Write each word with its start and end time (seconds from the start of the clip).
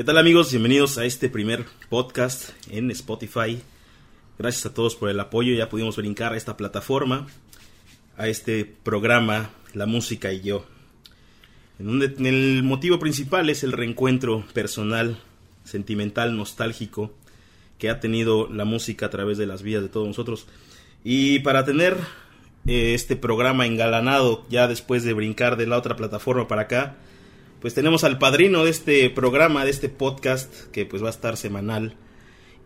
¿Qué 0.00 0.04
tal 0.04 0.16
amigos? 0.16 0.50
Bienvenidos 0.50 0.96
a 0.96 1.04
este 1.04 1.28
primer 1.28 1.66
podcast 1.90 2.52
en 2.70 2.90
Spotify. 2.90 3.60
Gracias 4.38 4.64
a 4.64 4.72
todos 4.72 4.96
por 4.96 5.10
el 5.10 5.20
apoyo. 5.20 5.52
Ya 5.52 5.68
pudimos 5.68 5.98
brincar 5.98 6.32
a 6.32 6.38
esta 6.38 6.56
plataforma, 6.56 7.26
a 8.16 8.26
este 8.26 8.64
programa, 8.64 9.50
La 9.74 9.84
Música 9.84 10.32
y 10.32 10.40
yo. 10.40 10.64
En 11.78 11.84
donde 11.84 12.14
el 12.30 12.62
motivo 12.62 12.98
principal 12.98 13.50
es 13.50 13.62
el 13.62 13.72
reencuentro 13.72 14.42
personal, 14.54 15.18
sentimental, 15.64 16.34
nostálgico 16.34 17.12
que 17.76 17.90
ha 17.90 18.00
tenido 18.00 18.48
la 18.48 18.64
música 18.64 19.04
a 19.04 19.10
través 19.10 19.36
de 19.36 19.46
las 19.46 19.60
vidas 19.62 19.82
de 19.82 19.90
todos 19.90 20.08
nosotros. 20.08 20.46
Y 21.04 21.40
para 21.40 21.66
tener 21.66 21.98
eh, 22.66 22.94
este 22.94 23.16
programa 23.16 23.66
engalanado 23.66 24.46
ya 24.48 24.66
después 24.66 25.04
de 25.04 25.12
brincar 25.12 25.58
de 25.58 25.66
la 25.66 25.76
otra 25.76 25.94
plataforma 25.94 26.48
para 26.48 26.62
acá, 26.62 26.96
pues 27.60 27.74
tenemos 27.74 28.04
al 28.04 28.18
padrino 28.18 28.64
de 28.64 28.70
este 28.70 29.10
programa, 29.10 29.64
de 29.64 29.70
este 29.70 29.88
podcast, 29.88 30.52
que 30.72 30.86
pues 30.86 31.02
va 31.02 31.08
a 31.08 31.10
estar 31.10 31.36
semanal 31.36 31.94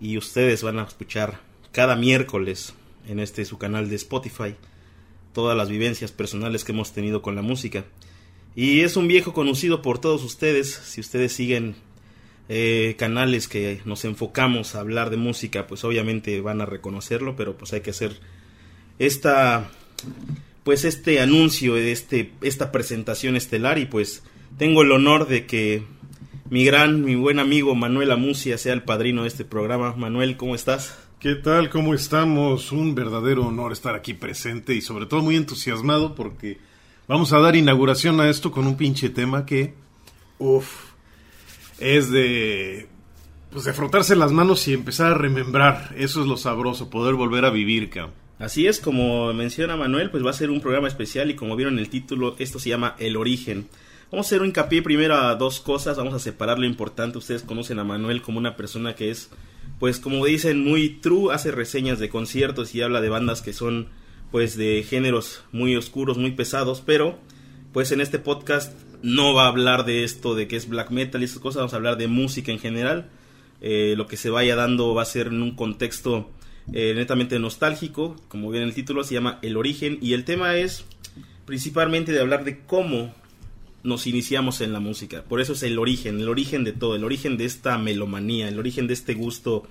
y 0.01 0.19
ustedes 0.19 0.63
van 0.63 0.79
a 0.79 0.85
escuchar 0.85 1.41
cada 1.73 1.97
miércoles 1.97 2.75
en 3.09 3.19
este 3.19 3.45
su 3.45 3.59
canal 3.59 3.91
de 3.91 3.97
Spotify 3.97 4.55
todas 5.35 5.57
las 5.57 5.69
vivencias 5.69 6.13
personales 6.13 6.65
que 6.65 6.73
hemos 6.73 6.93
tenido 6.93 7.21
con 7.21 7.35
la 7.35 7.43
música. 7.43 7.85
Y 8.57 8.81
es 8.81 8.97
un 8.97 9.09
viejo 9.09 9.35
conocido 9.35 9.83
por 9.83 9.99
todos 9.99 10.23
ustedes, 10.23 10.71
si 10.73 11.01
ustedes 11.01 11.33
siguen 11.33 11.75
eh, 12.49 12.95
canales 12.97 13.49
que 13.49 13.81
nos 13.85 14.05
enfocamos 14.05 14.75
a 14.75 14.81
hablar 14.81 15.11
de 15.11 15.17
música, 15.17 15.67
pues 15.67 15.83
obviamente 15.85 16.41
van 16.41 16.61
a 16.61 16.67
reconocerlo, 16.67 17.35
pero 17.37 17.57
pues 17.57 17.73
hay 17.73 17.81
que 17.81 17.91
hacer 17.91 18.21
esta 18.99 19.71
pues 20.63 20.85
este 20.85 21.21
anuncio 21.21 21.77
este 21.77 22.33
esta 22.43 22.71
presentación 22.71 23.35
estelar 23.35 23.79
y 23.79 23.87
pues 23.87 24.23
tengo 24.57 24.83
el 24.83 24.93
honor 24.93 25.27
de 25.27 25.47
que 25.47 25.83
mi 26.51 26.65
gran, 26.65 27.05
mi 27.05 27.15
buen 27.15 27.39
amigo 27.39 27.75
Manuel 27.75 28.13
Amucia 28.13 28.59
sea 28.59 28.73
el 28.73 28.83
padrino 28.83 29.23
de 29.23 29.29
este 29.29 29.45
programa. 29.45 29.95
Manuel, 29.97 30.37
¿cómo 30.37 30.55
estás? 30.55 30.99
¿Qué 31.19 31.35
tal? 31.35 31.71
¿Cómo 31.71 31.95
estamos? 31.95 32.71
Un 32.71 32.95
verdadero 32.95 33.47
honor 33.47 33.73
estar 33.73 33.95
aquí 33.95 34.15
presente 34.15 34.75
y 34.75 34.81
sobre 34.81 35.07
todo 35.07 35.23
muy 35.23 35.37
entusiasmado 35.37 36.15
porque 36.15 36.59
vamos 37.09 37.33
a 37.33 37.39
dar 37.39 37.57
inauguración 37.57 38.21
a 38.21 38.29
esto 38.29 38.53
con 38.53 38.67
un 38.67 38.77
pinche 38.77 39.09
tema 39.09 39.47
que, 39.47 39.75
uff, 40.39 40.93
es 41.79 42.11
de, 42.11 42.89
pues 43.51 43.65
de 43.65 43.73
frotarse 43.73 44.15
las 44.17 44.33
manos 44.33 44.69
y 44.69 44.75
empezar 44.75 45.13
a 45.13 45.19
remembrar. 45.19 45.95
Eso 45.97 46.21
es 46.21 46.27
lo 46.27 46.37
sabroso, 46.37 46.91
poder 46.91 47.15
volver 47.15 47.45
a 47.45 47.51
vivir, 47.51 47.89
cabrón. 47.91 48.15
Así 48.39 48.67
es, 48.67 48.81
como 48.81 49.33
menciona 49.33 49.77
Manuel, 49.77 50.11
pues 50.11 50.25
va 50.25 50.31
a 50.31 50.35
ser 50.35 50.51
un 50.51 50.61
programa 50.61 50.89
especial 50.89 51.31
y 51.31 51.37
como 51.37 51.57
vieron 51.57 51.75
en 51.75 51.81
el 51.81 51.89
título, 51.89 52.35
esto 52.39 52.59
se 52.59 52.69
llama 52.69 52.97
El 52.99 53.17
Origen. 53.17 53.69
Vamos 54.15 54.27
a 54.27 54.29
hacer 54.29 54.43
un 54.43 54.47
hincapié 54.47 54.81
primero 54.81 55.17
a 55.17 55.35
dos 55.35 55.59
cosas, 55.59 55.97
vamos 55.97 56.15
a 56.15 56.21
separar 56.21 56.61
lo 56.61 56.67
importante. 56.67 57.19
Ustedes 57.19 57.43
conocen 57.43 57.81
a 57.81 57.85
Manuel 57.85 58.23
como 58.23 58.39
una 58.39 58.55
persona 58.55 58.95
que 58.95 59.11
es, 59.11 59.29
pues 59.81 59.99
como 59.99 60.25
dicen, 60.25 60.63
muy 60.63 61.01
true, 61.01 61.35
hace 61.35 61.51
reseñas 61.51 61.99
de 61.99 62.09
conciertos 62.09 62.77
y 62.77 62.83
habla 62.83 63.01
de 63.01 63.09
bandas 63.09 63.43
que 63.43 63.53
son, 63.53 63.89
pues 64.31 64.57
de 64.57 64.85
géneros 64.89 65.43
muy 65.51 65.75
oscuros, 65.75 66.17
muy 66.17 66.31
pesados, 66.31 66.81
pero 66.81 67.19
pues 67.73 67.91
en 67.91 68.01
este 68.01 68.21
podcast 68.21 68.79
no 69.03 69.35
va 69.35 69.47
a 69.47 69.49
hablar 69.49 69.85
de 69.85 70.05
esto, 70.05 70.37
de 70.37 70.47
que 70.47 70.55
es 70.55 70.69
black 70.69 70.93
metal 70.93 71.21
y 71.21 71.25
esas 71.25 71.41
cosas, 71.41 71.57
vamos 71.57 71.73
a 71.73 71.79
hablar 71.79 71.97
de 71.97 72.07
música 72.07 72.53
en 72.53 72.61
general. 72.61 73.11
Eh, 73.63 73.95
lo 73.97 74.07
que 74.07 74.17
se 74.17 74.31
vaya 74.31 74.55
dando 74.55 74.95
va 74.95 75.03
a 75.03 75.07
ser 75.07 75.27
en 75.27 75.43
un 75.43 75.57
contexto 75.57 76.31
eh, 76.73 76.93
netamente 76.95 77.41
nostálgico, 77.41 78.15
como 78.29 78.49
bien 78.53 78.63
el 78.63 78.75
título 78.75 79.03
se 79.03 79.15
llama 79.15 79.41
El 79.43 79.57
origen, 79.57 79.99
y 80.01 80.13
el 80.13 80.25
tema 80.25 80.55
es 80.55 80.85
principalmente 81.47 82.13
de 82.13 82.21
hablar 82.21 82.45
de 82.45 82.61
cómo 82.61 83.13
nos 83.85 84.07
iniciamos 84.07 84.61
en 84.63 84.73
la 84.73 84.81
música. 84.81 85.23
Por 85.23 85.41
eso 85.41 85.53
es 85.53 85.63
el 85.63 85.79
origen, 85.79 86.19
el 86.19 86.29
origen 86.29 86.65
de 86.65 86.73
todo, 86.73 86.97
el 86.97 87.05
origen 87.05 87.37
de 87.37 87.45
esta 87.45 87.79
melomanía, 87.79 88.49
el 88.49 88.59
origen 88.59 88.87
de 88.87 88.95
este 88.95 89.15
gusto 89.15 89.65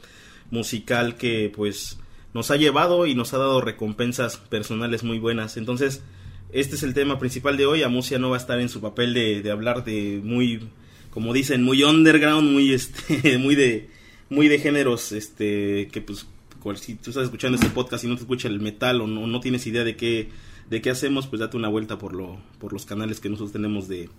musical 0.51 1.17
que 1.17 1.51
pues 1.53 1.97
nos 2.33 2.51
ha 2.51 2.55
llevado 2.55 3.07
y 3.07 3.15
nos 3.15 3.33
ha 3.33 3.39
dado 3.39 3.59
recompensas 3.59 4.37
personales 4.37 5.03
muy 5.03 5.19
buenas. 5.19 5.57
Entonces, 5.57 6.03
este 6.51 6.75
es 6.75 6.83
el 6.83 6.93
tema 6.93 7.17
principal 7.17 7.57
de 7.57 7.65
hoy. 7.65 7.81
Amusia 7.81 8.19
no 8.19 8.29
va 8.29 8.37
a 8.37 8.39
estar 8.39 8.59
en 8.59 8.69
su 8.69 8.81
papel 8.81 9.15
de, 9.15 9.41
de 9.41 9.51
hablar 9.51 9.83
de 9.83 10.21
muy, 10.23 10.69
como 11.09 11.33
dicen, 11.33 11.63
muy 11.63 11.83
underground, 11.83 12.51
muy 12.51 12.71
este, 12.71 13.37
muy 13.39 13.55
de, 13.55 13.89
muy 14.29 14.47
de 14.47 14.59
géneros, 14.59 15.11
este, 15.11 15.89
que 15.91 16.01
pues, 16.01 16.27
si 16.75 16.95
tú 16.95 17.09
estás 17.09 17.25
escuchando 17.25 17.55
este 17.55 17.69
podcast 17.69 18.03
y 18.03 18.07
no 18.07 18.15
te 18.15 18.21
escucha 18.21 18.47
el 18.47 18.59
metal 18.59 19.01
o 19.01 19.07
no, 19.07 19.25
no 19.25 19.39
tienes 19.39 19.65
idea 19.67 19.83
de 19.83 19.95
qué 19.95 20.29
de 20.73 20.81
qué 20.81 20.89
hacemos, 20.89 21.27
pues 21.27 21.39
date 21.39 21.55
una 21.55 21.69
vuelta 21.69 21.99
por, 21.99 22.13
lo, 22.13 22.37
por 22.57 22.73
los 22.73 22.87
canales 22.87 23.19
que 23.19 23.29
nosotros 23.29 23.51
tenemos 23.51 23.87
de, 23.87 24.09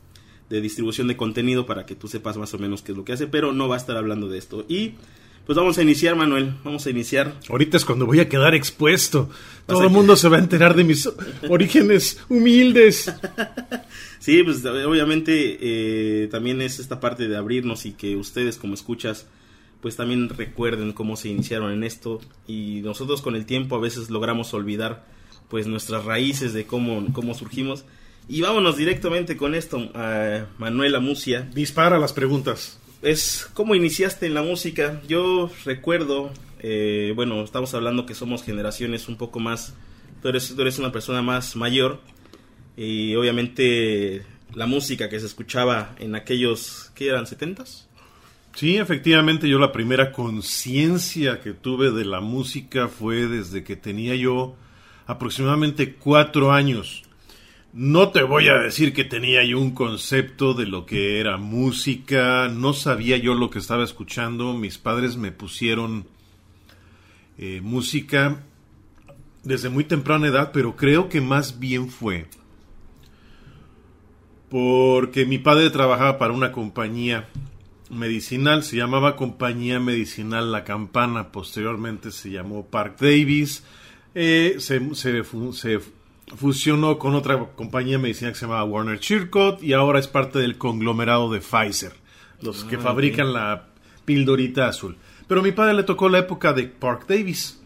de 0.49 0.61
distribución 0.61 1.09
de 1.09 1.17
contenido 1.17 1.67
para 1.67 1.85
que 1.85 1.97
tú 1.97 2.07
sepas 2.07 2.37
más 2.37 2.55
o 2.55 2.59
menos 2.59 2.81
qué 2.81 2.93
es 2.93 2.99
lo 2.99 3.05
que 3.05 3.13
hace, 3.13 3.27
pero 3.27 3.53
no 3.53 3.67
va 3.67 3.75
a 3.75 3.79
estar 3.79 3.97
hablando 3.97 4.29
de 4.29 4.39
esto. 4.39 4.65
Y 4.69 4.93
pues 5.47 5.57
vamos 5.57 5.79
a 5.79 5.83
iniciar, 5.83 6.15
Manuel, 6.15 6.55
vamos 6.63 6.87
a 6.87 6.91
iniciar. 6.91 7.35
Ahorita 7.49 7.77
es 7.77 7.85
cuando 7.85 8.07
voy 8.07 8.21
a 8.21 8.29
quedar 8.29 8.55
expuesto. 8.55 9.29
Todo 9.67 9.83
el 9.83 9.91
mundo 9.91 10.15
se 10.15 10.29
va 10.29 10.37
a 10.37 10.41
enterar 10.41 10.77
de 10.77 10.85
mis 10.85 11.11
orígenes 11.49 12.21
humildes. 12.29 13.13
sí, 14.21 14.45
pues 14.45 14.65
obviamente 14.65 15.59
eh, 15.61 16.29
también 16.29 16.63
es 16.63 16.79
esta 16.79 17.01
parte 17.01 17.27
de 17.27 17.37
abrirnos 17.37 17.85
y 17.85 17.95
que 17.95 18.15
ustedes 18.15 18.59
como 18.59 18.75
escuchas 18.75 19.27
pues 19.81 19.97
también 19.97 20.29
recuerden 20.29 20.93
cómo 20.93 21.17
se 21.17 21.31
iniciaron 21.31 21.73
en 21.73 21.83
esto 21.83 22.21
y 22.47 22.81
nosotros 22.83 23.21
con 23.21 23.35
el 23.35 23.45
tiempo 23.45 23.77
a 23.77 23.81
veces 23.81 24.09
logramos 24.09 24.55
olvidar 24.55 25.05
pues 25.49 25.67
nuestras 25.67 26.05
raíces 26.05 26.53
de 26.53 26.67
cómo, 26.67 27.07
cómo 27.13 27.35
surgimos. 27.35 27.85
Y 28.29 28.41
vámonos 28.41 28.77
directamente 28.77 29.37
con 29.37 29.55
esto, 29.55 29.91
a 29.95 30.47
Manuel 30.59 30.95
Amucia. 30.95 31.43
Dispara 31.55 31.99
las 31.99 32.13
preguntas. 32.13 32.81
Es, 33.03 33.51
¿cómo 33.53 33.75
iniciaste 33.75 34.27
en 34.27 34.35
la 34.35 34.43
música? 34.43 35.03
Yo 35.07 35.51
recuerdo, 35.67 36.33
eh, 36.61 37.13
bueno, 37.15 37.45
estamos 37.45 37.75
hablando 37.75 38.07
que 38.07 38.15
somos 38.15 38.43
generaciones 38.43 39.09
un 39.09 39.17
poco 39.17 39.41
más, 39.41 39.75
tú 40.23 40.29
eres, 40.29 40.55
tú 40.55 40.63
eres 40.63 40.79
una 40.79 40.91
persona 40.91 41.21
más 41.21 41.55
mayor 41.55 42.01
y 42.79 43.15
obviamente 43.15 44.25
la 44.55 44.67
música 44.67 45.11
que 45.11 45.21
se 45.21 45.27
escuchaba 45.27 45.95
en 45.99 46.15
aquellos, 46.15 46.91
¿qué 46.95 47.09
eran? 47.09 47.27
¿70s? 47.27 47.85
Sí, 48.55 48.77
efectivamente, 48.77 49.49
yo 49.49 49.59
la 49.59 49.73
primera 49.73 50.13
conciencia 50.13 51.41
que 51.41 51.53
tuve 51.53 51.91
de 51.91 52.05
la 52.05 52.21
música 52.21 52.89
fue 52.89 53.27
desde 53.27 53.65
que 53.65 53.77
tenía 53.77 54.15
yo 54.15 54.57
aproximadamente 55.07 55.95
cuatro 55.95 56.53
años. 56.53 57.03
No 57.73 58.11
te 58.11 58.23
voy 58.23 58.49
a 58.49 58.55
decir 58.55 58.93
que 58.93 59.05
tenía 59.05 59.45
yo 59.45 59.59
un 59.59 59.73
concepto 59.73 60.55
de 60.55 60.67
lo 60.67 60.87
que 60.87 61.19
era 61.19 61.39
música, 61.39 62.49
no 62.49 62.73
sabía 62.73 63.17
yo 63.17 63.35
lo 63.35 63.51
que 63.51 63.59
estaba 63.59 63.83
escuchando, 63.83 64.55
mis 64.55 64.79
padres 64.79 65.17
me 65.17 65.33
pusieron 65.33 66.07
eh, 67.37 67.61
música 67.63 68.45
desde 69.43 69.71
muy 69.71 69.85
temprana 69.85 70.29
edad, 70.29 70.51
pero 70.53 70.77
creo 70.77 71.09
que 71.09 71.21
más 71.21 71.59
bien 71.59 71.89
fue 71.89 72.29
porque 74.55 75.27
mi 75.27 75.39
padre 75.39 75.69
trabajaba 75.71 76.17
para 76.17 76.33
una 76.33 76.53
compañía 76.53 77.29
medicinal, 77.91 78.63
se 78.63 78.77
llamaba 78.77 79.17
Compañía 79.17 79.81
Medicinal 79.81 80.53
La 80.53 80.63
Campana, 80.63 81.33
posteriormente 81.33 82.13
se 82.13 82.31
llamó 82.31 82.65
Park 82.67 82.99
Davis, 83.01 83.65
eh, 84.15 84.57
se, 84.59 84.95
se, 84.95 85.25
se, 85.25 85.81
fusionó 86.37 86.99
con 86.99 87.15
otra 87.15 87.39
compañía 87.55 87.99
medicinal 87.99 88.33
que 88.33 88.39
se 88.39 88.47
llamaba 88.47 88.65
Warner 88.65 88.99
Chircot 88.99 89.63
y 89.63 89.73
ahora 89.73 89.99
es 89.99 90.09
parte 90.09 90.39
del 90.39 90.57
conglomerado 90.57 91.31
de 91.31 91.41
Pfizer, 91.41 91.93
los 92.41 92.65
que 92.65 92.77
ah, 92.77 92.81
fabrican 92.81 93.33
la 93.33 93.67
pildorita 94.05 94.69
azul. 94.69 94.97
Pero 95.27 95.41
a 95.41 95.45
mi 95.45 95.53
padre 95.53 95.75
le 95.75 95.83
tocó 95.83 96.09
la 96.09 96.19
época 96.19 96.53
de 96.53 96.65
Park 96.65 97.07
Davis 97.09 97.61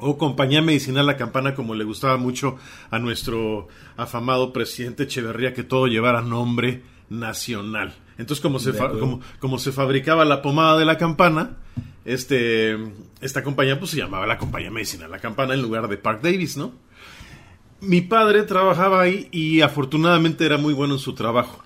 o 0.00 0.16
compañía 0.16 0.62
medicinal 0.62 1.06
La 1.06 1.16
Campana, 1.16 1.54
como 1.54 1.74
le 1.74 1.84
gustaba 1.84 2.16
mucho 2.16 2.56
a 2.90 2.98
nuestro 2.98 3.68
afamado 3.96 4.52
presidente 4.52 5.04
Echeverría, 5.04 5.54
que 5.54 5.62
todo 5.62 5.86
llevara 5.86 6.22
nombre 6.22 6.82
nacional. 7.10 7.94
Entonces, 8.18 8.40
como 8.42 8.58
se, 8.58 8.72
como, 8.76 9.20
como 9.38 9.58
se 9.58 9.72
fabricaba 9.72 10.24
la 10.24 10.42
pomada 10.42 10.78
de 10.78 10.84
la 10.84 10.98
campana, 10.98 11.56
este, 12.04 12.76
esta 13.20 13.42
compañía 13.42 13.78
pues 13.78 13.90
se 13.90 13.98
llamaba 13.98 14.26
la 14.26 14.38
compañía 14.38 14.70
medicinal 14.70 15.10
La 15.10 15.18
Campana 15.18 15.54
en 15.54 15.62
lugar 15.62 15.88
de 15.88 15.96
Park 15.96 16.22
Davis, 16.22 16.56
¿no? 16.56 16.72
Mi 17.80 18.02
padre 18.02 18.42
trabajaba 18.42 19.00
ahí 19.00 19.28
y 19.32 19.62
afortunadamente 19.62 20.44
era 20.44 20.58
muy 20.58 20.74
bueno 20.74 20.94
en 20.94 21.00
su 21.00 21.14
trabajo. 21.14 21.62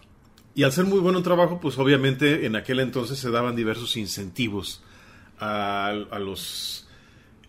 Y 0.54 0.62
al 0.62 0.70
ser 0.70 0.84
muy 0.84 1.00
bueno 1.00 1.19
en 1.19 1.25
trabajo, 1.25 1.58
pues 1.60 1.78
obviamente 1.78 2.46
en 2.46 2.54
aquel 2.54 2.78
entonces 2.78 3.19
se 3.19 3.31
daban 3.31 3.56
diversos 3.56 3.96
incentivos 3.96 4.84
a, 5.40 5.92
los 6.20 6.87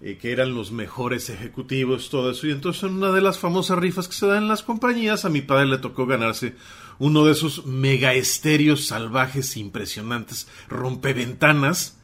eh, 0.01 0.17
que 0.17 0.31
eran 0.31 0.55
los 0.55 0.71
mejores 0.71 1.29
ejecutivos, 1.29 2.09
todo 2.09 2.31
eso. 2.31 2.47
Y 2.47 2.51
entonces 2.51 2.83
en 2.83 2.95
una 2.95 3.11
de 3.11 3.21
las 3.21 3.37
famosas 3.37 3.77
rifas 3.77 4.07
que 4.07 4.15
se 4.15 4.25
dan 4.25 4.43
en 4.43 4.49
las 4.49 4.63
compañías, 4.63 5.25
a 5.25 5.29
mi 5.29 5.41
padre 5.41 5.67
le 5.67 5.77
tocó 5.77 6.07
ganarse 6.07 6.55
uno 6.97 7.25
de 7.25 7.33
esos 7.33 7.67
mega 7.67 8.13
estéreos 8.13 8.87
salvajes 8.87 9.57
impresionantes, 9.57 10.47
rompeventanas, 10.67 11.94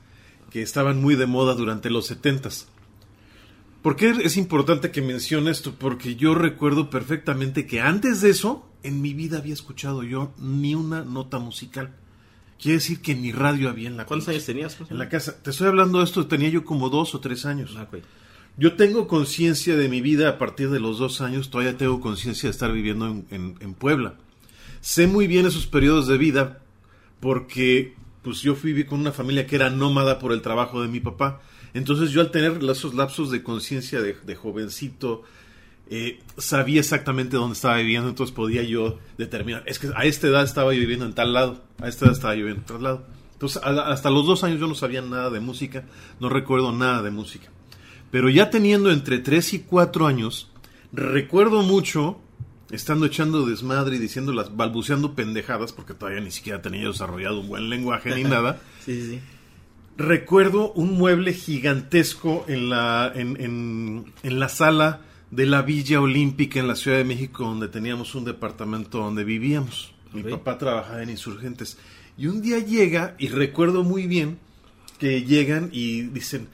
que 0.52 0.62
estaban 0.62 1.02
muy 1.02 1.16
de 1.16 1.26
moda 1.26 1.56
durante 1.56 1.90
los 1.90 2.06
setentas. 2.06 2.68
¿Por 3.82 3.96
qué 3.96 4.12
es 4.24 4.38
importante 4.38 4.92
que 4.92 5.02
mencione 5.02 5.50
esto? 5.50 5.74
Porque 5.74 6.16
yo 6.16 6.36
recuerdo 6.36 6.90
perfectamente 6.92 7.66
que 7.66 7.82
antes 7.82 8.22
de 8.22 8.30
eso, 8.30 8.70
en 8.84 9.02
mi 9.02 9.14
vida 9.16 9.40
había 9.40 9.54
escuchado 9.54 10.04
yo 10.04 10.34
ni 10.38 10.76
una 10.76 11.04
nota 11.04 11.40
musical. 11.40 11.96
Quiere 12.60 12.76
decir 12.78 13.02
que 13.02 13.16
ni 13.16 13.32
radio 13.32 13.70
había 13.70 13.88
en 13.88 13.98
la 13.98 14.06
¿Cuántos 14.06 14.28
pinche- 14.28 14.32
años 14.34 14.46
tenías? 14.46 14.78
En 14.88 15.00
la 15.00 15.10
casa. 15.10 15.42
Te 15.42 15.50
estoy 15.50 15.68
hablando 15.68 15.98
de 15.98 16.04
esto, 16.04 16.28
tenía 16.28 16.50
yo 16.50 16.64
como 16.64 16.90
dos 16.90 17.16
o 17.16 17.20
tres 17.20 17.46
años. 17.48 17.74
Ah. 17.76 17.88
Yo 18.58 18.76
tengo 18.76 19.08
conciencia 19.08 19.76
de 19.76 19.90
mi 19.90 20.02
vida 20.02 20.30
a 20.30 20.38
partir 20.38 20.70
de 20.70 20.80
los 20.80 21.00
dos 21.00 21.22
años, 21.22 21.50
todavía 21.50 21.76
tengo 21.78 22.02
conciencia 22.02 22.48
de 22.50 22.52
estar 22.52 22.72
viviendo 22.72 23.08
en, 23.08 23.26
en- 23.32 23.56
en 23.62 23.74
Puebla. 23.74 24.16
Sé 24.82 25.08
muy 25.08 25.26
bien 25.26 25.48
esos 25.48 25.66
periodos 25.66 26.08
de 26.08 26.18
vida 26.20 26.60
porque 27.20 27.96
pues 28.22 28.42
yo 28.42 28.56
fui 28.56 28.84
con 28.86 29.00
una 29.00 29.12
familia 29.12 29.48
que 29.48 29.56
era 29.56 29.70
nómada 29.70 30.20
por 30.20 30.32
el 30.32 30.42
trabajo 30.42 30.82
de 30.82 30.88
mi 30.88 31.00
papá. 31.00 31.42
Entonces 31.74 32.12
yo 32.12 32.22
al 32.22 32.32
tener 32.32 32.60
esos 32.70 32.94
lapsos 32.94 33.32
de 33.32 33.44
conciencia 33.44 34.02
de, 34.02 34.14
de 34.14 34.36
jovencito, 34.36 35.24
eh, 35.94 36.20
sabía 36.38 36.80
exactamente 36.80 37.36
dónde 37.36 37.54
estaba 37.54 37.76
viviendo, 37.76 38.08
entonces 38.08 38.34
podía 38.34 38.64
yo 38.64 39.00
determinar, 39.18 39.64
es 39.66 39.78
que 39.78 39.90
a 39.94 40.06
esta 40.06 40.28
edad 40.28 40.44
estaba 40.44 40.74
yo 40.74 40.80
viviendo 40.80 41.06
en 41.06 41.14
tal 41.14 41.34
lado, 41.34 41.66
a 41.82 41.90
esta 41.90 42.06
edad 42.06 42.14
estaba 42.14 42.34
yo 42.34 42.46
viviendo 42.46 42.62
en 42.62 42.66
tal 42.66 42.84
lado. 42.84 43.06
Entonces 43.34 43.62
hasta 43.62 44.10
los 44.10 44.26
dos 44.26 44.44
años 44.46 44.62
yo 44.62 44.68
no 44.68 44.76
sabía 44.76 45.02
nada 45.02 45.30
de 45.30 45.42
música, 45.42 45.84
no 46.22 46.30
recuerdo 46.30 46.72
nada 46.72 47.02
de 47.02 47.12
música. 47.12 47.50
Pero 48.10 48.30
ya 48.30 48.50
teniendo 48.50 48.90
entre 48.90 49.20
3 49.20 49.54
y 49.54 49.60
4 49.60 50.08
años, 50.08 50.50
recuerdo 50.94 51.62
mucho 51.62 52.22
estando 52.72 53.06
echando 53.06 53.46
desmadre 53.46 53.96
y 53.98 54.00
diciendo 54.00 54.32
las 54.34 54.56
balbuceando 54.56 55.14
pendejadas 55.16 55.74
porque 55.74 55.94
todavía 55.94 56.22
ni 56.22 56.32
siquiera 56.32 56.62
tenía 56.62 56.88
desarrollado 56.88 57.40
un 57.42 57.48
buen 57.48 57.70
lenguaje 57.70 58.16
ni 58.16 58.24
nada. 58.30 58.60
Sí, 58.86 59.02
sí. 59.02 59.20
Recuerdo 59.98 60.72
un 60.74 60.94
mueble 60.98 61.34
gigantesco 61.34 62.46
en 62.48 62.70
la 62.70 63.12
en, 63.14 63.40
en- 63.40 64.14
en 64.24 64.40
la 64.40 64.50
sala 64.50 65.02
de 65.30 65.46
la 65.46 65.62
Villa 65.62 66.02
Olímpica 66.02 66.60
en 66.60 66.68
la 66.68 66.76
Ciudad 66.76 66.98
de 66.98 67.04
México 67.04 67.44
donde 67.44 67.68
teníamos 67.68 68.16
un 68.16 68.26
departamento 68.26 69.00
donde 69.00 69.24
vivíamos. 69.24 69.94
Mi 70.14 70.24
papá 70.24 70.58
trabajaba 70.58 71.04
en 71.04 71.10
Insurgentes. 71.10 71.78
Y 72.18 72.28
un 72.28 72.42
día 72.42 72.60
llega 72.60 73.16
y 73.18 73.30
recuerdo 73.30 73.84
muy 73.84 74.08
bien 74.08 74.40
que 75.00 75.24
llegan 75.24 75.70
y 75.72 76.02
dicen, 76.04 76.48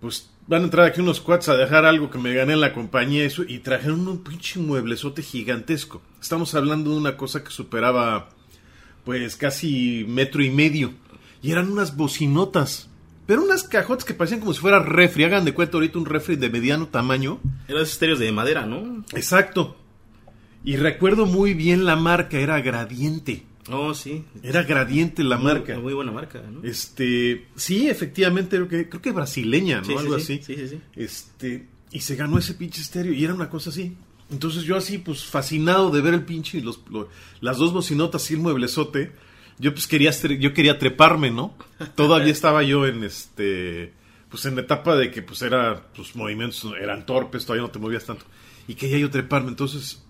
pues 0.00 0.30
van 0.46 0.62
a 0.62 0.64
entrar 0.64 0.86
aquí 0.86 1.00
unos 1.00 1.20
cuates 1.20 1.48
a 1.48 1.56
dejar 1.56 1.84
algo 1.84 2.10
que 2.10 2.18
me 2.18 2.34
gané 2.34 2.52
en 2.52 2.60
la 2.60 2.72
compañía 2.72 3.24
eso, 3.24 3.42
y 3.46 3.58
trajeron 3.58 4.06
un 4.06 4.22
pinche 4.22 4.58
mueblezote 4.60 5.22
gigantesco. 5.22 6.02
Estamos 6.20 6.54
hablando 6.54 6.90
de 6.90 6.96
una 6.96 7.16
cosa 7.16 7.42
que 7.42 7.50
superaba 7.50 8.28
pues 9.04 9.36
casi 9.36 10.04
metro 10.08 10.42
y 10.42 10.50
medio. 10.50 10.92
Y 11.40 11.52
eran 11.52 11.70
unas 11.70 11.96
bocinotas. 11.96 12.88
Pero 13.26 13.42
unas 13.42 13.64
cajotas 13.64 14.04
que 14.04 14.14
parecían 14.14 14.40
como 14.40 14.52
si 14.52 14.60
fuera 14.60 14.80
refri. 14.80 15.24
Hagan 15.24 15.44
de 15.44 15.54
cuenta 15.54 15.76
ahorita 15.76 15.98
un 15.98 16.06
refri 16.06 16.36
de 16.36 16.50
mediano 16.50 16.88
tamaño. 16.88 17.40
Eran 17.68 17.82
estéreos 17.82 18.18
de 18.18 18.32
madera, 18.32 18.66
¿no? 18.66 19.04
Exacto. 19.14 19.76
Y 20.64 20.76
recuerdo 20.76 21.26
muy 21.26 21.54
bien 21.54 21.84
la 21.84 21.94
marca, 21.94 22.38
era 22.38 22.60
Gradiente. 22.60 23.44
Oh, 23.70 23.92
sí. 23.94 24.24
Era 24.42 24.62
Gradiente 24.62 25.24
la 25.24 25.36
Muy- 25.36 25.52
marca. 25.52 25.78
Muy 25.78 25.92
buena 25.92 26.12
marca, 26.12 26.40
¿no? 26.40 26.62
Este, 26.62 27.46
sí, 27.56 27.88
efectivamente, 27.88 28.56
creo 28.56 28.68
que, 28.68 28.88
creo 28.88 29.02
que 29.02 29.12
brasileña, 29.12 29.78
¿no? 29.80 29.84
Sí, 29.86 29.94
Algo 29.96 30.18
sí, 30.20 30.34
así. 30.40 30.42
sí, 30.44 30.54
sí, 30.56 30.68
sí. 30.68 30.80
Este, 30.94 31.66
y 31.90 32.00
se 32.00 32.14
ganó 32.16 32.38
ese 32.38 32.54
pinche 32.54 32.80
estéreo 32.80 33.12
y 33.12 33.24
era 33.24 33.34
una 33.34 33.48
cosa 33.50 33.70
así. 33.70 33.96
Entonces 34.30 34.62
yo 34.64 34.76
así, 34.76 34.98
pues 34.98 35.24
fascinado 35.24 35.90
de 35.90 36.00
ver 36.00 36.14
el 36.14 36.22
pinche, 36.24 36.58
y 36.58 36.60
los, 36.60 36.80
lo- 36.90 37.08
las 37.40 37.58
dos 37.58 37.72
bocinotas 37.72 38.30
y 38.30 38.34
el 38.34 38.40
mueblezote, 38.40 39.12
yo 39.58 39.72
pues 39.72 39.86
quería, 39.86 40.10
yo 40.10 40.52
quería 40.52 40.78
treparme, 40.78 41.30
¿no? 41.30 41.54
Todavía 41.94 42.32
estaba 42.32 42.62
yo 42.62 42.86
en 42.86 43.02
este, 43.04 43.92
pues 44.28 44.44
en 44.46 44.54
la 44.56 44.62
etapa 44.62 44.96
de 44.96 45.10
que 45.10 45.22
pues 45.22 45.42
era, 45.42 45.88
tus 45.92 46.14
movimientos 46.16 46.66
eran 46.80 47.06
torpes, 47.06 47.44
todavía 47.46 47.62
no 47.66 47.70
te 47.70 47.78
movías 47.78 48.04
tanto. 48.04 48.24
Y 48.68 48.74
quería 48.74 48.98
yo 48.98 49.10
treparme, 49.10 49.48
entonces 49.50 50.04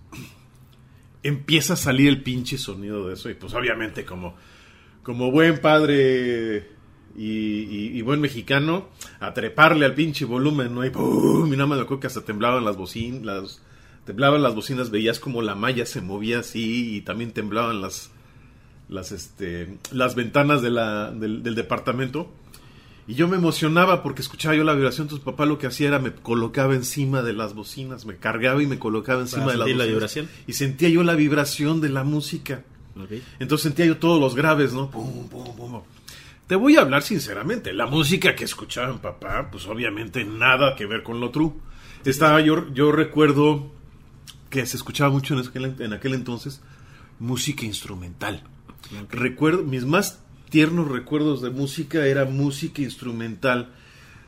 empieza 1.26 1.74
a 1.74 1.76
salir 1.76 2.08
el 2.08 2.22
pinche 2.22 2.58
sonido 2.58 3.08
de 3.08 3.14
eso 3.14 3.28
y 3.30 3.34
pues 3.34 3.54
obviamente 3.54 4.04
como, 4.04 4.36
como 5.02 5.30
buen 5.30 5.58
padre 5.60 6.68
y, 7.16 7.96
y- 7.98 8.02
buen 8.02 8.20
mexicano, 8.20 8.88
a 9.20 9.32
treparle 9.32 9.86
al 9.86 9.94
pinche 9.94 10.24
volumen, 10.26 10.74
¿no? 10.74 10.84
Y 10.84 10.90
¡pum! 10.90 11.46
Y 11.46 11.50
nada 11.56 11.66
más 11.66 11.78
me 11.78 11.84
acuerdo 11.84 12.00
que 12.00 12.06
hasta 12.08 12.24
temblaban 12.24 12.64
las 12.64 12.76
bocinas, 12.76 13.22
las, 13.22 13.62
temblaban 14.04 14.42
las 14.42 14.54
bocinas, 14.54 14.90
veías 14.90 15.18
como 15.18 15.40
la 15.42 15.54
malla 15.54 15.86
se 15.86 16.00
movía 16.02 16.40
así 16.40 16.94
y 16.96 17.00
también 17.00 17.32
temblaban 17.32 17.80
las, 17.80 18.10
las, 18.90 19.12
este, 19.12 19.78
las 19.92 20.14
ventanas 20.14 20.60
del 20.62 21.54
departamento. 21.54 22.30
Y 23.08 23.14
yo 23.14 23.28
me 23.28 23.36
emocionaba 23.36 24.02
porque 24.02 24.22
escuchaba 24.22 24.56
yo 24.56 24.64
la 24.64 24.74
vibración, 24.74 25.04
entonces 25.04 25.24
papá 25.24 25.46
lo 25.46 25.58
que 25.58 25.68
hacía 25.68 25.88
era 25.88 25.98
me 26.00 26.12
colocaba 26.12 26.74
encima 26.74 27.22
de 27.22 27.32
las 27.32 27.54
bocinas, 27.54 28.04
me 28.04 28.16
cargaba 28.16 28.62
y 28.62 28.66
me 28.66 28.78
colocaba 28.78 29.20
encima 29.20 29.52
de 29.52 29.58
las 29.58 29.66
sentir 29.66 29.76
la 29.76 29.84
bocinas. 29.84 29.94
vibración. 29.94 30.28
Y 30.46 30.52
sentía 30.54 30.88
yo 30.88 31.02
la 31.04 31.14
vibración 31.14 31.80
de 31.80 31.88
la 31.88 32.02
música. 32.02 32.64
Entonces 33.38 33.62
sentía 33.62 33.86
yo 33.86 33.98
todos 33.98 34.20
los 34.20 34.34
graves, 34.34 34.72
¿no? 34.72 34.90
Pum, 34.90 35.28
pum, 35.28 35.54
pum. 35.54 35.82
Te 36.46 36.56
voy 36.56 36.76
a 36.76 36.80
hablar 36.80 37.02
sinceramente. 37.02 37.72
La 37.72 37.86
música 37.86 38.34
que 38.34 38.44
escuchaba 38.44 38.92
mi 38.92 38.98
papá, 38.98 39.50
pues 39.50 39.66
obviamente 39.66 40.24
nada 40.24 40.76
que 40.76 40.86
ver 40.86 41.02
con 41.02 41.20
lo 41.20 41.30
true. 41.30 41.52
Estaba 42.04 42.40
yo, 42.40 42.72
yo 42.72 42.92
recuerdo 42.92 43.70
que 44.48 44.64
se 44.64 44.76
escuchaba 44.76 45.10
mucho 45.10 45.34
en 45.34 45.46
aquel, 45.46 45.74
en 45.80 45.92
aquel 45.92 46.14
entonces 46.14 46.62
música 47.18 47.64
instrumental. 47.64 48.42
Recuerdo, 49.10 49.64
mis 49.64 49.84
más 49.84 50.20
tiernos 50.50 50.88
recuerdos 50.88 51.42
de 51.42 51.50
música 51.50 52.06
era 52.06 52.24
música 52.24 52.82
instrumental 52.82 53.72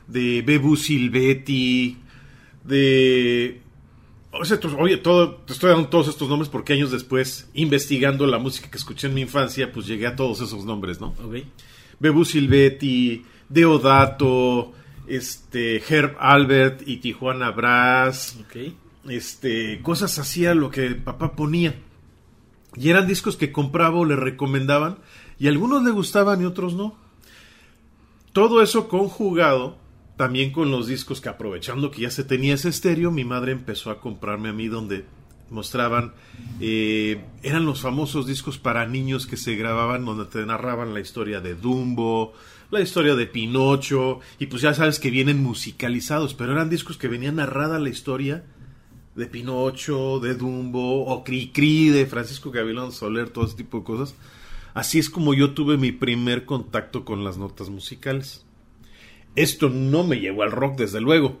de 0.07 0.41
Bebu 0.41 0.75
Silvetti, 0.75 1.97
de 2.63 3.61
o 4.31 4.45
sea, 4.45 4.59
oye, 4.77 4.97
todo, 4.97 5.35
te 5.37 5.53
estoy 5.53 5.71
dando 5.71 5.87
todos 5.87 6.07
estos 6.07 6.29
nombres 6.29 6.49
porque 6.49 6.73
años 6.73 6.91
después, 6.91 7.49
investigando 7.53 8.27
la 8.27 8.37
música 8.37 8.69
que 8.69 8.77
escuché 8.77 9.07
en 9.07 9.15
mi 9.15 9.21
infancia, 9.21 9.71
pues 9.71 9.87
llegué 9.87 10.05
a 10.05 10.15
todos 10.15 10.39
esos 10.41 10.65
nombres, 10.65 11.01
¿no? 11.01 11.15
Ok. 11.23 11.37
Bebu 11.99 12.23
Silvetti, 12.25 13.25
Deodato, 13.49 14.71
este, 15.07 15.77
Herb 15.77 16.15
Albert 16.19 16.87
y 16.87 16.97
Tijuana 16.97 17.49
Brass, 17.49 18.37
este, 19.09 19.81
cosas 19.81 20.19
así 20.19 20.45
a 20.45 20.53
lo 20.53 20.69
que 20.69 20.91
papá 20.91 21.35
ponía. 21.35 21.75
Y 22.75 22.89
eran 22.89 23.07
discos 23.07 23.35
que 23.35 23.51
compraba 23.51 23.97
o 23.97 24.05
le 24.05 24.15
recomendaban, 24.15 24.99
y 25.39 25.47
algunos 25.47 25.83
le 25.83 25.91
gustaban 25.91 26.41
y 26.41 26.45
otros 26.45 26.73
no. 26.73 26.95
Todo 28.33 28.61
eso 28.61 28.87
conjugado 28.87 29.77
también 30.17 30.51
con 30.51 30.69
los 30.69 30.87
discos 30.87 31.21
que 31.21 31.29
aprovechando 31.29 31.91
que 31.91 32.01
ya 32.01 32.11
se 32.11 32.25
tenía 32.25 32.55
ese 32.55 32.69
estéreo, 32.69 33.09
mi 33.09 33.23
madre 33.23 33.53
empezó 33.53 33.89
a 33.89 34.01
comprarme 34.01 34.49
a 34.49 34.53
mí 34.53 34.67
donde 34.67 35.05
mostraban, 35.49 36.13
eh, 36.59 37.23
eran 37.41 37.65
los 37.65 37.81
famosos 37.81 38.27
discos 38.27 38.57
para 38.57 38.85
niños 38.85 39.25
que 39.25 39.37
se 39.37 39.55
grababan 39.55 40.05
donde 40.05 40.25
te 40.25 40.45
narraban 40.45 40.93
la 40.93 40.99
historia 40.99 41.41
de 41.41 41.55
Dumbo, 41.55 42.33
la 42.69 42.81
historia 42.81 43.15
de 43.15 43.25
Pinocho, 43.25 44.19
y 44.37 44.47
pues 44.47 44.61
ya 44.61 44.73
sabes 44.73 44.99
que 44.99 45.09
vienen 45.09 45.41
musicalizados, 45.41 46.33
pero 46.33 46.51
eran 46.51 46.69
discos 46.69 46.97
que 46.97 47.07
venían 47.07 47.37
narrada 47.37 47.79
la 47.79 47.89
historia 47.89 48.43
de 49.15 49.25
Pinocho, 49.25 50.19
de 50.19 50.35
Dumbo, 50.35 51.05
o 51.05 51.23
Cricri, 51.23 51.89
de 51.89 52.05
Francisco 52.05 52.51
Gavilán 52.51 52.91
Soler, 52.91 53.29
todo 53.29 53.45
ese 53.45 53.55
tipo 53.55 53.79
de 53.79 53.83
cosas. 53.83 54.15
Así 54.73 54.99
es 54.99 55.09
como 55.09 55.33
yo 55.33 55.51
tuve 55.53 55.77
mi 55.77 55.91
primer 55.91 56.45
contacto 56.45 57.03
con 57.05 57.23
las 57.23 57.37
notas 57.37 57.69
musicales. 57.69 58.45
Esto 59.35 59.69
no 59.69 60.03
me 60.03 60.19
llevó 60.19 60.43
al 60.43 60.51
rock, 60.51 60.77
desde 60.77 61.01
luego, 61.01 61.39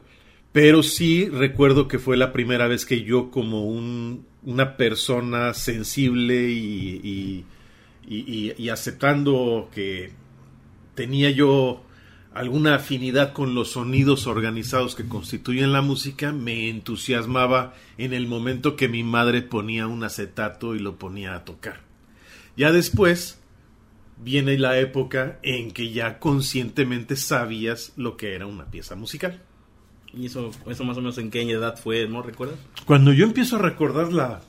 pero 0.51 0.83
sí 0.83 1.27
recuerdo 1.29 1.87
que 1.87 1.99
fue 1.99 2.17
la 2.17 2.31
primera 2.33 2.67
vez 2.67 2.85
que 2.85 3.03
yo 3.03 3.29
como 3.31 3.65
un- 3.65 4.25
una 4.43 4.77
persona 4.77 5.53
sensible 5.53 6.49
y, 6.49 7.45
aceptando 8.71 9.69
que 9.73 10.11
tenía 10.95 11.29
yo 11.29 11.83
alguna 12.33 12.75
afinidad 12.75 13.33
con 13.33 13.53
los 13.55 13.71
sonidos 13.71 14.27
organizados 14.27 14.95
que 14.95 15.07
constituyen 15.07 15.71
la 15.73 15.81
música, 15.81 16.31
me 16.31 16.69
entusiasmaba 16.69 17.73
en 17.97 18.13
el 18.13 18.27
momento 18.27 18.75
que 18.75 18.87
mi 18.87 19.03
madre 19.03 19.41
ponía 19.41 19.87
un 19.87 20.03
acetato 20.03 20.75
y 20.75 20.79
lo 20.79 20.97
ponía 20.97 21.35
a 21.35 21.45
tocar. 21.45 21.88
Ya 22.59 22.73
después 22.73 23.39
viene 24.21 24.57
la 24.57 24.77
época 24.79 25.39
en 25.43 25.71
que 25.71 25.93
ya 25.93 26.19
conscientemente 26.19 27.15
sabías 27.15 27.93
lo 27.95 28.17
que 28.17 28.35
era 28.35 28.47
una 28.47 28.65
pieza 28.65 28.97
musical. 28.97 29.41
¿Y 30.13 30.25
eso, 30.25 30.51
eso 30.67 30.83
más 30.83 30.97
o 30.97 30.99
menos 30.99 31.17
en 31.19 31.31
qué 31.31 31.49
edad 31.49 31.79
fue, 31.79 32.05
no 32.09 32.21
recuerdas? 32.21 32.59
Cuando 32.85 33.13
yo 33.13 33.23
empiezo 33.23 33.55
a 33.55 33.59
recordar 33.59 34.11
la, 34.11 34.41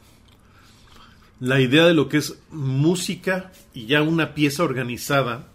la 1.39 1.61
idea 1.61 1.87
de 1.87 1.95
lo 1.95 2.09
que 2.09 2.17
es 2.17 2.37
música 2.51 3.53
y 3.75 3.87
ya 3.87 4.03
una 4.03 4.35
pieza 4.35 4.65
organizada, 4.65 5.47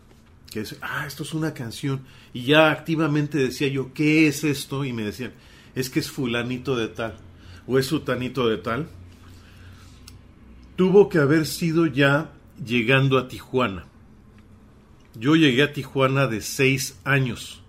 que 0.50 0.62
es, 0.62 0.77
ah, 0.79 1.03
esto 1.05 1.24
es 1.24 1.33
una 1.33 1.53
canción, 1.53 2.05
y 2.33 2.43
ya 2.43 2.71
activamente 2.71 3.38
decía 3.38 3.67
yo, 3.67 3.91
¿qué 3.93 4.29
es 4.29 4.45
esto? 4.45 4.85
Y 4.85 4.93
me 4.93 5.03
decían, 5.03 5.33
es 5.75 5.89
que 5.89 6.00
es 6.00 6.09
fulanito 6.09 6.77
de 6.77 6.88
tal, 6.88 7.17
o 7.67 7.77
es 7.77 7.88
sutanito 7.88 8.47
de 8.47 8.59
tal. 8.59 8.88
Tuvo 10.77 11.09
que 11.09 11.17
haber 11.17 11.45
sido 11.47 11.85
ya 11.85 12.31
llegando 12.63 13.17
a 13.17 13.27
Tijuana. 13.27 13.85
Yo 15.17 15.35
llegué 15.35 15.63
a 15.63 15.74
Tijuana 15.74 16.27
de 16.27 16.41
seis 16.41 17.00
años. 17.03 17.62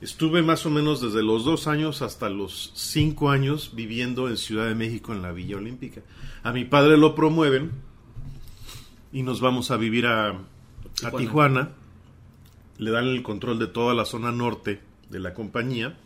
Estuve 0.00 0.42
más 0.42 0.64
o 0.64 0.70
menos 0.70 1.00
desde 1.00 1.24
los 1.24 1.44
dos 1.44 1.66
años 1.66 2.02
hasta 2.02 2.28
los 2.28 2.70
cinco 2.74 3.30
años 3.30 3.72
viviendo 3.74 4.28
en 4.28 4.36
Ciudad 4.36 4.68
de 4.68 4.76
México 4.76 5.12
en 5.12 5.22
la 5.22 5.32
Villa 5.32 5.56
Olímpica. 5.56 6.02
A 6.44 6.52
mi 6.52 6.64
padre 6.64 6.96
lo 6.96 7.16
promueven 7.16 7.72
y 9.12 9.22
nos 9.22 9.40
vamos 9.40 9.72
a 9.72 9.76
vivir 9.76 10.06
a, 10.06 10.40
a 11.04 11.10
Tijuana, 11.16 11.72
le 12.78 12.90
dan 12.92 13.06
el 13.06 13.22
control 13.24 13.58
de 13.58 13.66
toda 13.66 13.92
la 13.92 14.04
zona 14.04 14.30
norte 14.30 14.80
de 15.10 15.18
la 15.18 15.34
compañía. 15.34 15.98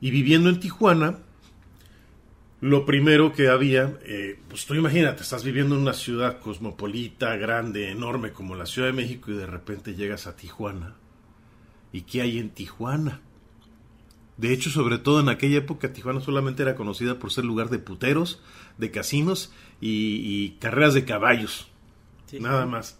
Y 0.00 0.10
viviendo 0.10 0.48
en 0.48 0.58
Tijuana, 0.58 1.18
lo 2.64 2.86
primero 2.86 3.34
que 3.34 3.48
había, 3.48 3.98
eh, 4.06 4.40
pues 4.48 4.64
tú 4.64 4.72
imagínate, 4.74 5.22
estás 5.22 5.44
viviendo 5.44 5.74
en 5.74 5.82
una 5.82 5.92
ciudad 5.92 6.40
cosmopolita, 6.40 7.36
grande, 7.36 7.90
enorme 7.90 8.32
como 8.32 8.54
la 8.54 8.64
Ciudad 8.64 8.88
de 8.88 8.94
México 8.94 9.30
y 9.30 9.34
de 9.34 9.44
repente 9.44 9.94
llegas 9.94 10.26
a 10.26 10.34
Tijuana. 10.34 10.94
¿Y 11.92 12.02
qué 12.02 12.22
hay 12.22 12.38
en 12.38 12.48
Tijuana? 12.48 13.20
De 14.38 14.50
hecho, 14.54 14.70
sobre 14.70 14.96
todo 14.96 15.20
en 15.20 15.28
aquella 15.28 15.58
época, 15.58 15.92
Tijuana 15.92 16.22
solamente 16.22 16.62
era 16.62 16.74
conocida 16.74 17.18
por 17.18 17.30
ser 17.32 17.44
lugar 17.44 17.68
de 17.68 17.80
puteros, 17.80 18.40
de 18.78 18.90
casinos 18.90 19.52
y, 19.78 20.52
carreras 20.52 20.94
de 20.94 21.04
caballos. 21.04 21.68
Nada 22.32 22.64
más. 22.64 22.98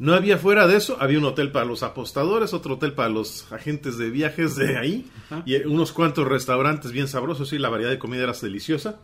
No 0.00 0.14
había 0.14 0.38
fuera 0.38 0.66
de 0.66 0.78
eso, 0.78 0.96
había 0.98 1.18
un 1.18 1.26
hotel 1.26 1.52
para 1.52 1.66
los 1.66 1.82
apostadores, 1.82 2.54
otro 2.54 2.76
hotel 2.76 2.94
para 2.94 3.10
los 3.10 3.52
agentes 3.52 3.98
de 3.98 4.08
viajes 4.08 4.56
de 4.56 4.78
ahí, 4.78 5.10
y 5.44 5.56
unos 5.56 5.92
cuantos 5.92 6.26
restaurantes 6.26 6.90
bien 6.90 7.06
sabrosos, 7.06 7.52
y 7.52 7.58
la 7.58 7.68
variedad 7.68 7.90
de 7.90 7.98
comida 7.98 8.22
era 8.22 8.32
deliciosa. 8.32 8.98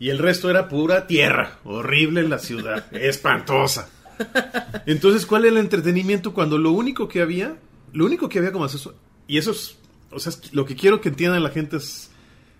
Y 0.00 0.08
el 0.08 0.18
resto 0.18 0.50
era 0.50 0.68
pura 0.68 1.06
tierra, 1.06 1.60
horrible 1.62 2.22
en 2.22 2.28
la 2.30 2.40
ciudad, 2.40 2.92
espantosa. 2.92 3.88
Entonces, 4.84 5.26
¿cuál 5.26 5.44
era 5.44 5.52
el 5.52 5.58
entretenimiento 5.58 6.34
cuando 6.34 6.58
lo 6.58 6.72
único 6.72 7.06
que 7.06 7.22
había, 7.22 7.56
lo 7.92 8.04
único 8.04 8.28
que 8.28 8.40
había 8.40 8.50
como 8.50 8.66
eso, 8.66 8.96
y 9.28 9.38
eso 9.38 9.52
es, 9.52 9.76
o 10.10 10.18
sea, 10.18 10.32
lo 10.50 10.66
que 10.66 10.74
quiero 10.74 11.00
que 11.00 11.10
entiendan 11.10 11.44
la 11.44 11.50
gente 11.50 11.76
es, 11.76 12.10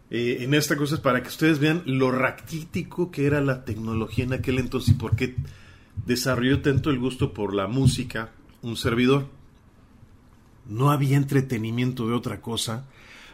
eh, 0.09 0.37
en 0.43 0.55
esta 0.55 0.77
cosa 0.77 0.95
es 0.95 1.01
para 1.01 1.21
que 1.21 1.31
ustedes 1.31 1.59
vean 1.59 1.83
lo 1.87 2.13
raquítico 2.13 3.11
que 3.11 3.27
era 3.27 3.41
la 3.41 3.65
tecnología 3.65 4.25
en 4.25 4.35
aquel 4.35 4.61
entonces 4.61 4.95
y 4.95 4.95
por 4.95 5.17
qué 5.17 5.35
desarrolló 6.07 6.61
tanto 6.63 6.91
el 6.91 6.99
gusto 6.99 7.33
por 7.33 7.55
la 7.55 7.67
música 7.67 8.33
un 8.63 8.77
servidor. 8.77 9.27
No 10.67 10.91
había 10.91 11.17
entretenimiento 11.17 12.07
de 12.07 12.15
otra 12.15 12.41
cosa 12.41 12.89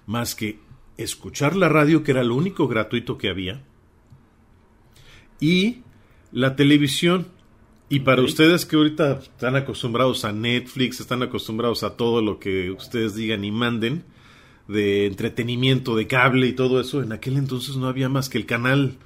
más 0.06 0.34
que 0.34 0.58
escuchar 0.96 1.54
la 1.54 1.68
radio, 1.68 2.02
que 2.02 2.12
era 2.12 2.25
lo 2.25 2.34
único 2.34 2.66
gratuito 2.66 3.18
que 3.18 3.28
había, 3.28 3.62
y 5.40 5.82
la 6.32 6.56
televisión. 6.56 7.28
Y 7.90 8.00
para 8.00 8.22
ustedes 8.22 8.66
que 8.66 8.76
ahorita 8.76 9.20
están 9.20 9.56
acostumbrados 9.56 10.25
a 10.25 10.32
Netflix, 10.32 11.00
están 11.00 11.22
acostumbrados 11.22 11.84
a 11.84 11.96
todo 11.96 12.20
lo 12.20 12.38
que 12.38 12.70
ustedes 12.70 13.14
digan 13.14 13.44
y 13.44 13.50
manden, 13.50 14.04
de 14.66 15.06
entretenimiento, 15.06 15.96
de 15.96 16.06
cable 16.06 16.46
y 16.46 16.52
todo 16.52 16.80
eso, 16.80 17.02
en 17.02 17.12
aquel 17.12 17.38
entonces 17.38 17.76
no 17.76 17.88
había 17.88 18.10
más 18.10 18.28
que 18.28 18.37
el 18.37 18.44
canal 18.44 18.98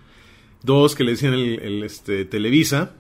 2 0.65 0.95
que 0.97 1.05
le 1.05 1.13
decían 1.13 1.35
el, 1.35 1.85
este, 1.85 2.25
Televisa, 2.25 2.97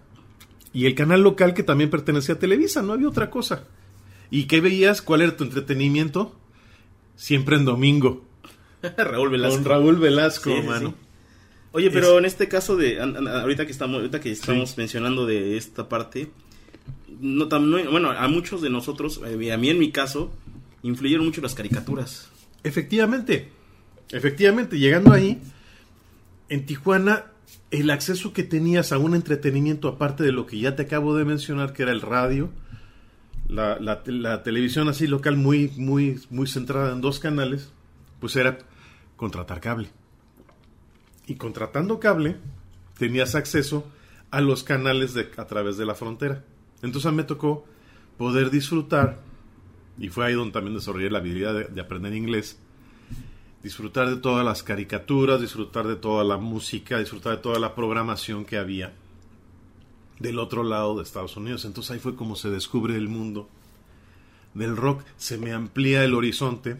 y 0.72 0.86
el 0.86 0.94
canal 0.94 1.22
local 1.22 1.54
que 1.54 1.62
también 1.62 1.90
pertenecía 1.90 2.36
a 2.36 2.38
Televisa, 2.38 2.82
no 2.82 2.92
había 2.92 3.08
otra 3.08 3.30
cosa. 3.30 3.64
¿Y 4.30 4.44
qué 4.44 4.60
veías? 4.60 5.02
¿Cuál 5.02 5.22
era 5.22 5.36
tu 5.36 5.44
entretenimiento? 5.44 6.34
Siempre 7.16 7.56
en 7.56 7.64
domingo. 7.64 8.24
Raúl 8.96 9.30
Velasco. 9.30 9.56
Con 9.56 9.64
Raúl 9.64 9.96
Velasco, 9.96 10.50
mano. 10.62 10.94
Oye, 11.72 11.90
pero 11.90 12.18
en 12.18 12.26
este 12.26 12.48
caso 12.48 12.76
de 12.76 13.00
ahorita 13.00 13.64
que 13.64 13.72
estamos 13.72 13.96
ahorita 13.96 14.20
que 14.20 14.30
estamos 14.30 14.76
mencionando 14.76 15.24
de 15.24 15.56
esta 15.56 15.88
parte, 15.88 16.30
no, 17.20 17.48
bueno, 17.90 18.10
a 18.10 18.28
muchos 18.28 18.60
de 18.60 18.68
nosotros, 18.68 19.20
eh, 19.26 19.52
a 19.52 19.56
mí 19.56 19.70
en 19.70 19.78
mi 19.78 19.90
caso, 19.90 20.32
influyeron 20.82 21.24
mucho 21.24 21.40
las 21.40 21.54
caricaturas. 21.54 22.30
Efectivamente. 22.62 23.48
Efectivamente, 24.10 24.78
llegando 24.78 25.12
ahí 25.12 25.40
en 26.50 26.66
Tijuana 26.66 27.31
el 27.72 27.88
acceso 27.88 28.34
que 28.34 28.44
tenías 28.44 28.92
a 28.92 28.98
un 28.98 29.14
entretenimiento 29.14 29.88
aparte 29.88 30.22
de 30.22 30.30
lo 30.30 30.46
que 30.46 30.60
ya 30.60 30.76
te 30.76 30.82
acabo 30.82 31.16
de 31.16 31.24
mencionar, 31.24 31.72
que 31.72 31.82
era 31.82 31.92
el 31.92 32.02
radio, 32.02 32.50
la, 33.48 34.42
televisión 34.42 34.88
así 34.88 35.06
local 35.06 35.38
muy, 35.38 35.72
muy, 35.78 36.46
centrada 36.46 36.92
en 36.92 37.00
dos 37.00 37.18
canales, 37.18 37.72
pues 38.20 38.36
era 38.36 38.58
contratar 39.16 39.60
cable. 39.60 39.88
Y 41.26 41.36
contratando 41.36 41.98
cable, 41.98 42.36
tenías 42.98 43.34
acceso 43.34 43.90
a 44.30 44.42
los 44.42 44.64
canales 44.64 45.16
a 45.38 45.46
través 45.46 45.78
de 45.78 45.86
la 45.86 45.94
frontera. 45.94 46.44
Entonces 46.82 47.10
me 47.12 47.24
tocó 47.24 47.64
poder 48.18 48.50
disfrutar, 48.50 49.20
y 49.96 50.10
fue 50.10 50.26
ahí 50.26 50.34
donde 50.34 50.52
también 50.52 50.76
desarrollé 50.76 51.10
la 51.10 51.18
habilidad 51.20 51.70
de 51.70 51.80
aprender 51.80 52.12
inglés, 52.12 52.61
disfrutar 53.62 54.08
de 54.08 54.16
todas 54.16 54.44
las 54.44 54.62
caricaturas, 54.62 55.40
disfrutar 55.40 55.86
de 55.86 55.96
toda 55.96 56.24
la 56.24 56.36
música, 56.36 56.98
disfrutar 56.98 57.36
de 57.36 57.42
toda 57.42 57.58
la 57.58 57.74
programación 57.74 58.44
que 58.44 58.56
había 58.56 58.92
del 60.18 60.38
otro 60.38 60.62
lado 60.64 60.96
de 60.96 61.02
Estados 61.02 61.36
Unidos. 61.36 61.64
Entonces 61.64 61.92
ahí 61.92 61.98
fue 61.98 62.16
como 62.16 62.36
se 62.36 62.50
descubre 62.50 62.96
el 62.96 63.08
mundo 63.08 63.48
del 64.54 64.76
rock, 64.76 65.02
se 65.16 65.38
me 65.38 65.52
amplía 65.52 66.04
el 66.04 66.14
horizonte, 66.14 66.76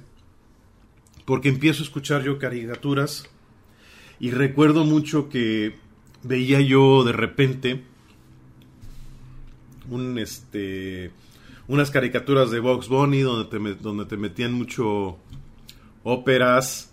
porque 1.24 1.48
empiezo 1.48 1.82
a 1.82 1.86
escuchar 1.86 2.22
yo 2.22 2.38
caricaturas 2.38 3.28
y 4.18 4.30
recuerdo 4.30 4.84
mucho 4.84 5.28
que 5.28 5.76
veía 6.22 6.60
yo 6.60 7.04
de 7.04 7.12
repente 7.12 7.82
un 9.88 10.18
este 10.18 11.10
unas 11.68 11.90
caricaturas 11.90 12.50
de 12.50 12.60
Box 12.60 12.88
Bunny 12.88 13.20
donde 13.20 13.48
te, 13.48 13.82
donde 13.82 14.04
te 14.04 14.16
metían 14.16 14.52
mucho 14.52 15.18
óperas, 16.04 16.92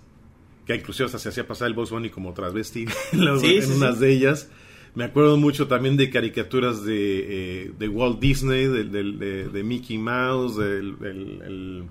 que 0.65 0.75
inclusive 0.75 1.05
hasta 1.07 1.19
se 1.19 1.29
hacía 1.29 1.47
pasar 1.47 1.67
el 1.67 1.73
Box 1.73 1.89
Bunny 1.91 2.09
como 2.09 2.33
travesti 2.33 2.85
en, 3.11 3.71
unas 3.71 3.99
de 3.99 4.11
ellas. 4.11 4.49
Me 4.95 5.03
acuerdo 5.03 5.37
mucho 5.37 5.67
también 5.67 5.97
de 5.97 6.09
caricaturas 6.09 6.83
de, 6.83 7.63
eh, 7.65 7.71
de 7.77 7.87
Walt 7.87 8.19
Disney, 8.19 8.65
de, 8.65 8.83
de, 8.83 9.63
Mickey 9.63 9.97
Mouse, 9.97 10.57
del 10.57 10.95
el, 11.01 11.83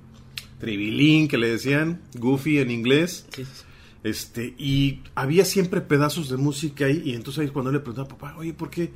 Tribilín 0.58 1.28
que 1.28 1.38
le 1.38 1.48
decían, 1.48 2.02
Goofy 2.14 2.58
en 2.58 2.70
inglés. 2.70 3.26
Este, 4.02 4.54
y 4.58 5.00
había 5.14 5.44
siempre 5.44 5.80
pedazos 5.80 6.28
de 6.28 6.36
música 6.36 6.86
ahí, 6.86 7.02
y 7.04 7.14
entonces 7.14 7.42
ahí 7.42 7.48
cuando 7.48 7.70
le 7.70 7.80
preguntaba 7.80 8.06
a 8.06 8.08
papá, 8.08 8.36
oye, 8.36 8.52
¿por 8.52 8.70
qué, 8.70 8.90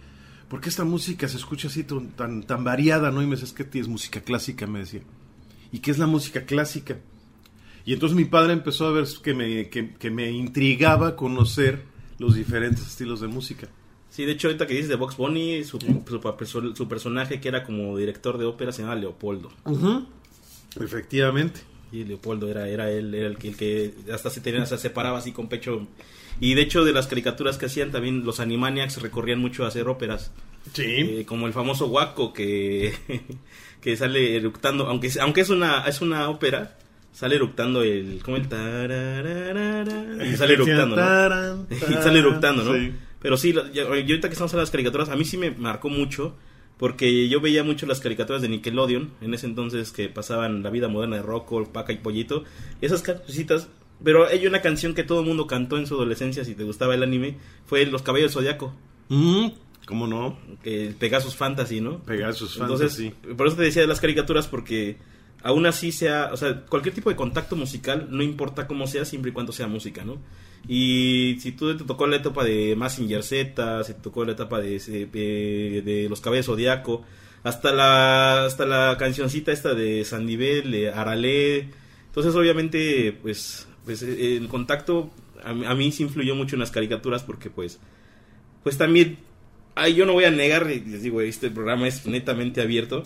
¿por 0.49 0.61
qué 0.61 0.69
esta 0.69 0.85
música 0.85 1.29
se 1.29 1.37
escucha 1.37 1.69
así 1.69 1.85
tan, 1.85 2.43
tan 2.43 2.65
variada? 2.65 3.11
¿no? 3.11 3.23
Y 3.23 3.27
me 3.27 3.37
decía, 3.37 3.47
es 3.47 3.53
que 3.53 3.79
es 3.79 3.89
música 3.89 4.21
clásica, 4.21 4.67
me 4.67 4.81
decía. 4.81 5.03
¿Y 5.71 5.79
qué 5.79 5.91
es 5.91 5.99
la 5.99 6.07
música 6.07 6.45
clásica? 6.45 6.99
Y 7.85 7.93
entonces 7.93 8.17
mi 8.17 8.25
padre 8.25 8.53
empezó 8.53 8.87
a 8.87 8.93
ver 8.93 9.07
que 9.23 9.35
me, 9.35 9.69
que, 9.69 10.11
me 10.11 10.31
intrigaba 10.31 11.17
conocer 11.17 11.83
los 12.19 12.35
diferentes 12.35 12.87
estilos 12.87 13.21
de 13.21 13.29
música. 13.29 13.69
Sí, 14.11 14.25
de 14.25 14.33
hecho, 14.33 14.49
ahorita 14.49 14.67
que 14.67 14.75
dices 14.75 14.89
de 14.89 14.97
Box 14.97 15.17
Bunny, 15.17 15.65
su, 15.65 15.79
su, 16.75 16.89
personaje 16.89 17.41
que 17.41 17.49
era 17.49 17.65
como 17.65 17.97
director 17.97 18.39
de 18.39 18.45
ópera 18.45 18.71
se 18.71 18.83
llama 18.83 18.95
Leopoldo. 18.95 19.51
Efectivamente. 20.81 21.61
Y 21.91 22.05
Leopoldo 22.05 22.49
era, 22.49 22.69
era 22.69 22.91
él, 22.91 23.15
era 23.15 23.27
el, 23.27 23.37
que, 23.37 23.49
el 23.49 23.57
que 23.57 23.95
hasta 24.13 24.31
se, 24.31 24.41
tenía, 24.41 24.65
se 24.67 24.79
separaba 24.79 25.19
así 25.19 25.33
con 25.33 25.49
pecho. 25.49 25.87
Y 26.41 26.55
de 26.55 26.63
hecho, 26.63 26.85
de 26.85 26.93
las 26.93 27.07
caricaturas 27.07 27.59
que 27.59 27.67
hacían, 27.67 27.91
también 27.91 28.25
los 28.25 28.41
Animaniacs 28.41 29.03
recorrían 29.03 29.41
mucho 29.41 29.65
a 29.65 29.69
hacer 29.69 29.89
óperas. 29.89 30.33
Sí. 30.73 30.85
Eh, 30.85 31.25
como 31.27 31.47
el 31.47 31.53
famoso 31.53 31.87
Waco 31.89 32.33
que, 32.33 32.95
que 33.81 33.97
sale 33.97 34.37
eructando, 34.37 34.87
aunque, 34.87 35.11
aunque 35.21 35.43
es, 35.43 35.51
una, 35.51 35.87
es 35.87 36.01
una 36.01 36.31
ópera, 36.31 36.79
sale 37.13 37.37
eructando 37.37 37.83
el 37.83 38.21
como 38.23 38.37
el 38.37 38.45
y 38.45 40.37
sale 40.37 40.55
eructando 40.55 40.97
¿no? 40.97 41.67
y 41.71 41.95
sale 42.03 42.19
eructando 42.19 42.65
no 42.65 42.93
pero 43.21 43.37
sí 43.37 43.55
yo, 43.73 43.87
ahorita 43.87 44.29
que 44.29 44.33
estamos 44.33 44.53
en 44.53 44.59
las 44.59 44.71
caricaturas 44.71 45.09
a 45.09 45.17
mí 45.17 45.25
sí 45.25 45.37
me 45.37 45.51
marcó 45.51 45.89
mucho 45.89 46.35
porque 46.79 47.29
yo 47.29 47.41
veía 47.41 47.63
mucho 47.63 47.87
las 47.87 48.01
caricaturas 48.01 48.43
de 48.43 48.49
Nickelodeon 48.49 49.13
en 49.21 49.35
ese 49.35 49.47
entonces 49.47 49.93
que 49.93 50.09
pasaban 50.09 50.63
la 50.63 50.71
vida 50.71 50.89
moderna 50.89 51.17
de 51.17 51.23
Rocco 51.23 51.65
Paca 51.73 51.93
y 51.93 51.99
Pollito 51.99 52.45
esas 52.81 53.03
cositas 53.03 53.69
pero 54.03 54.27
hay 54.27 54.47
una 54.47 54.63
canción 54.63 54.95
que 54.95 55.05
todo 55.05 55.21
el 55.21 55.27
mundo 55.27 55.47
cantó 55.47 55.79
en 55.79 55.87
su 55.87 55.95
adolescencia 55.95 56.45
si 56.45 56.55
te 56.55 56.65
gustaba 56.65 56.95
el 56.95 57.03
anime 57.03 57.37
fue 57.67 57.87
Los 57.87 58.03
Caballos 58.03 58.33
Zodiaco 58.33 58.75
mm, 59.11 59.49
¿Cómo 59.87 60.07
no? 60.07 60.39
Que 60.63 60.95
Pegasus 60.99 61.35
Fantasy, 61.35 61.81
¿no? 61.81 61.99
Pegasus 62.03 62.57
Fantasy. 62.57 63.13
Por 63.37 63.49
eso 63.49 63.57
te 63.57 63.65
decía 63.65 63.83
de 63.83 63.89
las 63.89 64.01
caricaturas, 64.01 64.47
porque 64.47 64.97
aún 65.43 65.67
así 65.67 65.93
sea, 65.93 66.31
o 66.33 66.37
sea, 66.37 66.61
cualquier 66.67 66.95
tipo 66.95 67.11
de 67.11 67.17
contacto 67.17 67.57
musical, 67.57 68.09
no 68.11 68.23
importa 68.23 68.67
cómo 68.67 68.87
sea, 68.87 69.05
siempre 69.05 69.31
y 69.31 69.35
cuando 69.35 69.53
sea 69.53 69.67
música, 69.67 70.05
¿no? 70.05 70.19
Y 70.69 71.39
si 71.41 71.53
tú 71.53 71.77
te 71.77 71.85
tocó 71.85 72.07
la 72.07 72.17
etapa 72.17 72.45
de 72.45 72.77
Massinger 72.77 73.23
Z, 73.23 73.85
si 73.85 73.95
te 73.95 74.01
tocó 74.01 74.25
la 74.25 74.33
etapa 74.33 74.61
de, 74.61 74.79
de, 75.85 76.07
Los 76.09 76.21
Cabezos 76.21 76.55
Zodiaco, 76.55 77.03
hasta 77.43 77.73
la, 77.73 78.45
hasta 78.45 78.65
la 78.67 78.97
cancioncita 78.99 79.51
esta 79.51 79.75
de 79.75 80.05
Sandivel, 80.05 80.71
de 80.71 80.91
Aralé, 80.91 81.71
entonces 82.07 82.35
obviamente, 82.35 83.19
pues, 83.21 83.67
pues 83.85 84.03
el 84.03 84.47
contacto 84.49 85.11
a, 85.45 85.75
mí 85.75 85.93
sí 85.93 86.03
influyó 86.05 86.35
mucho 86.35 86.57
en 86.57 86.61
las 86.61 86.71
caricaturas 86.71 87.23
porque 87.23 87.51
pues, 87.51 87.81
pues 88.63 88.79
también, 88.79 89.19
ay, 89.75 89.95
yo 89.95 90.07
no 90.07 90.13
voy 90.13 90.25
a 90.25 90.31
negar, 90.31 90.67
les 90.67 91.03
digo, 91.03 91.21
este 91.21 91.51
programa 91.51 91.89
es 91.89 92.07
netamente 92.07 92.61
abierto, 92.61 93.05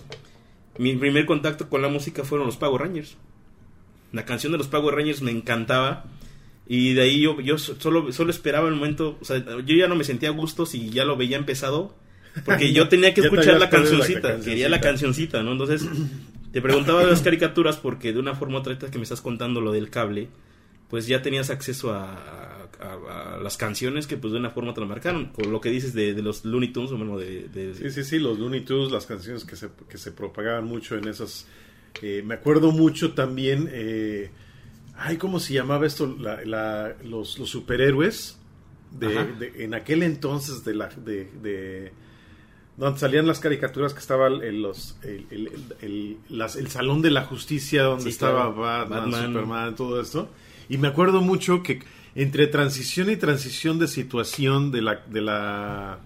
mi 0.79 0.95
primer 0.97 1.27
contacto 1.27 1.69
con 1.69 1.83
la 1.83 1.89
música 1.89 2.25
fueron 2.25 2.47
los 2.47 2.57
Power 2.57 2.83
Rangers. 2.83 3.17
La 4.13 4.25
canción 4.25 4.53
de 4.53 4.59
los 4.59 4.69
Power 4.69 4.95
Rangers 4.95 5.23
me 5.23 5.31
encantaba. 5.31 6.05
Y 6.69 6.95
de 6.95 7.03
ahí 7.03 7.21
yo, 7.21 7.41
yo 7.41 7.59
solo, 7.59 8.13
solo 8.13 8.31
esperaba 8.31 8.69
el 8.69 8.75
momento. 8.75 9.19
O 9.21 9.25
sea, 9.25 9.39
yo 9.39 9.77
ya 9.77 9.89
no 9.89 9.95
me 9.95 10.05
sentía 10.05 10.31
a 10.31 10.33
gusto 10.33 10.67
si 10.67 10.91
ya 10.91 11.05
lo 11.05 11.17
veía 11.17 11.37
empezado. 11.37 11.95
Porque 12.45 12.73
yo 12.75 12.89
tenía 12.89 13.15
que 13.15 13.23
escuchar 13.23 13.59
la 13.59 13.71
perdido 13.71 13.93
la 13.95 13.99
cancioncita, 13.99 14.21
cancioncita. 14.21 14.51
quería 14.51 14.69
la 14.69 14.81
cancioncita, 14.81 15.43
¿no? 15.43 15.53
Entonces, 15.53 15.87
te 16.53 16.61
preguntaba 16.61 17.05
de 17.05 17.11
las 17.11 17.23
caricaturas 17.23 17.77
porque 17.77 18.13
de 18.13 18.19
una 18.19 18.35
forma 18.35 18.57
u 18.57 18.61
otra 18.61 18.77
que 18.79 18.99
me 18.99 19.05
estás 19.05 19.21
contando 19.21 19.61
lo 19.61 19.73
del 19.73 19.91
cable, 19.91 20.29
pues 20.89 21.07
ya 21.07 21.21
tenías 21.23 21.51
acceso 21.51 21.93
a, 21.93 22.69
a- 22.81 23.35
a 23.37 23.39
las 23.41 23.57
canciones 23.57 24.07
que 24.07 24.17
pues 24.17 24.33
de 24.33 24.39
una 24.39 24.51
forma 24.51 24.73
te 24.75 24.81
la 24.81 24.87
marcaron. 24.87 25.27
Con 25.27 25.51
lo 25.51 25.61
que 25.61 25.71
dices 25.71 25.95
de, 25.95 26.15
de 26.15 26.23
los 26.23 26.45
Looney 26.45 26.73
Tunes, 26.73 26.93
o 26.93 26.97
bueno, 26.97 27.19
de... 27.19 27.49
de- 27.49 27.75
Sí, 27.75 27.91
sí, 27.91 28.05
sí, 28.05 28.19
los 28.19 28.39
Looney 28.39 28.61
Tunes, 28.63 28.93
las 28.93 29.07
canciones 29.07 29.45
que 29.45 29.57
se, 29.57 29.69
que 29.89 29.99
se 29.99 30.13
propagaban 30.13 30.65
mucho 30.65 30.97
en 30.97 31.09
esas. 31.09 31.47
eh, 32.03 32.23
me 32.25 32.35
acuerdo 32.35 32.71
mucho 32.73 33.15
también. 33.15 33.69
Eh, 33.73 34.31
ay, 34.97 35.17
¿cómo 35.17 35.41
se 35.41 35.55
llamaba 35.55 35.87
esto? 35.87 36.17
La- 36.21 36.45
la- 36.45 36.95
los, 37.05 37.39
los 37.39 37.49
superhéroes. 37.51 38.39
De, 38.93 39.53
en 39.59 39.75
aquel 39.75 40.03
entonces 40.05 40.65
de 40.65 40.75
la. 40.75 40.89
De, 40.89 41.25
de- 41.43 41.93
donde 42.77 42.99
salían 43.01 43.27
las 43.27 43.41
caricaturas 43.41 43.93
que 43.95 44.01
estaba 44.01 44.27
el, 44.29 44.61
los, 44.63 44.97
el, 45.03 45.27
el- 45.31 45.47
el- 45.49 45.77
el- 45.81 46.17
las- 46.29 46.57
el 46.57 46.69
Salón 46.69 47.01
de 47.03 47.11
la 47.11 47.25
Justicia, 47.25 47.83
donde 47.85 48.05
Sí, 48.05 48.11
estaba 48.11 48.43
claro. 48.55 48.57
Batman, 48.57 49.01
Batman. 49.11 49.27
Superman, 49.33 49.75
todo 49.77 50.01
esto. 50.01 50.29
Y 50.69 50.79
me 50.79 50.89
acuerdo 50.89 51.21
mucho 51.21 51.63
que 51.63 51.81
entre 52.15 52.47
transición 52.47 53.11
y 53.11 53.17
transición 53.17 53.79
de 53.79 53.89
situación 53.89 54.71
de 54.71 54.83
la, 54.83 55.03
de 55.07 55.21
la 55.21 55.99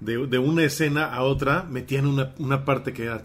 de, 0.00 0.26
de 0.26 0.38
una 0.38 0.62
escena 0.62 1.06
a 1.06 1.22
otra 1.22 1.64
metían 1.64 2.06
una, 2.06 2.32
una 2.38 2.64
parte 2.64 2.92
que 2.92 3.04
era 3.04 3.20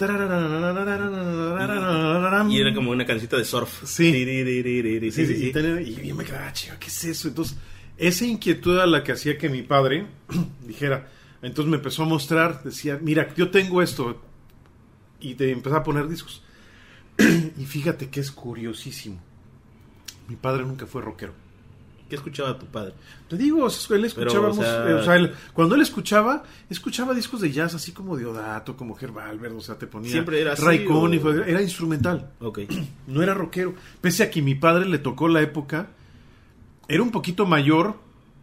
Y 2.50 2.60
era 2.60 2.74
como 2.74 2.92
una 2.92 3.06
cancioncita 3.06 3.38
de 3.38 3.46
surf. 3.46 3.84
Sí. 3.86 4.12
Sí, 4.12 5.12
sí, 5.12 5.26
sí, 5.26 5.52
y, 5.86 6.08
yo 6.08 6.16
me 6.16 6.26
quedaba, 6.26 6.52
chido, 6.52 6.76
¿qué 6.80 6.88
es 6.88 7.04
eso? 7.04 7.28
Entonces, 7.28 7.58
esa 7.98 8.26
inquietud 8.26 8.80
a 8.80 8.88
la 8.88 9.04
que 9.04 9.12
hacía 9.12 9.38
que 9.38 9.50
mi 9.50 9.62
padre 9.62 10.08
dijera, 10.68 11.10
entonces 11.42 11.70
me 11.70 11.78
empezó 11.78 12.04
a 12.04 12.06
mostrar, 12.08 12.64
decía, 12.64 12.98
mira, 13.02 13.34
yo 13.36 13.52
tengo 13.52 13.82
esto, 13.82 14.20
y 15.20 15.36
te 15.36 15.52
empezó 15.52 15.76
a 15.76 15.84
poner 15.84 16.08
discos. 16.08 16.42
y 17.18 17.66
fíjate 17.66 18.10
que 18.10 18.20
es 18.20 18.32
curiosísimo. 18.32 19.22
Mi 20.28 20.36
padre 20.36 20.64
nunca 20.66 20.86
fue 20.86 21.02
rockero. 21.02 21.34
¿Qué 22.10 22.16
escuchaba 22.18 22.60
tu 22.60 22.66
padre? 22.68 22.94
Te 23.28 23.38
digo, 23.38 23.66
él 23.90 24.06
escuchaba, 24.06 24.50
o 24.50 24.54
sea- 24.54 24.82
mus- 24.84 24.90
eh, 24.92 24.94
o 24.94 25.04
sea, 25.04 25.16
él- 25.16 25.34
cuando 25.54 25.74
él 25.76 25.82
escuchaba, 25.82 26.44
escuchaba 26.70 27.14
discos 27.16 27.42
de 27.42 27.52
jazz 27.52 27.74
así 27.74 27.92
como 27.92 28.16
de 28.18 28.26
Odato, 28.26 28.76
como 28.78 28.96
Herb 29.00 29.18
Albert, 29.18 29.56
o 29.56 29.62
sea, 29.62 29.80
te 29.80 29.88
ponía 29.88 30.12
¿Siempre 30.12 30.40
era 30.40 30.54
así, 30.54 30.62
o- 30.64 30.86
Conniff, 30.88 31.26
era 31.26 31.62
instrumental. 31.62 32.30
Ok. 32.40 32.60
No 33.08 33.24
era 33.24 33.34
rockero. 33.34 33.74
Pese 34.00 34.24
a 34.24 34.30
que 34.30 34.42
mi 34.44 34.54
padre 34.54 34.86
le 34.86 35.00
tocó 35.00 35.28
la 35.28 35.42
época, 35.42 35.88
era 36.88 37.02
un 37.02 37.10
poquito 37.12 37.46
mayor 37.48 37.96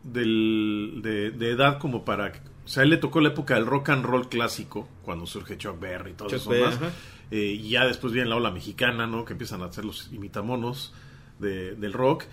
del, 0.03 1.01
de, 1.03 1.31
de 1.31 1.51
edad 1.51 1.79
como 1.79 2.05
para... 2.05 2.33
O 2.65 2.69
sea, 2.69 2.83
él 2.83 2.91
le 2.91 2.97
tocó 2.97 3.21
la 3.21 3.29
época 3.29 3.55
del 3.55 3.67
rock 3.67 3.91
and 3.91 4.05
roll 4.05 4.29
clásico, 4.29 4.89
cuando 5.03 5.27
surge 5.27 5.59
Chuck 5.59 5.79
Berry 5.79 6.13
y 6.13 6.15
todo 6.15 6.29
Chuck 6.29 6.39
eso 6.41 6.51
más. 6.51 6.79
Eh, 7.31 7.59
y 7.61 7.71
ya 7.71 7.85
después 7.87 8.13
viene 8.13 8.29
la 8.29 8.37
ola 8.37 8.51
mexicana, 8.51 9.07
¿no? 9.07 9.25
Que 9.25 9.33
empiezan 9.35 9.63
a 9.63 9.67
hacer 9.67 9.85
los 9.85 10.09
imitamonos 10.13 10.93
de- 11.40 11.75
del 11.75 11.92
rock. 11.92 12.25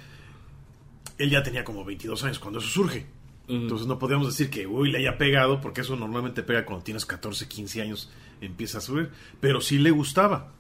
Él 1.18 1.30
ya 1.30 1.42
tenía 1.44 1.64
como 1.64 1.84
22 1.86 2.24
años 2.24 2.40
cuando 2.40 2.60
eso 2.60 2.68
surge. 2.70 3.06
Entonces 3.50 3.88
no 3.88 3.98
podíamos 3.98 4.28
decir 4.28 4.50
que, 4.50 4.68
uy, 4.68 4.92
le 4.92 4.98
haya 4.98 5.18
pegado, 5.18 5.62
porque 5.62 5.80
eso 5.82 5.96
normalmente 5.96 6.44
pega 6.44 6.66
cuando 6.66 6.84
tienes 6.84 7.06
14, 7.06 7.48
15 7.48 7.82
años, 7.82 8.12
empieza 8.42 8.80
a 8.80 8.82
subir. 8.82 9.10
Pero 9.40 9.62
sí 9.62 9.78
le 9.80 9.90
gustaba. 9.92 10.52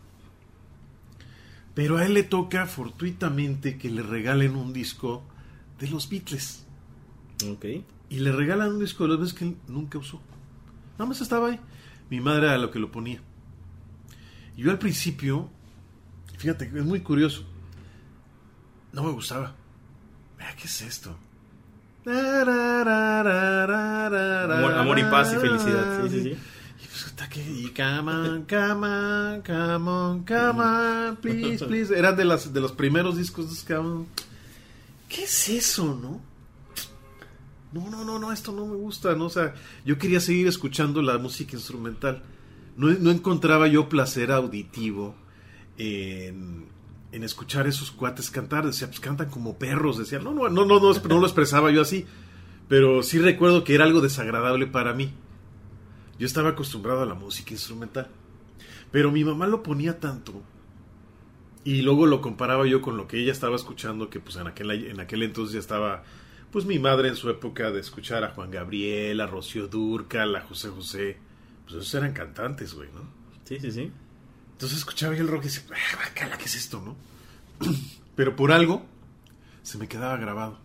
Pero 1.74 1.98
a 1.98 2.06
él 2.06 2.14
le 2.14 2.24
toca 2.24 2.66
fortuitamente 2.66 3.78
que 3.78 3.90
le 3.90 4.02
regalen 4.02 4.56
un 4.56 4.74
disco 4.74 5.24
de 5.80 5.90
los 5.90 6.10
Beatles. 6.10 6.66
Ok. 7.48 7.66
Y 8.10 8.20
le 8.20 8.32
regalan 8.32 8.72
un 8.72 8.80
disco 8.80 9.04
de 9.04 9.10
los 9.10 9.18
Beatles 9.20 9.34
que 9.38 9.46
él 9.46 9.58
nunca 9.68 9.98
usó. 9.98 10.22
Nada 10.94 11.06
más 11.10 11.22
estaba 11.22 11.50
ahí. 11.50 11.60
Mi 12.10 12.20
madre 12.22 12.48
era 12.48 12.58
lo 12.58 12.72
que 12.72 12.80
lo 12.80 12.92
ponía. 12.92 13.22
Yo 14.56 14.72
al 14.72 14.80
principio, 14.80 15.50
fíjate, 16.38 16.66
es 16.66 16.86
muy 16.86 17.02
curioso. 17.02 17.46
No 18.94 19.04
me 19.04 19.12
gustaba. 19.12 19.54
Vea, 20.38 20.56
¿qué 20.56 20.68
es 20.68 20.82
esto? 20.82 21.18
Amor, 22.06 22.50
amor 24.74 25.00
y 25.00 25.04
paz 25.04 25.34
y 25.34 25.38
felicidad. 25.38 26.04
Sí, 26.04 26.10
sí, 26.10 26.24
sí. 26.24 26.30
Y 26.30 26.88
pues, 26.88 27.14
y 27.50 27.70
come 27.70 28.12
on, 28.12 28.46
come 28.46 28.88
on, 28.88 29.42
come 29.42 29.90
on, 29.90 30.24
come 30.24 30.62
on, 30.62 31.18
please, 31.18 31.66
please. 31.66 31.94
Eran 31.94 32.16
de, 32.16 32.24
las, 32.24 32.54
de 32.54 32.62
los 32.62 32.72
primeros 32.72 33.18
discos 33.18 33.66
de 33.66 33.76
¿Qué 35.10 35.24
es 35.24 35.50
eso, 35.50 36.00
no? 36.02 36.22
No, 37.74 37.90
no, 37.90 38.06
no, 38.06 38.20
no, 38.20 38.32
esto 38.32 38.52
no 38.52 38.66
me 38.66 38.76
gusta, 38.76 39.16
¿no? 39.16 39.26
O 39.26 39.30
sea, 39.30 39.54
yo 39.86 39.98
quería 39.98 40.20
seguir 40.20 40.48
escuchando 40.48 41.02
la 41.02 41.18
música 41.18 41.56
instrumental. 41.56 42.24
No, 42.78 42.88
no 42.88 43.12
encontraba 43.12 43.68
yo 43.68 43.90
placer 43.90 44.32
auditivo 44.32 45.16
en, 45.78 46.68
en 47.12 47.24
escuchar 47.24 47.68
esos 47.68 47.92
cuates 47.92 48.32
cantar. 48.32 48.66
Decía, 48.66 48.88
pues 48.88 49.00
cantan 49.00 49.30
como 49.30 49.58
perros. 49.58 49.98
Decía, 49.98 50.20
no, 50.20 50.34
no, 50.34 50.50
no, 50.50 50.66
no, 50.66 50.80
no, 50.80 50.94
no 50.94 51.20
lo 51.20 51.26
expresaba 51.26 51.72
yo 51.72 51.82
así. 51.82 52.06
Pero 52.68 53.04
sí 53.04 53.20
recuerdo 53.20 53.64
que 53.64 53.76
era 53.76 53.86
algo 53.86 54.02
desagradable 54.02 54.68
para 54.68 54.94
mí. 54.94 55.12
Yo 56.20 56.26
estaba 56.26 56.50
acostumbrado 56.50 57.02
a 57.02 57.06
la 57.06 57.14
música 57.14 57.54
instrumental. 57.54 58.08
Pero 58.92 59.12
mi 59.12 59.24
mamá 59.24 59.48
lo 59.48 59.64
ponía 59.64 60.00
tanto. 60.00 60.42
Y 61.64 61.82
luego 61.82 62.06
lo 62.06 62.22
comparaba 62.22 62.66
yo 62.66 62.82
con 62.82 62.98
lo 62.98 63.08
que 63.08 63.18
ella 63.18 63.32
estaba 63.32 63.56
escuchando, 63.56 64.10
que 64.10 64.20
pues 64.20 64.38
en 64.38 64.48
aquel, 64.48 64.72
en 64.72 65.00
aquel 65.02 65.24
entonces 65.24 65.54
ya 65.54 65.60
estaba, 65.60 66.04
pues 66.52 66.66
mi 66.66 66.80
madre 66.80 67.10
en 67.10 67.18
su 67.18 67.30
época 67.30 67.72
de 67.72 67.82
escuchar 67.82 68.24
a 68.24 68.30
Juan 68.30 68.52
Gabriel, 68.52 69.20
a 69.20 69.28
Rocío 69.28 69.68
Durcal, 69.68 70.36
a 70.36 70.42
José 70.42 70.70
José. 70.70 71.18
Pues 71.66 71.76
esos 71.76 71.94
eran 71.96 72.14
cantantes, 72.14 72.74
güey, 72.74 72.90
¿no? 72.94 73.02
Sí, 73.44 73.60
sí, 73.60 73.72
sí. 73.72 73.92
Entonces 74.58 74.80
escuchaba 74.80 75.14
yo 75.14 75.22
el 75.22 75.28
rock 75.28 75.42
y 75.44 75.48
decía, 75.50 75.64
"Ah, 75.72 75.98
bacala, 75.98 76.36
¿qué 76.36 76.46
es 76.46 76.56
esto, 76.56 76.82
no? 76.82 76.96
Pero 78.16 78.36
por 78.36 78.52
algo 78.52 78.84
se 79.62 79.78
me 79.78 79.88
quedaba 79.88 80.18
grabado. 80.18 80.58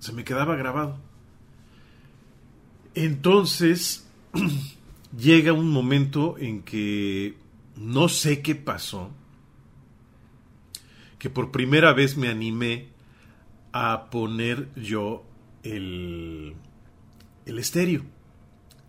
Se 0.00 0.12
me 0.12 0.22
quedaba 0.22 0.54
grabado. 0.54 0.98
Entonces 2.94 4.06
llega 5.18 5.54
un 5.54 5.70
momento 5.70 6.36
en 6.38 6.62
que 6.62 7.38
no 7.76 8.10
sé 8.10 8.42
qué 8.42 8.54
pasó, 8.54 9.10
que 11.18 11.30
por 11.30 11.52
primera 11.52 11.94
vez 11.94 12.18
me 12.18 12.28
animé 12.28 12.88
a 13.72 14.10
poner 14.10 14.68
yo 14.74 15.24
el, 15.62 16.54
el 17.46 17.58
estéreo. 17.58 18.04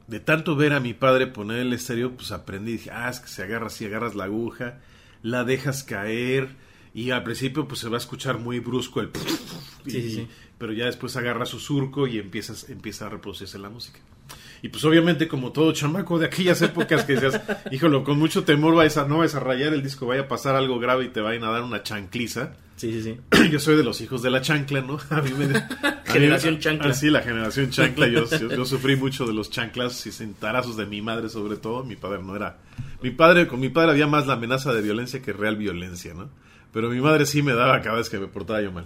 De 0.07 0.19
tanto 0.19 0.55
ver 0.55 0.73
a 0.73 0.79
mi 0.79 0.93
padre 0.93 1.27
poner 1.27 1.59
el 1.59 1.73
estéreo, 1.73 2.15
pues 2.15 2.31
aprendí. 2.31 2.73
Dije, 2.73 2.91
ah, 2.91 3.09
es 3.09 3.19
que 3.19 3.27
se 3.27 3.43
agarra 3.43 3.67
así, 3.67 3.85
agarras 3.85 4.15
la 4.15 4.25
aguja, 4.25 4.79
la 5.23 5.43
dejas 5.43 5.83
caer, 5.83 6.49
y 6.95 7.11
al 7.11 7.23
principio 7.23 7.67
pues 7.67 7.81
se 7.81 7.89
va 7.89 7.95
a 7.95 7.99
escuchar 7.99 8.39
muy 8.39 8.59
brusco 8.59 9.01
el... 9.01 9.11
sí, 9.85 10.09
sí. 10.11 10.27
Pero 10.57 10.71
ya 10.71 10.85
después 10.85 11.17
agarra 11.17 11.45
su 11.45 11.59
surco 11.59 12.07
y 12.07 12.17
empiezas, 12.17 12.69
empieza 12.69 13.07
a 13.07 13.09
reproducirse 13.09 13.59
la 13.59 13.69
música. 13.69 13.99
Y 14.65 14.69
pues 14.69 14.83
obviamente 14.83 15.27
como 15.27 15.51
todo 15.51 15.71
chamaco 15.73 16.17
de 16.17 16.25
aquellas 16.25 16.59
épocas 16.63 17.03
que 17.03 17.13
decías, 17.13 17.39
híjole, 17.71 18.01
con 18.01 18.17
mucho 18.17 18.45
temor 18.45 18.73
vais 18.73 18.97
a, 18.97 19.07
no 19.07 19.19
vais 19.19 19.35
a 19.35 19.39
rayar 19.39 19.75
el 19.75 19.83
disco, 19.83 20.07
vaya 20.07 20.23
a 20.23 20.27
pasar 20.27 20.55
algo 20.55 20.79
grave 20.79 21.05
y 21.05 21.09
te 21.09 21.21
vayan 21.21 21.43
a 21.43 21.51
dar 21.51 21.61
una 21.61 21.83
chancliza. 21.83 22.53
Sí, 22.75 22.91
sí, 22.91 23.03
sí. 23.03 23.49
Yo 23.51 23.59
soy 23.59 23.75
de 23.77 23.83
los 23.83 24.01
hijos 24.01 24.23
de 24.23 24.31
la 24.31 24.41
chancla, 24.41 24.81
¿no? 24.81 24.97
A 25.11 25.21
mí 25.21 25.29
me... 25.37 25.45
a 25.45 25.47
mí- 25.49 25.95
Generación 26.05 26.57
chancla. 26.57 26.89
Ah, 26.89 26.93
sí, 26.95 27.11
la 27.11 27.21
generación 27.21 27.69
chancla. 27.69 28.07
Yo, 28.07 28.25
yo, 28.39 28.49
yo 28.55 28.65
sufrí 28.65 28.95
mucho 28.95 29.27
de 29.27 29.33
los 29.33 29.51
chanclas 29.51 30.03
y 30.07 30.11
cintarazos 30.11 30.77
de 30.77 30.87
mi 30.87 30.99
madre 30.99 31.29
sobre 31.29 31.57
todo. 31.57 31.83
Mi 31.83 31.95
padre 31.95 32.23
no 32.23 32.35
era... 32.35 32.57
Mi 33.03 33.11
padre, 33.11 33.45
con 33.47 33.59
mi 33.59 33.69
padre 33.69 33.91
había 33.91 34.07
más 34.07 34.25
la 34.25 34.33
amenaza 34.33 34.73
de 34.73 34.81
violencia 34.81 35.21
que 35.21 35.31
real 35.31 35.57
violencia, 35.57 36.15
¿no? 36.15 36.27
Pero 36.73 36.89
mi 36.89 37.01
madre 37.01 37.27
sí 37.27 37.43
me 37.43 37.53
daba 37.53 37.81
cada 37.83 37.97
vez 37.97 38.09
que 38.09 38.17
me 38.17 38.25
portaba 38.25 38.63
yo 38.63 38.71
mal. 38.71 38.85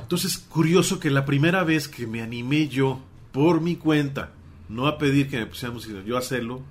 Entonces, 0.00 0.38
curioso 0.38 1.00
que 1.00 1.10
la 1.10 1.24
primera 1.24 1.64
vez 1.64 1.88
que 1.88 2.06
me 2.06 2.22
animé 2.22 2.68
yo, 2.68 3.00
por 3.36 3.60
mi 3.60 3.76
cuenta, 3.76 4.32
no 4.70 4.86
a 4.86 4.96
pedir 4.96 5.28
que 5.28 5.36
me 5.36 5.44
pusiéramos, 5.44 5.82
sino 5.82 6.00
yo 6.00 6.16
a 6.16 6.20
hacerlo, 6.20 6.62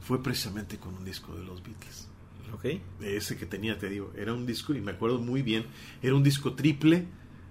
fue 0.00 0.22
precisamente 0.22 0.78
con 0.78 0.94
un 0.94 1.04
disco 1.04 1.34
de 1.34 1.44
los 1.44 1.62
Beatles 1.62 2.08
Ok. 2.54 2.80
ese 3.02 3.36
que 3.36 3.44
tenía, 3.44 3.78
te 3.78 3.90
digo, 3.90 4.10
era 4.16 4.32
un 4.32 4.46
disco, 4.46 4.72
y 4.72 4.80
me 4.80 4.92
acuerdo 4.92 5.18
muy 5.18 5.42
bien, 5.42 5.66
era 6.02 6.14
un 6.14 6.22
disco 6.22 6.54
triple 6.54 7.04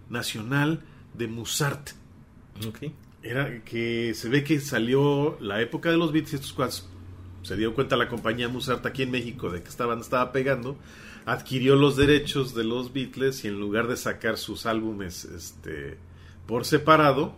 nacional 0.10 0.82
de 1.13 1.28
Musart. 1.28 1.91
Ok. 2.67 2.86
Era 3.22 3.63
que 3.63 4.15
se 4.15 4.30
ve 4.30 4.43
que 4.43 4.60
salió 4.60 5.38
la 5.39 5.62
época 5.62 5.91
de 5.91 5.98
los 5.98 6.12
Beatles 6.12 6.34
estos 6.34 6.54
cuates 6.54 6.89
se 7.43 7.56
dio 7.56 7.76
cuenta 7.76 7.98
la 7.98 8.10
compañía 8.10 8.50
Musart 8.50 8.84
aquí 8.88 9.04
en 9.04 9.12
México 9.12 9.52
de 9.52 9.62
que 9.62 9.69
estaban, 9.69 10.00
estaba 10.00 10.32
pegando, 10.32 10.76
adquirió 11.28 11.76
los 11.76 11.98
derechos 11.98 12.56
de 12.56 12.63
los 12.63 12.93
Beatles 12.93 13.46
y 13.46 13.50
en 13.50 13.60
lugar 13.60 13.88
de 13.88 13.96
sacar 13.96 14.39
sus 14.39 14.65
álbumes 14.65 15.26
este, 15.26 15.98
por 16.48 16.65
separado, 16.65 17.36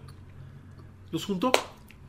los 1.12 1.26
juntó. 1.26 1.52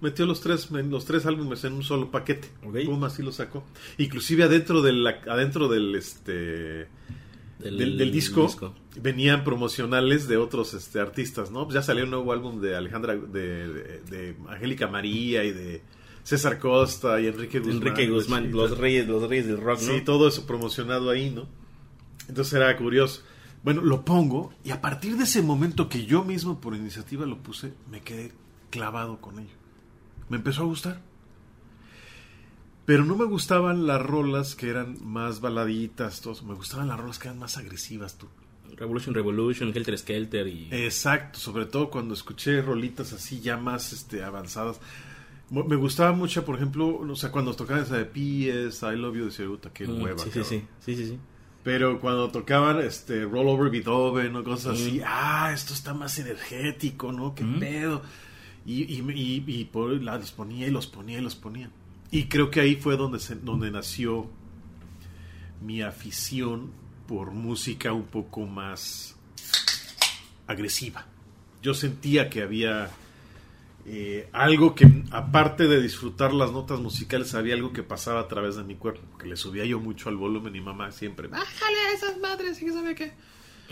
Metió 0.01 0.27
los 0.27 0.41
tres, 0.41 0.71
los 0.71 1.05
tres 1.07 1.25
álbumes 1.25 1.65
en 1.65 1.73
un 1.73 1.83
solo 1.83 2.11
paquete. 2.11 2.49
Ok. 2.65 2.85
Pum, 2.85 3.03
así 3.05 3.23
lo 3.23 3.33
sacó. 3.33 3.65
Inclusive 3.97 4.45
adentro 4.45 4.83
del, 4.83 5.07
adentro 5.07 5.69
del 5.69 5.95
este 5.95 6.89
del, 7.59 8.13
disco, 8.13 8.75
venían 9.01 9.45
promocionales 9.45 10.29
de 10.29 10.37
otros 10.37 10.75
este, 10.75 11.01
artistas, 11.01 11.51
¿no? 11.51 11.65
Pues 11.65 11.75
ya 11.75 11.83
salió 11.83 12.05
un 12.05 12.11
nuevo 12.11 12.33
álbum 12.33 12.61
de 12.61 12.77
Alejandra, 12.77 13.17
de, 13.17 14.03
de, 14.03 14.37
Angélica 14.49 14.87
María 14.89 15.45
y 15.45 15.53
de 15.53 15.83
César 16.23 16.59
Costa 16.59 17.21
y 17.21 17.27
Enrique 17.27 17.61
Guzmán. 17.61 17.77
Enrique 17.77 18.09
Guzmán, 18.09 18.53
los 18.53 18.77
reyes, 18.77 19.09
los 19.09 19.29
reyes 19.29 19.47
del 19.47 19.61
rock, 19.61 19.81
¿no? 19.83 19.95
Sí, 19.95 20.01
todo 20.03 20.29
eso 20.29 20.47
promocionado 20.47 21.11
ahí, 21.11 21.31
¿no? 21.31 21.47
Entonces 22.29 22.53
era 22.55 22.77
curioso. 22.77 23.23
Bueno, 23.63 23.83
lo 23.83 24.05
pongo 24.05 24.53
y 24.65 24.71
a 24.71 24.81
partir 24.81 25.17
de 25.17 25.25
ese 25.25 25.43
momento 25.43 25.89
que 25.89 26.05
yo 26.05 26.25
mismo 26.25 26.61
por 26.61 26.77
iniciativa 26.77 27.27
lo 27.27 27.39
puse, 27.39 27.73
me 27.91 28.01
quedé 28.01 28.33
clavado 28.71 29.21
con 29.21 29.39
ello. 29.39 29.57
Me 30.29 30.37
empezó 30.37 30.63
a 30.63 30.67
gustar. 30.67 31.01
Pero 32.85 33.05
no 33.05 33.17
me 33.17 33.25
gustaban 33.25 33.87
las 33.87 34.01
rolas 34.01 34.55
que 34.55 34.71
eran 34.71 34.97
más 35.05 35.41
baladitas. 35.41 36.23
Me 36.45 36.55
gustaban 36.55 36.89
las 36.89 36.99
rolas 36.99 37.19
que 37.19 37.29
eran 37.29 37.39
más 37.39 37.57
agresivas, 37.59 38.17
tú. 38.17 38.29
Revolution 38.77 39.15
Revolution, 39.15 39.73
Helter 39.75 39.99
Skelter 39.99 40.47
y... 40.47 40.69
Exacto, 40.71 41.39
sobre 41.39 41.67
todo 41.67 41.91
cuando 41.91 42.15
escuché 42.15 42.61
rolitas 42.61 43.13
así 43.13 43.41
ya 43.41 43.57
más 43.57 43.93
este, 43.93 44.23
avanzadas. 44.23 44.81
Me 45.49 45.77
gustaba 45.77 46.13
mucho, 46.13 46.45
por 46.45 46.57
ejemplo, 46.57 46.99
o 46.99 47.17
sea, 47.17 47.31
cuando 47.31 47.55
tocaban 47.55 47.85
esa 47.85 47.97
de 47.97 48.05
P.S., 48.05 48.85
I 48.85 48.97
Love 48.97 49.17
You, 49.17 49.25
decía, 49.27 49.47
puta, 49.47 49.71
qué 49.73 49.87
mm, 49.87 49.99
nueva. 49.99 50.19
Sí, 50.19 50.31
sí, 50.33 50.43
sí, 50.45 50.97
sí, 50.97 51.07
sí, 51.07 51.19
Pero 51.63 52.01
cuando 52.01 52.29
tocaban 52.31 52.81
este 52.81 53.25
Roll 53.25 53.49
Over 53.49 53.71
Beethoven 53.71 54.35
o 54.35 54.43
cosas 54.43 54.75
así, 54.75 54.99
mm. 54.99 55.05
ah, 55.07 55.53
esto 55.55 55.73
está 55.73 55.95
más 55.95 56.19
energético, 56.19 57.13
¿no? 57.13 57.35
Qué 57.35 57.45
mm. 57.45 57.61
pedo. 57.61 58.03
Y, 58.67 58.83
y, 58.83 59.01
y, 59.13 59.45
y 59.47 59.65
por, 59.65 59.91
los 59.91 60.33
ponía 60.33 60.67
y 60.67 60.71
los 60.71 60.87
ponía 60.87 61.19
y 61.19 61.23
los 61.23 61.37
ponía. 61.37 61.71
Y 62.11 62.25
creo 62.25 62.51
que 62.51 62.61
ahí 62.61 62.77
fue 62.77 62.97
donde, 62.97 63.19
donde 63.43 63.71
nació 63.71 64.29
mi 65.63 65.83
afición 65.83 66.71
por 67.07 67.31
música 67.31 67.93
un 67.93 68.07
poco 68.07 68.47
más 68.47 69.17
agresiva. 70.47 71.07
Yo 71.63 71.75
sentía 71.75 72.29
que 72.29 72.43
había 72.43 72.91
eh, 73.87 74.29
algo 74.33 74.75
que, 74.75 75.05
aparte 75.11 75.69
de 75.69 75.81
disfrutar 75.81 76.33
las 76.33 76.53
notas 76.53 76.81
musicales, 76.81 77.35
había 77.35 77.55
algo 77.55 77.73
que 77.73 77.83
pasaba 77.83 78.21
a 78.21 78.29
través 78.29 78.57
de 78.57 78.65
mi 78.65 78.75
cuerpo, 78.75 79.17
que 79.19 79.27
le 79.27 79.37
subía 79.37 79.65
yo 79.65 79.79
mucho 79.79 80.09
al 80.09 80.17
volumen 80.17 80.55
y 80.57 80.61
mamá 80.61 80.91
siempre, 80.91 81.29
bájale 81.29 81.79
a 81.79 81.93
esas 81.93 82.19
madres 82.19 82.61
y 82.61 82.67
que 82.67 82.73
sabe 82.73 82.95
qué. 82.95 83.13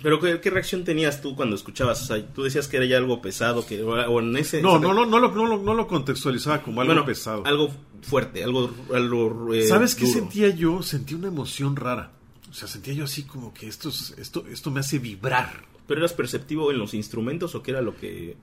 Pero 0.02 0.20
¿qué, 0.20 0.50
reacción 0.50 0.84
tenías 0.84 1.22
tú 1.22 1.34
cuando 1.34 1.56
escuchabas? 1.56 2.02
O 2.02 2.06
sea, 2.06 2.26
tú 2.26 2.42
decías 2.42 2.68
que 2.68 2.76
era 2.76 2.86
ya 2.86 2.98
algo 2.98 3.22
pesado, 3.22 3.64
que 3.64 3.82
o 3.82 4.20
en 4.20 4.36
ese... 4.36 4.60
No, 4.60 4.78
no, 4.78 4.92
no, 4.92 5.06
no, 5.06 5.18
lo, 5.18 5.30
no, 5.30 5.56
no 5.56 5.74
lo 5.74 5.86
contextualizaba 5.86 6.62
como 6.62 6.80
algo 6.80 7.04
pesado. 7.04 7.46
Algo 7.46 7.70
fuerte, 8.02 8.44
algo... 8.44 8.70
algo 8.92 9.54
eh, 9.54 9.66
¿Sabes 9.66 9.94
qué 9.94 10.06
sentía 10.06 10.50
yo? 10.50 10.82
Sentí 10.82 11.14
una 11.14 11.28
emoción 11.28 11.76
rara. 11.76 12.12
O 12.50 12.52
sea, 12.52 12.68
sentía 12.68 12.94
yo 12.94 13.04
así 13.04 13.24
como 13.24 13.54
que 13.54 13.66
esto, 13.66 13.88
esto, 13.88 14.44
esto 14.50 14.70
me 14.70 14.80
hace 14.80 14.98
vibrar. 14.98 15.64
¿Pero 15.86 16.00
eras 16.00 16.12
perceptivo 16.12 16.70
en 16.70 16.78
los 16.78 16.94
instrumentos 16.94 17.54
o 17.54 17.62
qué 17.62 17.70
era 17.70 17.80
lo 17.80 17.96
que...? 17.96 18.36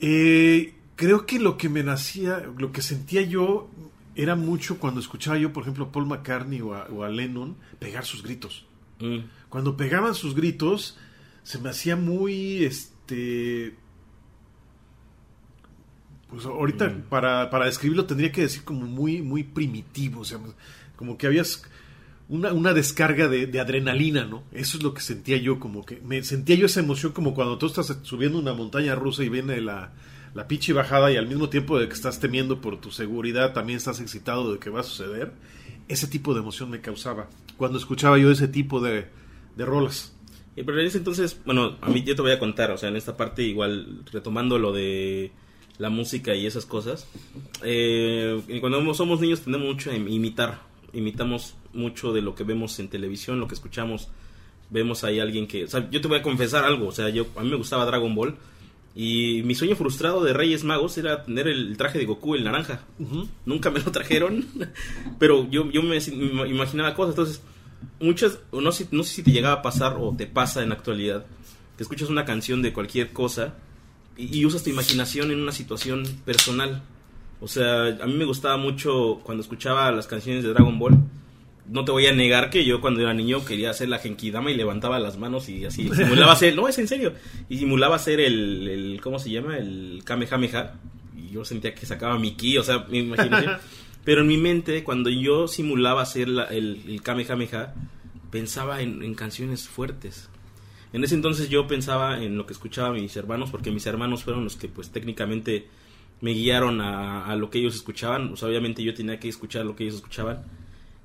Eh, 0.00 0.74
creo 0.96 1.26
que 1.26 1.38
lo 1.38 1.56
que 1.56 1.68
me 1.68 1.82
nacía, 1.82 2.44
lo 2.58 2.72
que 2.72 2.82
sentía 2.82 3.22
yo 3.22 3.68
era 4.14 4.36
mucho 4.36 4.78
cuando 4.78 5.00
escuchaba 5.00 5.38
yo, 5.38 5.52
por 5.52 5.62
ejemplo, 5.62 5.86
a 5.86 5.92
Paul 5.92 6.06
McCartney 6.06 6.60
o 6.60 7.02
a 7.02 7.08
Lennon 7.08 7.56
pegar 7.78 8.04
sus 8.04 8.22
gritos. 8.22 8.66
Mm. 9.02 9.18
Cuando 9.52 9.76
pegaban 9.76 10.14
sus 10.14 10.34
gritos, 10.34 10.96
se 11.42 11.58
me 11.58 11.68
hacía 11.68 11.94
muy, 11.94 12.64
este... 12.64 13.76
Pues 16.30 16.46
ahorita 16.46 16.88
mm. 16.88 17.02
para, 17.10 17.50
para, 17.50 17.66
describirlo 17.66 18.06
tendría 18.06 18.32
que 18.32 18.40
decir 18.40 18.64
como 18.64 18.86
muy, 18.86 19.20
muy 19.20 19.42
primitivo, 19.44 20.22
o 20.22 20.24
sea, 20.24 20.38
como 20.96 21.18
que 21.18 21.26
habías 21.26 21.64
una, 22.30 22.54
una 22.54 22.72
descarga 22.72 23.28
de, 23.28 23.60
adrenalina, 23.60 24.24
¿no? 24.24 24.42
Eso 24.52 24.78
es 24.78 24.82
lo 24.82 24.94
que 24.94 25.02
sentía 25.02 25.36
yo, 25.36 25.60
como 25.60 25.84
que 25.84 26.00
me 26.00 26.22
sentía 26.22 26.56
yo 26.56 26.64
esa 26.64 26.80
emoción 26.80 27.12
como 27.12 27.34
cuando 27.34 27.58
tú 27.58 27.66
estás 27.66 27.94
subiendo 28.04 28.38
una 28.38 28.54
montaña 28.54 28.94
rusa 28.94 29.22
y 29.22 29.28
viene 29.28 29.60
la, 29.60 29.92
la 30.32 30.48
pichi 30.48 30.72
bajada 30.72 31.12
y 31.12 31.18
al 31.18 31.26
mismo 31.26 31.50
tiempo 31.50 31.78
de 31.78 31.88
que 31.88 31.94
estás 31.94 32.20
temiendo 32.20 32.62
por 32.62 32.80
tu 32.80 32.90
seguridad, 32.90 33.52
también 33.52 33.76
estás 33.76 34.00
excitado 34.00 34.50
de 34.50 34.58
que 34.58 34.70
va 34.70 34.80
a 34.80 34.84
suceder. 34.84 35.34
Ese 35.88 36.06
tipo 36.06 36.32
de 36.32 36.40
emoción 36.40 36.70
me 36.70 36.80
causaba 36.80 37.28
cuando 37.58 37.76
escuchaba 37.76 38.16
yo 38.16 38.30
ese 38.30 38.48
tipo 38.48 38.80
de, 38.80 39.08
de 39.56 39.64
rolas. 39.64 40.14
Y 40.56 40.62
pero 40.64 40.80
en 40.80 40.86
ese 40.86 40.98
entonces, 40.98 41.40
bueno, 41.44 41.76
a 41.80 41.88
mí 41.88 42.02
yo 42.02 42.14
te 42.14 42.22
voy 42.22 42.32
a 42.32 42.38
contar, 42.38 42.70
o 42.70 42.78
sea, 42.78 42.90
en 42.90 42.96
esta 42.96 43.16
parte 43.16 43.42
igual, 43.42 44.02
retomando 44.12 44.58
lo 44.58 44.72
de 44.72 45.32
la 45.78 45.88
música 45.88 46.34
y 46.34 46.46
esas 46.46 46.66
cosas, 46.66 47.08
eh, 47.62 48.58
cuando 48.60 48.94
somos 48.94 49.20
niños 49.20 49.40
tenemos 49.40 49.66
mucho 49.66 49.90
a 49.90 49.94
imitar, 49.94 50.60
imitamos 50.92 51.54
mucho 51.72 52.12
de 52.12 52.20
lo 52.20 52.34
que 52.34 52.44
vemos 52.44 52.78
en 52.78 52.88
televisión, 52.88 53.40
lo 53.40 53.48
que 53.48 53.54
escuchamos, 53.54 54.10
vemos 54.68 55.04
ahí 55.04 55.20
a 55.20 55.22
alguien 55.22 55.46
que, 55.46 55.64
o 55.64 55.68
sea, 55.68 55.88
yo 55.90 56.02
te 56.02 56.08
voy 56.08 56.18
a 56.18 56.22
confesar 56.22 56.64
algo, 56.64 56.88
o 56.88 56.92
sea, 56.92 57.08
yo 57.08 57.26
a 57.36 57.42
mí 57.42 57.48
me 57.48 57.56
gustaba 57.56 57.86
Dragon 57.86 58.14
Ball 58.14 58.36
y 58.94 59.42
mi 59.44 59.54
sueño 59.54 59.74
frustrado 59.74 60.22
de 60.22 60.34
Reyes 60.34 60.64
Magos 60.64 60.98
era 60.98 61.24
tener 61.24 61.48
el 61.48 61.78
traje 61.78 61.98
de 61.98 62.04
Goku, 62.04 62.34
el 62.34 62.44
naranja. 62.44 62.84
Nunca 63.46 63.70
me 63.70 63.80
lo 63.80 63.90
trajeron, 63.90 64.46
pero 65.18 65.48
yo, 65.50 65.70
yo 65.70 65.82
me 65.82 65.96
imaginaba 65.96 66.94
cosas, 66.94 67.12
entonces 67.12 67.42
muchas, 68.00 68.38
no 68.52 68.72
sé, 68.72 68.88
no 68.90 69.02
sé 69.02 69.14
si 69.14 69.22
te 69.22 69.32
llegaba 69.32 69.56
a 69.56 69.62
pasar 69.62 69.96
o 69.98 70.14
te 70.16 70.26
pasa 70.26 70.62
en 70.62 70.70
la 70.70 70.74
actualidad, 70.74 71.24
que 71.76 71.82
escuchas 71.82 72.08
una 72.08 72.24
canción 72.24 72.62
de 72.62 72.72
cualquier 72.72 73.12
cosa 73.12 73.54
y, 74.16 74.44
usas 74.44 74.62
tu 74.62 74.70
imaginación 74.70 75.30
en 75.30 75.40
una 75.40 75.52
situación 75.52 76.04
personal. 76.24 76.82
O 77.40 77.48
sea, 77.48 77.86
a 77.86 78.06
mí 78.06 78.14
me 78.14 78.24
gustaba 78.24 78.56
mucho 78.56 79.20
cuando 79.24 79.42
escuchaba 79.42 79.90
las 79.90 80.06
canciones 80.06 80.44
de 80.44 80.50
Dragon 80.50 80.78
Ball. 80.78 80.98
No 81.66 81.84
te 81.84 81.92
voy 81.92 82.06
a 82.06 82.12
negar 82.12 82.50
que 82.50 82.64
yo 82.64 82.80
cuando 82.80 83.00
era 83.00 83.14
niño 83.14 83.44
quería 83.44 83.70
hacer 83.70 83.88
la 83.88 83.98
Genkidama 83.98 84.50
y 84.50 84.54
levantaba 84.54 84.98
las 84.98 85.16
manos 85.16 85.48
y 85.48 85.64
así 85.64 85.88
simulaba 85.94 86.32
hacer, 86.32 86.54
no 86.54 86.68
es 86.68 86.78
en 86.78 86.88
serio, 86.88 87.14
y 87.48 87.58
simulaba 87.58 87.96
hacer 87.96 88.20
el, 88.20 88.68
el 88.68 89.00
¿cómo 89.00 89.18
se 89.18 89.30
llama? 89.30 89.56
El 89.56 90.02
Kamehameha. 90.04 90.74
Y 91.16 91.32
yo 91.32 91.44
sentía 91.44 91.74
que 91.74 91.86
sacaba 91.86 92.18
mi 92.18 92.34
ki, 92.34 92.58
o 92.58 92.62
sea, 92.62 92.86
mi 92.88 92.98
imaginación. 92.98 93.58
Pero 94.04 94.22
en 94.22 94.26
mi 94.26 94.36
mente, 94.36 94.82
cuando 94.84 95.10
yo 95.10 95.46
simulaba 95.46 96.02
hacer 96.02 96.28
el, 96.28 96.82
el 96.88 97.02
Kamehameha, 97.02 97.74
pensaba 98.32 98.80
en, 98.80 99.14
canciones 99.14 99.68
fuertes. 99.68 100.28
En 100.92 101.04
ese 101.04 101.14
entonces 101.14 101.48
yo 101.48 101.68
pensaba 101.68 102.20
en 102.20 102.36
lo 102.36 102.46
que 102.46 102.54
escuchaba 102.54 102.92
mis 102.92 103.16
hermanos, 103.16 103.50
porque 103.50 103.70
mis 103.70 103.86
hermanos 103.86 104.24
fueron 104.24 104.42
los 104.42 104.56
que 104.56 104.68
pues 104.68 104.90
técnicamente 104.90 105.68
me 106.20 106.32
guiaron 106.32 106.80
a, 106.80 107.34
lo 107.36 107.50
que 107.50 107.58
ellos 107.58 107.76
escuchaban. 107.76 108.34
obviamente 108.40 108.82
yo 108.82 108.94
tenía 108.94 109.20
que 109.20 109.28
escuchar 109.28 109.66
lo 109.66 109.76
que 109.76 109.84
ellos 109.84 109.96
escuchaban. 109.96 110.44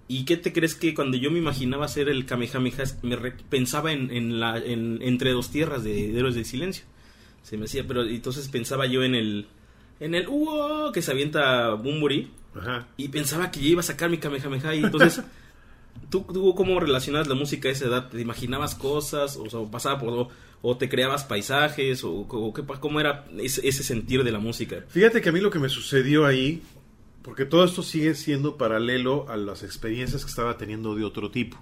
¿Y 0.08 0.24
qué 0.24 0.38
te 0.38 0.54
crees 0.54 0.74
que 0.74 0.94
cuando 0.94 1.18
yo 1.18 1.30
me 1.30 1.38
imaginaba 1.38 1.86
hacer 1.86 2.08
el 2.08 2.26
Kamehameha, 2.26 2.86
me 3.02 3.18
pensaba 3.50 3.92
en, 3.92 4.40
la, 4.40 4.58
en 4.58 5.00
Entre 5.02 5.32
dos 5.32 5.52
tierras 5.52 5.84
de, 5.84 6.18
Héroes 6.18 6.36
del 6.36 6.46
Silencio? 6.46 6.86
Se 7.44 7.58
me 7.58 7.66
hacía, 7.66 7.86
pero 7.86 8.04
entonces 8.04 8.48
pensaba 8.48 8.86
yo 8.86 9.04
en 9.04 9.16
el, 9.16 9.48
en 10.00 10.16
el 10.16 10.28
que 10.94 11.02
se 11.02 11.12
avienta 11.12 11.74
Bumburi 11.74 12.30
y 12.98 13.08
pensaba 13.10 13.52
que 13.52 13.60
ya 13.60 13.68
iba 13.68 13.80
a 13.82 13.84
sacar 13.84 14.10
mi 14.10 14.18
Kamehameha 14.18 14.76
y 14.76 14.84
entonces... 14.84 15.24
¿Tú, 16.10 16.22
¿Tú, 16.22 16.56
cómo 16.56 16.80
relacionabas 16.80 17.28
la 17.28 17.36
música 17.36 17.68
a 17.68 17.72
esa 17.72 17.86
edad? 17.86 18.10
¿Te 18.10 18.22
imaginabas 18.22 18.76
cosas? 18.76 19.38
¿O, 19.38 19.70
pasaba 19.70 20.00
por, 20.00 20.30
o, 20.62 20.78
te 20.78 20.88
creabas 20.88 21.26
paisajes? 21.26 22.04
¿O, 22.04 22.26
cómo 22.28 23.00
era 23.00 23.26
ese, 23.38 23.72
sentir 23.72 24.24
de 24.24 24.32
la 24.32 24.40
música? 24.40 24.86
Fíjate 24.88 25.22
que 25.22 25.30
a 25.30 25.32
mí 25.32 25.42
lo 25.42 25.50
que 25.50 25.60
me 25.60 25.70
sucedió 25.70 26.26
ahí, 26.26 26.62
porque 27.24 27.46
todo 27.46 27.66
esto 27.66 27.84
sigue 27.84 28.16
siendo 28.16 28.58
paralelo 28.58 29.30
a 29.30 29.36
las 29.36 29.64
experiencias 29.64 30.24
que 30.24 30.30
estaba 30.30 30.58
teniendo 30.58 30.96
de 30.96 31.04
otro 31.04 31.30
tipo. 31.30 31.58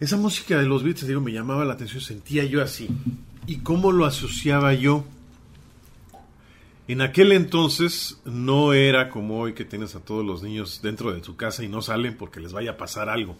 Esa 0.00 0.16
música 0.16 0.58
de 0.58 0.66
los 0.66 0.84
Beats, 0.84 1.06
digo, 1.06 1.20
me 1.20 1.32
llamaba 1.32 1.64
la 1.64 1.74
atención, 1.74 2.00
sentía 2.00 2.44
yo 2.44 2.62
así. 2.62 2.88
¿Y 3.46 3.58
cómo 3.58 3.92
lo 3.92 4.06
asociaba 4.06 4.72
yo? 4.74 5.04
En 6.88 7.02
aquel 7.02 7.32
entonces 7.32 8.18
no 8.24 8.72
era 8.72 9.10
como 9.10 9.40
hoy 9.40 9.52
que 9.52 9.66
tienes 9.66 9.94
a 9.94 10.00
todos 10.00 10.24
los 10.24 10.42
niños 10.42 10.80
dentro 10.82 11.12
de 11.12 11.20
tu 11.20 11.36
casa 11.36 11.62
y 11.62 11.68
no 11.68 11.82
salen 11.82 12.16
porque 12.16 12.40
les 12.40 12.54
vaya 12.54 12.72
a 12.72 12.76
pasar 12.78 13.10
algo. 13.10 13.36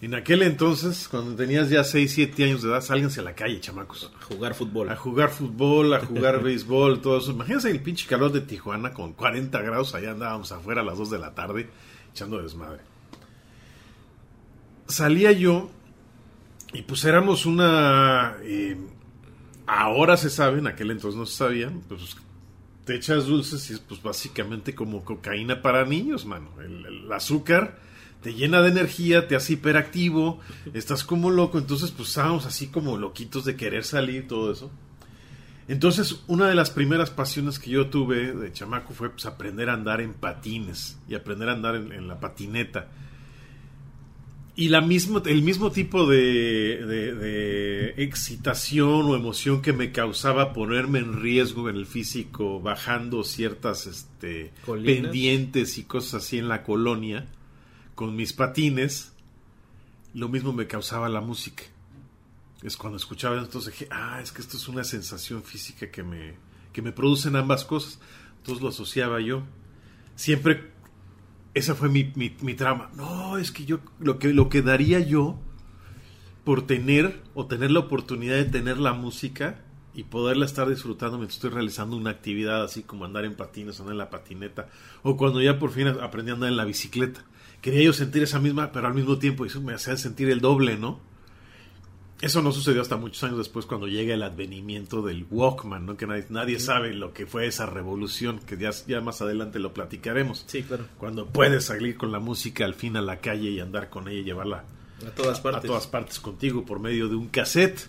En 0.00 0.14
aquel 0.14 0.42
entonces, 0.42 1.06
cuando 1.06 1.36
tenías 1.36 1.68
ya 1.68 1.84
6, 1.84 2.10
7 2.10 2.44
años 2.44 2.62
de 2.62 2.70
edad, 2.70 2.80
sálganse 2.80 3.20
a 3.20 3.24
la 3.24 3.34
calle, 3.34 3.60
chamacos. 3.60 4.10
A 4.18 4.24
jugar 4.24 4.54
fútbol. 4.54 4.88
A 4.88 4.96
jugar 4.96 5.28
fútbol, 5.28 5.92
a 5.92 6.00
jugar 6.00 6.42
béisbol, 6.42 7.02
todo 7.02 7.18
eso. 7.18 7.32
Imagínense 7.32 7.70
el 7.70 7.82
pinche 7.82 8.06
calor 8.06 8.32
de 8.32 8.40
Tijuana 8.40 8.94
con 8.94 9.12
40 9.12 9.60
grados, 9.60 9.94
allá 9.94 10.12
andábamos 10.12 10.50
afuera 10.52 10.80
a 10.80 10.84
las 10.84 10.96
2 10.96 11.10
de 11.10 11.18
la 11.18 11.34
tarde 11.34 11.68
echando 12.10 12.40
desmadre. 12.40 12.80
Salía 14.86 15.32
yo 15.32 15.70
y 16.72 16.82
pues 16.82 17.04
éramos 17.04 17.44
una... 17.44 18.36
Eh, 18.44 18.78
ahora 19.66 20.16
se 20.16 20.30
sabe, 20.30 20.60
en 20.60 20.68
aquel 20.68 20.90
entonces 20.90 21.18
no 21.18 21.26
se 21.26 21.36
sabía, 21.36 21.70
pues 21.88 22.16
te 22.88 22.94
echas 22.94 23.26
dulces 23.26 23.68
y 23.68 23.74
es 23.74 23.80
pues 23.80 24.02
básicamente 24.02 24.74
como 24.74 25.04
cocaína 25.04 25.60
para 25.60 25.84
niños, 25.84 26.24
mano. 26.24 26.48
El, 26.58 27.12
azúcar 27.12 27.78
te 28.22 28.32
llena 28.32 28.62
de 28.62 28.70
energía, 28.70 29.28
te 29.28 29.36
hace 29.36 29.52
hiperactivo, 29.52 30.40
estás 30.72 31.04
como 31.04 31.28
loco, 31.28 31.58
entonces 31.58 31.90
pues 31.90 32.08
estábamos 32.08 32.46
así 32.46 32.68
como 32.68 32.96
loquitos 32.96 33.44
de 33.44 33.56
querer 33.56 33.84
salir, 33.84 34.26
todo 34.26 34.50
eso. 34.50 34.70
Entonces, 35.68 36.22
una 36.28 36.48
de 36.48 36.54
las 36.54 36.70
primeras 36.70 37.10
pasiones 37.10 37.58
que 37.58 37.68
yo 37.68 37.90
tuve 37.90 38.32
de 38.32 38.52
chamaco 38.54 38.94
fue 38.94 39.10
pues, 39.10 39.26
aprender 39.26 39.68
a 39.68 39.74
andar 39.74 40.00
en 40.00 40.14
patines 40.14 40.98
y 41.06 41.14
aprender 41.14 41.50
a 41.50 41.52
andar 41.52 41.74
en, 41.76 42.08
la 42.08 42.18
patineta. 42.18 42.88
Y 44.58 44.70
la 44.70 44.80
mismo, 44.80 45.22
el 45.24 45.42
mismo 45.42 45.70
tipo 45.70 46.04
de, 46.04 46.84
de, 46.84 47.94
excitación 48.02 49.06
o 49.06 49.14
emoción 49.14 49.62
que 49.62 49.72
me 49.72 49.92
causaba 49.92 50.52
ponerme 50.52 50.98
en 50.98 51.22
riesgo 51.22 51.70
en 51.70 51.76
el 51.76 51.86
físico, 51.86 52.60
bajando 52.60 53.22
ciertas 53.22 53.86
este, 53.86 54.52
pendientes 54.66 55.78
y 55.78 55.84
cosas 55.84 56.24
así 56.24 56.38
en 56.38 56.48
la 56.48 56.64
colonia, 56.64 57.28
con 57.94 58.16
mis 58.16 58.32
patines, 58.32 59.12
lo 60.12 60.28
mismo 60.28 60.52
me 60.52 60.66
causaba 60.66 61.08
la 61.08 61.20
música. 61.20 61.62
Es 62.64 62.76
cuando 62.76 62.96
escuchaba 62.96 63.40
esto, 63.40 63.60
dije, 63.60 63.86
ah, 63.92 64.18
es 64.20 64.32
que 64.32 64.42
esto 64.42 64.56
es 64.56 64.66
una 64.66 64.82
sensación 64.82 65.44
física 65.44 65.88
que 65.88 66.02
me, 66.02 66.34
que 66.72 66.82
me 66.82 66.90
producen 66.90 67.36
ambas 67.36 67.64
cosas. 67.64 68.00
Entonces 68.38 68.60
lo 68.60 68.70
asociaba 68.70 69.20
yo. 69.20 69.44
Siempre 70.16 70.72
esa 71.58 71.74
fue 71.74 71.88
mi, 71.88 72.12
mi, 72.14 72.54
trama. 72.54 72.90
No, 72.94 73.38
es 73.38 73.50
que 73.50 73.64
yo 73.64 73.80
lo 74.00 74.18
que 74.18 74.32
lo 74.32 74.48
que 74.48 74.62
daría 74.62 75.00
yo 75.00 75.38
por 76.44 76.66
tener 76.66 77.22
o 77.34 77.46
tener 77.46 77.70
la 77.70 77.80
oportunidad 77.80 78.36
de 78.36 78.44
tener 78.44 78.78
la 78.78 78.92
música 78.94 79.64
y 79.94 80.04
poderla 80.04 80.46
estar 80.46 80.68
disfrutando 80.68 81.18
mientras 81.18 81.36
estoy 81.36 81.50
realizando 81.50 81.96
una 81.96 82.10
actividad 82.10 82.62
así 82.62 82.82
como 82.82 83.04
andar 83.04 83.24
en 83.24 83.34
patines, 83.34 83.80
andar 83.80 83.92
en 83.92 83.98
la 83.98 84.10
patineta 84.10 84.68
o 85.02 85.16
cuando 85.16 85.42
ya 85.42 85.58
por 85.58 85.72
fin 85.72 85.88
aprendí 85.88 86.30
a 86.30 86.34
andar 86.34 86.50
en 86.50 86.56
la 86.56 86.64
bicicleta. 86.64 87.24
Quería 87.60 87.82
yo 87.82 87.92
sentir 87.92 88.22
esa 88.22 88.38
misma, 88.38 88.70
pero 88.70 88.86
al 88.86 88.94
mismo 88.94 89.18
tiempo 89.18 89.44
eso 89.44 89.60
me 89.60 89.74
hacía 89.74 89.96
sentir 89.96 90.30
el 90.30 90.40
doble, 90.40 90.78
¿no? 90.78 91.00
Eso 92.20 92.42
no 92.42 92.50
sucedió 92.50 92.82
hasta 92.82 92.96
muchos 92.96 93.22
años 93.22 93.38
después 93.38 93.64
cuando 93.64 93.86
llega 93.86 94.12
el 94.12 94.22
advenimiento 94.24 95.02
del 95.02 95.24
Walkman, 95.30 95.86
¿no? 95.86 95.96
Que 95.96 96.06
nadie, 96.06 96.58
sabe 96.58 96.92
lo 96.92 97.12
que 97.12 97.26
fue 97.26 97.46
esa 97.46 97.66
revolución, 97.66 98.40
que 98.40 98.56
ya, 98.56 98.70
ya, 98.88 99.00
más 99.00 99.22
adelante 99.22 99.60
lo 99.60 99.72
platicaremos. 99.72 100.44
Sí, 100.48 100.64
claro. 100.64 100.86
Cuando 100.98 101.26
puedes 101.26 101.66
salir 101.66 101.96
con 101.96 102.10
la 102.10 102.18
música 102.18 102.64
al 102.64 102.74
fin 102.74 102.96
a 102.96 103.02
la 103.02 103.20
calle 103.20 103.50
y 103.50 103.60
andar 103.60 103.88
con 103.88 104.08
ella 104.08 104.18
y 104.18 104.24
llevarla 104.24 104.64
a 105.06 105.10
todas 105.10 105.40
partes. 105.40 105.64
A 105.64 105.66
todas 105.66 105.86
partes 105.86 106.18
contigo 106.18 106.64
por 106.64 106.80
medio 106.80 107.08
de 107.08 107.14
un 107.14 107.28
cassette. 107.28 107.88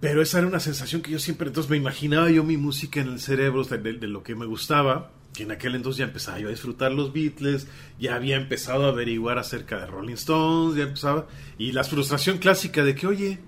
Pero 0.00 0.20
esa 0.20 0.38
era 0.38 0.48
una 0.48 0.58
sensación 0.58 1.00
que 1.00 1.12
yo 1.12 1.20
siempre, 1.20 1.46
entonces 1.46 1.70
me 1.70 1.76
imaginaba 1.76 2.28
yo 2.28 2.42
mi 2.42 2.56
música 2.56 3.00
en 3.00 3.08
el 3.08 3.20
cerebro 3.20 3.62
de 3.62 4.08
lo 4.08 4.24
que 4.24 4.34
me 4.34 4.46
gustaba 4.46 5.12
que 5.32 5.44
en 5.44 5.50
aquel 5.50 5.74
entonces 5.74 5.98
ya 5.98 6.04
empezaba 6.04 6.38
yo 6.38 6.48
a 6.48 6.50
disfrutar 6.50 6.92
los 6.92 7.12
Beatles, 7.12 7.66
ya 7.98 8.14
había 8.14 8.36
empezado 8.36 8.86
a 8.86 8.88
averiguar 8.88 9.38
acerca 9.38 9.78
de 9.80 9.86
Rolling 9.86 10.14
Stones, 10.14 10.76
ya 10.76 10.84
empezaba, 10.84 11.26
y 11.58 11.72
la 11.72 11.84
frustración 11.84 12.38
clásica 12.38 12.84
de 12.84 12.94
que, 12.94 13.06
oye, 13.06 13.38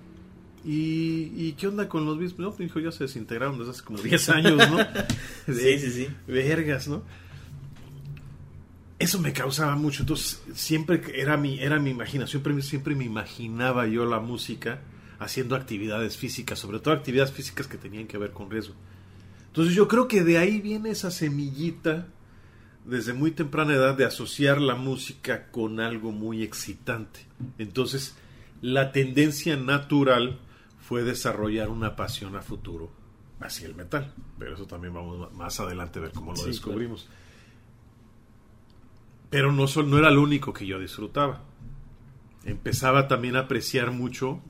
¿y, 0.65 1.53
qué 1.53 1.67
onda 1.67 1.89
con 1.89 2.07
los 2.07 2.19
Beatles? 2.19 2.39
No, 2.39 2.49
pues, 2.49 2.61
dijo, 2.61 2.81
ya 2.81 2.91
se 2.91 3.05
desintegraron 3.05 3.59
desde 3.59 3.73
hace 3.73 3.83
como 3.83 3.99
10 3.99 4.29
años, 4.31 4.71
¿no? 4.71 4.79
sí, 5.55 5.79
sí, 5.79 5.91
sí. 5.91 6.09
Vergas, 6.27 6.89
¿no? 6.89 7.03
Eso 8.99 9.19
me 9.19 9.33
causaba 9.33 9.77
mucho, 9.77 10.03
entonces 10.03 10.43
siempre 10.55 11.03
era 11.15 11.37
mi, 11.37 11.59
era 11.59 11.79
mi 11.79 11.91
imaginación, 11.91 12.43
siempre, 12.43 12.63
siempre 12.63 12.95
me 12.95 13.05
imaginaba 13.05 13.87
yo 13.87 14.07
la 14.07 14.21
música 14.21 14.81
haciendo 15.19 15.57
actividades 15.57 16.17
físicas, 16.17 16.59
sobre 16.59 16.79
todo 16.79 16.95
actividades 16.95 17.33
físicas 17.33 17.67
que 17.67 17.77
tenían 17.77 18.07
que 18.07 18.17
ver 18.17 18.31
con 18.31 18.51
riesgo. 18.51 18.75
Entonces 19.55 19.77
yo 19.77 19.87
creo 19.87 20.09
que 20.09 20.25
de 20.25 20.37
ahí 20.37 20.61
viene 20.61 20.91
esa 20.91 21.13
semillita 21.13 22.09
desde 22.85 23.13
muy 23.13 23.31
temprana 23.31 23.75
edad 23.75 23.97
de 23.97 24.05
asociar 24.05 24.61
la 24.61 24.75
música 24.75 25.47
con 25.53 25.79
algo 25.79 26.11
muy 26.11 26.43
excitante. 26.43 27.21
Entonces 27.59 28.17
la 28.63 28.91
tendencia 28.91 29.57
natural 29.57 30.41
fue 30.81 31.05
desarrollar 31.05 31.69
una 31.69 31.95
pasión 31.95 32.35
a 32.35 32.43
futuro 32.43 32.91
hacia 33.39 33.69
el 33.69 33.77
metal. 33.77 34.13
Pero 34.41 34.55
eso 34.55 34.67
también 34.67 34.93
vamos 34.93 35.33
más 35.35 35.61
adelante 35.61 36.01
a 36.01 36.03
ver 36.03 36.11
cómo 36.11 36.35
lo 36.35 36.47
descubrimos. 36.47 37.07
Pero 39.31 39.53
no, 39.53 39.67
no 39.87 39.99
era 39.99 40.11
lo 40.11 40.21
único 40.21 40.53
que 40.53 40.67
yo 40.67 40.81
disfrutaba. 40.81 41.45
Empezaba 42.45 43.07
también 43.07 43.37
a 43.37 43.43
apreciar 43.43 43.93
mucho. 43.93 44.41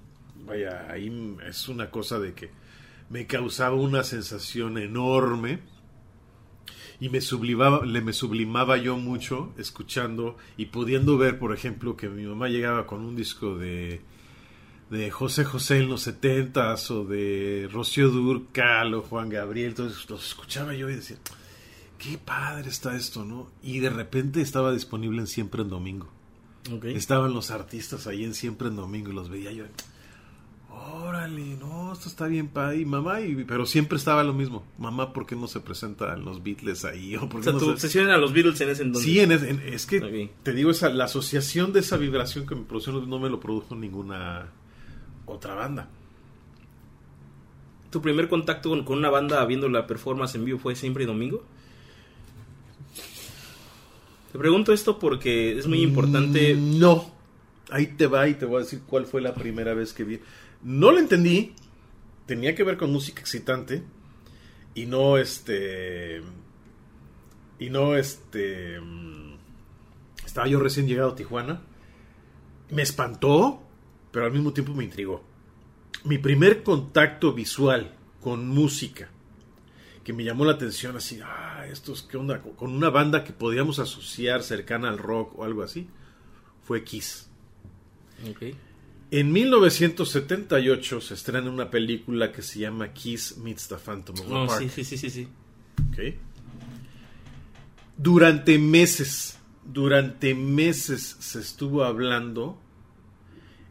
Vaya, 0.47 0.91
ahí 0.91 1.37
es 1.47 1.69
una 1.69 1.91
cosa 1.91 2.19
de 2.19 2.33
que 2.33 2.64
me 3.11 3.27
causaba 3.27 3.77
una 3.77 4.03
sensación 4.03 4.79
enorme 4.79 5.61
y 7.01 7.09
me 7.09 7.21
sublimaba, 7.21 7.85
le 7.85 8.01
me 8.01 8.13
sublimaba 8.13 8.77
yo 8.77 8.97
mucho 8.97 9.53
escuchando 9.59 10.37
y 10.57 10.67
pudiendo 10.67 11.19
ver, 11.19 11.39
por 11.39 11.53
ejemplo, 11.55 11.97
que 11.97 12.09
mi 12.09 12.25
mamá 12.25 12.49
llegaba 12.49 12.87
con 12.87 13.05
un 13.05 13.17
disco 13.17 13.59
de, 13.59 14.01
de 14.91 15.11
José 15.11 15.45
José 15.45 15.79
en 15.79 15.89
los 15.89 16.03
setentas 16.03 16.91
o 16.91 17.05
de 17.05 17.69
Rocío 17.73 18.11
Durcal 18.11 18.95
o 18.95 19.03
Juan 19.03 19.29
Gabriel, 19.29 19.71
entonces 19.71 20.09
los 20.09 20.27
escuchaba 20.27 20.75
yo 20.75 20.89
y 20.89 20.97
decía, 20.97 21.19
qué 21.99 22.19
padre 22.19 22.71
está 22.71 22.97
esto, 22.97 23.25
¿no? 23.25 23.51
Y 23.63 23.81
de 23.81 23.91
repente 23.91 24.41
estaba 24.41 24.73
disponible 24.73 25.21
en 25.21 25.27
Siempre 25.27 25.63
en 25.63 25.69
Domingo. 25.69 26.09
Estaban 26.83 27.35
los 27.35 27.51
artistas 27.51 28.07
ahí 28.07 28.25
en 28.25 28.33
Siempre 28.33 28.69
en 28.69 28.77
Domingo 28.77 29.11
y 29.11 29.15
los 29.15 29.29
veía 29.29 29.53
yo 29.53 29.65
órale, 30.75 31.57
no, 31.57 31.93
esto 31.93 32.09
está 32.09 32.27
bien 32.27 32.49
padre. 32.49 32.79
Y 32.79 32.85
mamá, 32.85 33.21
y, 33.21 33.45
pero 33.45 33.67
siempre 33.67 33.99
estaba 33.99 34.25
lo 34.25 34.33
mismo. 34.33 34.65
Mamá, 34.79 35.13
¿por 35.13 35.27
qué 35.27 35.37
no 35.37 35.49
se 35.49 35.61
presentan 35.61 36.25
los 36.25 36.43
Beatles 36.43 36.85
ahí? 36.85 37.17
O, 37.17 37.43
sea, 37.43 37.53
tu 37.53 37.71
obsesión 37.71 38.11
a 38.11 38.17
los 38.17 38.33
Beatles 38.33 38.61
en 38.61 38.71
ese 38.71 38.83
entonces. 38.83 39.11
Sí, 39.11 39.19
es 39.21 39.87
que 39.87 40.31
te 40.43 40.53
digo, 40.53 40.71
esa, 40.71 40.89
la 40.91 41.05
asociación 41.05 41.73
de 41.73 41.81
esa 41.81 41.97
vibración 41.97 42.47
que 42.47 42.55
me 42.55 42.63
produjo 42.63 42.93
no 42.93 43.19
me 43.19 43.29
lo 43.29 43.41
produjo 43.41 43.75
ninguna 43.75 44.51
otra 45.27 45.55
banda. 45.55 45.89
¿Tu 47.91 48.03
primer 48.03 48.29
contacto 48.29 48.71
con, 48.85 48.99
una 48.99 49.09
banda 49.09 49.45
viendo 49.47 49.69
la 49.69 49.87
performance 49.87 50.35
en 50.35 50.45
vivo 50.45 50.59
fue 50.59 50.75
siempre 50.75 51.07
domingo? 51.07 51.45
Te 54.33 54.39
pregunto 54.41 54.73
esto 54.73 54.99
porque 54.99 55.57
es 55.57 55.69
muy 55.69 55.81
importante. 55.81 56.57
Mm, 56.57 56.81
no. 56.81 57.09
Ahí 57.71 57.87
te 57.87 58.09
va 58.09 58.27
y 58.27 58.35
te 58.35 58.47
voy 58.47 58.57
a 58.57 58.65
decir 58.65 58.83
cuál 58.85 59.07
fue 59.07 59.21
la 59.21 59.33
primera 59.33 59.75
vez 59.75 59.93
que 59.93 60.03
vi. 60.03 60.19
No 60.65 60.91
lo 60.91 60.99
entendí. 60.99 61.55
Tenía 62.27 62.55
que 62.55 62.65
ver 62.65 62.77
con 62.77 62.91
música 62.93 63.21
excitante. 63.21 63.83
Y 64.75 64.87
no 64.87 65.19
este. 65.19 66.23
Y 67.59 67.71
no 67.71 67.97
este. 67.97 68.81
Estaba 70.25 70.49
yo 70.49 70.59
recién 70.59 70.89
llegado 70.89 71.11
a 71.11 71.17
Tijuana. 71.17 71.63
Me 72.71 72.83
espantó, 72.83 73.63
pero 74.11 74.25
al 74.25 74.33
mismo 74.33 74.53
tiempo 74.53 74.75
me 74.75 74.85
intrigó. 74.85 75.23
Mi 76.03 76.19
primer 76.19 76.63
contacto 76.63 77.33
visual 77.33 77.95
con 78.21 78.49
música 78.49 79.11
que 80.05 80.13
me 80.13 80.23
llamó 80.23 80.45
la 80.45 80.53
atención 80.53 80.97
así, 80.97 81.21
ah, 81.25 81.67
estos, 81.71 82.03
¿qué 82.03 82.19
onda? 82.19 82.41
Con 82.41 82.73
una 82.73 82.91
banda 82.91 83.25
que 83.25 83.33
podíamos 83.33 83.79
asociar 83.79 84.43
cercana 84.43 84.91
al 84.91 84.99
rock 84.99 85.39
o 85.39 85.45
algo 85.45 85.63
así, 85.63 85.89
fue 86.63 86.85
Kiss. 86.85 87.31
Okay. 88.31 88.55
En 89.11 89.33
1978 89.33 91.01
se 91.01 91.15
estrena 91.15 91.51
una 91.51 91.71
película 91.71 92.33
que 92.33 92.43
se 92.43 92.61
llama 92.61 92.93
Kiss 92.93 93.37
Meets 93.39 93.69
the 93.69 93.77
Phantom 93.77 94.17
of 94.19 94.27
the 94.27 94.35
oh, 94.35 94.59
Sí, 94.59 94.69
sí, 94.69 94.97
sí, 94.97 95.11
sí. 95.11 95.29
Durante 97.97 98.59
meses, 98.59 99.39
durante 99.65 100.35
meses 100.35 101.17
se 101.21 101.41
estuvo 101.41 101.85
hablando. 101.85 102.59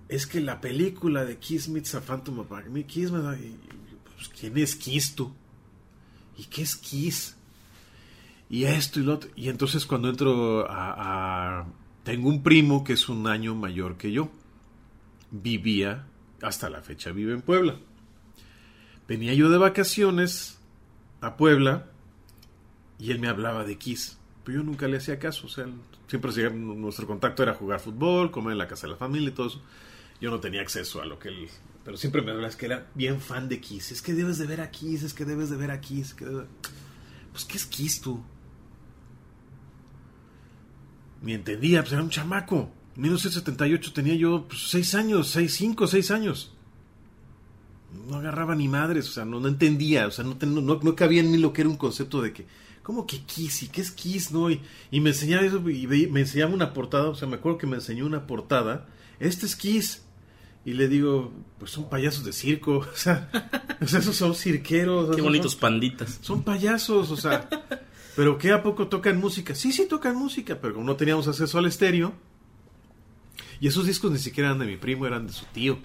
Es 0.07 0.27
que 0.27 0.39
la 0.39 0.61
película 0.61 1.25
de 1.25 1.37
Kiss 1.37 1.67
Meets 1.67 1.91
the 1.91 2.01
Phantom 2.01 2.39
of 2.39 2.47
the 2.73 2.83
Kiss, 2.85 3.09
pues, 3.09 4.29
¿quién 4.39 4.57
es 4.57 4.75
Kiss 4.75 5.15
tú? 5.15 5.33
¿Y 6.37 6.45
qué 6.45 6.61
es 6.61 6.75
Kiss? 6.75 7.35
Y 8.49 8.65
esto 8.65 8.99
y 8.99 9.03
lo 9.03 9.15
otro. 9.15 9.29
Y 9.35 9.49
entonces 9.49 9.85
cuando 9.85 10.09
entro 10.09 10.65
a... 10.69 11.65
Tengo 12.03 12.29
un 12.29 12.43
primo 12.43 12.83
que 12.83 12.93
es 12.93 13.07
un 13.07 13.27
año 13.27 13.55
mayor 13.55 13.97
que 13.97 14.11
yo 14.11 14.29
vivía, 15.33 16.05
hasta 16.41 16.69
la 16.69 16.81
fecha 16.81 17.11
vive 17.11 17.33
en 17.33 17.41
Puebla. 17.41 17.79
Venía 19.07 19.33
yo 19.33 19.49
de 19.49 19.57
vacaciones 19.57 20.59
a 21.19 21.35
Puebla 21.35 21.87
y 22.99 23.11
él 23.11 23.19
me 23.19 23.27
hablaba 23.27 23.65
de 23.65 23.77
Kiss, 23.77 24.17
pero 24.45 24.59
yo 24.59 24.63
nunca 24.63 24.87
le 24.87 24.97
hacía 24.97 25.19
caso, 25.19 25.47
o 25.47 25.49
sea, 25.49 25.65
siempre 26.07 26.31
nuestro 26.51 27.07
contacto 27.07 27.43
era 27.43 27.53
jugar 27.53 27.79
fútbol, 27.79 28.31
comer 28.31 28.53
en 28.53 28.59
la 28.59 28.67
casa 28.67 28.87
de 28.87 28.93
la 28.93 28.99
familia 28.99 29.29
y 29.29 29.33
todo 29.33 29.47
eso. 29.47 29.61
Yo 30.21 30.29
no 30.29 30.39
tenía 30.39 30.61
acceso 30.61 31.01
a 31.01 31.05
lo 31.05 31.19
que 31.19 31.29
él, 31.29 31.49
pero 31.83 31.97
siempre 31.97 32.21
me 32.21 32.31
hablaba, 32.31 32.47
es 32.47 32.55
que 32.55 32.67
era 32.67 32.87
bien 32.93 33.19
fan 33.19 33.49
de 33.49 33.59
Kiss, 33.59 33.91
es 33.91 34.01
que 34.01 34.13
debes 34.13 34.37
de 34.37 34.45
ver 34.45 34.61
a 34.61 34.71
Kiss, 34.71 35.03
es 35.03 35.13
que 35.13 35.25
debes 35.25 35.49
de 35.49 35.57
ver 35.57 35.71
a 35.71 35.81
Kiss, 35.81 36.13
que 36.13 36.25
pues 37.31 37.45
¿qué 37.45 37.57
es 37.57 37.65
Kiss 37.65 37.99
tú? 37.99 38.23
Ni 41.23 41.33
entendía, 41.33 41.81
pues 41.81 41.93
era 41.93 42.03
un 42.03 42.09
chamaco. 42.09 42.71
1978 42.95 43.93
tenía 43.93 44.15
yo 44.15 44.47
6 44.51 44.71
pues, 44.71 44.95
años, 44.95 45.29
6, 45.29 45.53
5, 45.53 45.87
6 45.87 46.11
años. 46.11 46.53
No 48.07 48.17
agarraba 48.17 48.55
ni 48.55 48.67
madres, 48.67 49.09
o 49.09 49.11
sea, 49.11 49.25
no, 49.25 49.39
no 49.39 49.47
entendía, 49.47 50.07
o 50.07 50.11
sea, 50.11 50.23
no, 50.25 50.35
no, 50.41 50.79
no, 50.81 50.95
cabía 50.95 51.21
en 51.21 51.31
mí 51.31 51.37
lo 51.37 51.53
que 51.53 51.61
era 51.61 51.69
un 51.69 51.77
concepto 51.77 52.21
de 52.21 52.33
que, 52.33 52.45
¿cómo 52.81 53.05
que 53.05 53.19
Kiss? 53.19 53.63
¿Y 53.63 53.67
qué 53.67 53.81
es 53.81 53.91
Kiss? 53.91 54.31
No, 54.31 54.49
y, 54.49 54.61
me 54.91 55.11
enseñaba 55.11 55.43
eso, 55.43 55.69
y 55.69 55.87
me 55.87 56.21
enseñaba 56.21 56.53
una 56.53 56.73
portada, 56.73 57.09
o 57.09 57.15
sea, 57.15 57.27
me 57.27 57.35
acuerdo 57.35 57.59
que 57.59 57.67
me 57.67 57.75
enseñó 57.75 58.05
una 58.05 58.25
portada, 58.25 58.87
este 59.19 59.45
es 59.45 59.55
Kiss. 59.55 60.03
Y 60.65 60.73
le 60.73 60.87
digo, 60.87 61.33
pues 61.59 61.71
son 61.71 61.89
payasos 61.89 62.23
de 62.23 62.31
circo, 62.31 62.77
o 62.93 62.95
sea, 62.95 63.29
o 63.81 63.87
sea 63.87 63.99
esos 63.99 64.15
son 64.15 64.33
cirqueros. 64.33 65.15
Qué 65.15 65.21
bonitos 65.21 65.55
panditas. 65.55 66.19
Son 66.21 66.43
payasos, 66.43 67.11
o 67.11 67.17
sea, 67.17 67.49
pero 68.15 68.37
¿qué 68.37 68.51
a 68.51 68.63
poco 68.63 68.87
tocan 68.87 69.19
música? 69.19 69.55
Sí, 69.55 69.71
sí 69.71 69.87
tocan 69.87 70.15
música, 70.15 70.59
pero 70.61 70.75
como 70.75 70.85
no 70.85 70.95
teníamos 70.95 71.27
acceso 71.27 71.57
al 71.57 71.65
estéreo, 71.65 72.13
Y 73.63 73.67
esos 73.67 73.85
discos 73.85 74.11
ni 74.11 74.19
siquiera 74.19 74.49
eran 74.49 74.59
de 74.59 74.65
mi 74.65 74.75
primo, 74.75 75.07
eran 75.07 75.25
de 75.25 75.31
su 75.31 75.45
tío. 75.45 75.79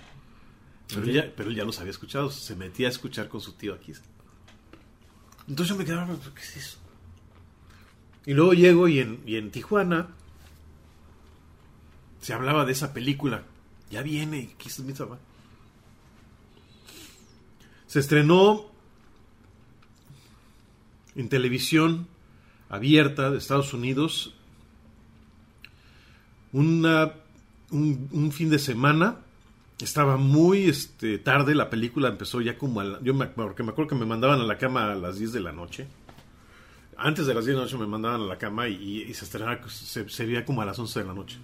Pero, 0.89 1.05
él 1.05 1.13
ya, 1.13 1.33
pero 1.37 1.49
él 1.49 1.55
ya 1.55 1.63
los 1.63 1.79
había 1.79 1.93
escuchado, 1.93 2.29
se 2.29 2.57
metía 2.57 2.89
a 2.89 2.91
escuchar 2.91 3.29
con 3.29 3.41
su 3.41 3.53
tío 3.53 3.73
aquí. 3.73 3.93
Entonces 5.47 5.69
yo 5.69 5.77
me 5.77 5.85
quedaba, 5.85 6.05
"¿Pero 6.05 6.35
¿qué 6.35 6.41
es 6.43 6.57
eso? 6.57 6.79
Y 8.27 8.35
luego 8.35 8.53
llego 8.53 8.89
y 8.89 8.99
en, 8.99 9.23
y 9.25 9.37
en 9.37 9.53
Tijuana 9.53 10.09
se 12.21 12.33
hablaba 12.33 12.65
de 12.65 12.73
esa 12.73 12.93
película. 12.93 13.45
Ya 13.93 14.03
viene, 14.03 14.57
Kiss 14.59 14.81
Me. 14.81 14.93
Se 17.87 18.01
estrenó 18.01 18.73
en 21.15 21.29
televisión 21.29 22.09
abierta 22.71 23.31
de 23.31 23.39
Estados 23.39 23.73
Unidos 23.73 24.35
una, 26.53 27.13
un, 27.71 28.09
un 28.13 28.33
fin 28.33 28.51
de 28.51 28.59
semana. 28.59 29.19
Estaba 29.81 30.17
muy 30.17 30.65
este, 30.69 31.19
tarde, 31.19 31.55
la 31.55 31.71
película 31.71 32.09
empezó 32.09 32.41
ya 32.41 32.59
como 32.59 32.81
a 32.81 32.85
la- 32.85 33.01
yo 33.01 33.15
me, 33.15 33.27
porque 33.27 33.63
me 33.63 33.71
acuerdo 33.71 33.91
que 33.91 33.95
me 33.95 34.07
mandaban 34.07 34.41
a 34.41 34.45
la 34.45 34.59
cama 34.59 34.91
a 34.93 34.95
las 34.97 35.19
10 35.19 35.33
de 35.33 35.41
la 35.41 35.53
noche. 35.53 35.87
Antes 36.97 37.27
de 37.27 37.35
las 37.35 37.45
10 37.45 37.55
de 37.55 37.61
la 37.61 37.65
noche 37.67 37.79
me 37.79 37.87
mandaban 37.87 38.23
a 38.23 38.25
la 38.25 38.39
cama 38.39 38.69
y, 38.69 39.03
y 39.03 39.15
se 39.15 39.25
estrenaba, 39.25 39.61
se, 39.69 40.09
se 40.09 40.27
veía 40.27 40.45
como 40.45 40.63
a 40.63 40.65
las 40.67 40.79
11 40.79 40.99
de 41.01 41.07
la 41.07 41.15
noche. 41.15 41.39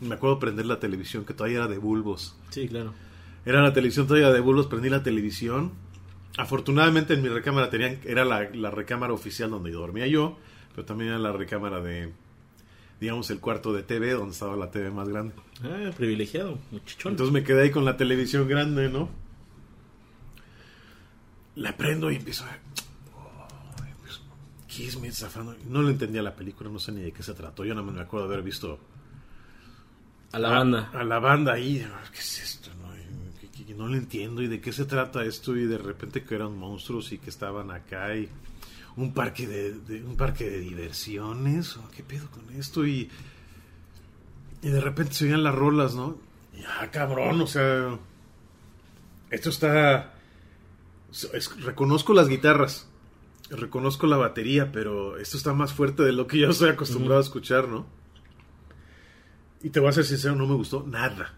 Me 0.00 0.14
acuerdo 0.14 0.38
prender 0.38 0.66
la 0.66 0.78
televisión, 0.78 1.24
que 1.24 1.34
todavía 1.34 1.58
era 1.58 1.66
de 1.66 1.78
bulbos. 1.78 2.36
Sí, 2.50 2.68
claro. 2.68 2.92
Era 3.44 3.62
la 3.62 3.72
televisión 3.72 4.06
todavía 4.06 4.30
de 4.30 4.38
bulbos, 4.40 4.66
prendí 4.68 4.88
la 4.88 5.02
televisión. 5.02 5.72
Afortunadamente 6.38 7.14
en 7.14 7.22
mi 7.22 7.28
recámara 7.28 7.68
tenían, 7.70 7.98
era 8.04 8.24
la, 8.24 8.48
la 8.50 8.70
recámara 8.70 9.12
oficial 9.12 9.50
donde 9.50 9.70
dormía 9.72 10.06
yo, 10.06 10.38
pero 10.74 10.84
también 10.84 11.08
era 11.10 11.18
la 11.18 11.32
recámara 11.32 11.80
de, 11.80 12.12
digamos, 13.00 13.30
el 13.30 13.40
cuarto 13.40 13.72
de 13.72 13.82
TV, 13.82 14.12
donde 14.12 14.32
estaba 14.32 14.56
la 14.56 14.70
TV 14.70 14.90
más 14.90 15.08
grande. 15.08 15.34
Ah, 15.62 15.90
privilegiado, 15.96 16.58
muchachón. 16.70 17.12
Entonces 17.12 17.32
me 17.32 17.44
quedé 17.44 17.62
ahí 17.62 17.70
con 17.70 17.84
la 17.84 17.96
televisión 17.96 18.48
grande, 18.48 18.88
¿no? 18.88 19.08
La 21.54 21.76
prendo 21.76 22.10
y 22.10 22.16
empiezo 22.16 22.44
a... 22.44 22.50
Ay, 22.50 23.92
pues, 24.00 24.20
Kiss 24.66 24.98
Me 24.98 25.10
zafando. 25.10 25.56
No 25.68 25.82
le 25.82 25.90
entendía 25.90 26.22
la 26.22 26.34
película, 26.34 26.70
no 26.70 26.78
sé 26.78 26.92
ni 26.92 27.02
de 27.02 27.12
qué 27.12 27.22
se 27.22 27.34
trató. 27.34 27.64
Yo 27.64 27.74
nada 27.74 27.86
más 27.86 27.94
me 27.94 28.02
acuerdo 28.02 28.28
de 28.28 28.34
haber 28.34 28.44
visto 28.44 28.78
a 30.32 30.38
la 30.38 30.50
banda. 30.50 30.90
a 30.92 31.04
la 31.04 31.18
banda 31.18 31.54
ahí, 31.54 31.86
¿qué 32.12 32.18
es 32.18 32.42
esto? 32.42 32.70
No, 32.80 32.86
que 33.66 33.74
no 33.74 33.88
le 33.88 33.98
entiendo 33.98 34.42
y 34.42 34.48
de 34.48 34.60
qué 34.60 34.72
se 34.72 34.84
trata 34.84 35.24
esto 35.24 35.56
y 35.56 35.64
de 35.66 35.78
repente 35.78 36.22
que 36.22 36.34
eran 36.34 36.56
monstruos 36.56 37.12
y 37.12 37.18
que 37.18 37.30
estaban 37.30 37.70
acá 37.70 38.14
y 38.14 38.28
un 38.96 39.12
parque 39.12 39.46
de, 39.46 39.72
de- 39.80 40.02
un 40.04 40.16
parque 40.16 40.48
de 40.48 40.58
diversiones, 40.60 41.76
¿o 41.76 41.88
qué 41.94 42.02
pedo 42.02 42.30
con 42.30 42.48
esto 42.54 42.86
y 42.86 43.10
y 44.62 44.68
de 44.70 44.80
repente 44.80 45.12
se 45.14 45.26
oían 45.26 45.44
las 45.44 45.54
rolas, 45.54 45.94
¿no? 45.94 46.18
Y, 46.58 46.62
ah, 46.64 46.90
cabrón, 46.90 47.40
o 47.42 47.46
sea, 47.46 47.98
esto 49.30 49.50
está 49.50 50.14
es- 51.32 51.60
reconozco 51.62 52.14
las 52.14 52.28
guitarras, 52.28 52.88
reconozco 53.50 54.06
la 54.06 54.16
batería, 54.16 54.72
pero 54.72 55.18
esto 55.18 55.36
está 55.36 55.52
más 55.52 55.72
fuerte 55.72 56.02
de 56.02 56.12
lo 56.12 56.26
que 56.26 56.38
yo 56.38 56.48
estoy 56.50 56.70
acostumbrado 56.70 57.18
a 57.20 57.22
escuchar, 57.24 57.68
¿no? 57.68 57.86
Y 59.62 59.70
te 59.70 59.78
voy 59.80 59.90
a 59.90 59.92
ser 59.92 60.04
sincero, 60.04 60.34
no 60.36 60.46
me 60.46 60.54
gustó 60.54 60.84
nada. 60.86 61.34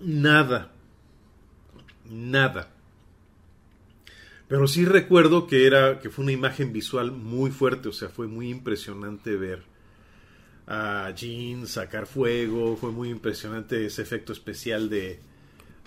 Nada. 0.00 0.72
Nada. 2.08 2.70
Pero 4.48 4.68
sí 4.68 4.84
recuerdo 4.84 5.46
que 5.46 5.66
era 5.66 5.98
que 5.98 6.08
fue 6.10 6.22
una 6.24 6.32
imagen 6.32 6.72
visual 6.72 7.10
muy 7.12 7.50
fuerte, 7.50 7.88
o 7.88 7.92
sea, 7.92 8.08
fue 8.08 8.28
muy 8.28 8.48
impresionante 8.50 9.34
ver 9.36 9.62
a 10.68 11.12
Jean 11.16 11.66
sacar 11.66 12.06
fuego, 12.06 12.76
fue 12.76 12.90
muy 12.90 13.08
impresionante 13.10 13.86
ese 13.86 14.02
efecto 14.02 14.32
especial 14.32 14.88
de 14.88 15.20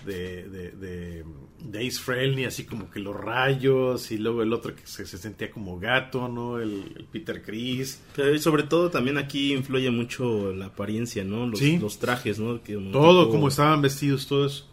de, 0.06 0.48
de, 0.48 0.72
de, 0.72 1.26
de 1.62 1.80
Ace 1.88 2.00
Frehley, 2.00 2.46
así 2.46 2.64
como 2.64 2.90
que 2.90 3.02
los 3.02 3.14
rayos 3.14 4.12
y 4.12 4.18
luego 4.18 4.42
el 4.44 4.54
otro 4.54 4.74
que 4.74 4.88
se, 4.88 5.06
se 5.06 5.18
sentía 5.18 5.52
como 5.52 5.78
gato, 5.78 6.30
¿no? 6.30 6.58
El, 6.58 6.94
el 6.96 7.04
Peter 7.12 7.44
Chris. 7.44 8.02
Pero 8.16 8.34
y 8.34 8.40
sobre 8.40 8.64
todo 8.64 8.90
también 8.90 9.18
aquí 9.18 9.52
influye 9.54 9.92
mucho 9.92 10.54
la 10.54 10.68
apariencia, 10.68 11.26
¿no? 11.26 11.46
Los, 11.48 11.60
Sí. 11.60 11.78
los 11.80 12.00
trajes, 12.00 12.40
¿no? 12.40 12.64
Que 12.64 12.76
Todo, 12.76 13.24
tipo- 13.26 13.32
como 13.32 13.50
estaban 13.50 13.82
vestidos, 13.82 14.26
todo 14.26 14.46
eso. 14.46 14.70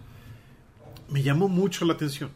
Me 1.11 1.25
llamó 1.25 1.49
mucho 1.49 1.85
la 1.85 1.95
atención. 1.95 2.31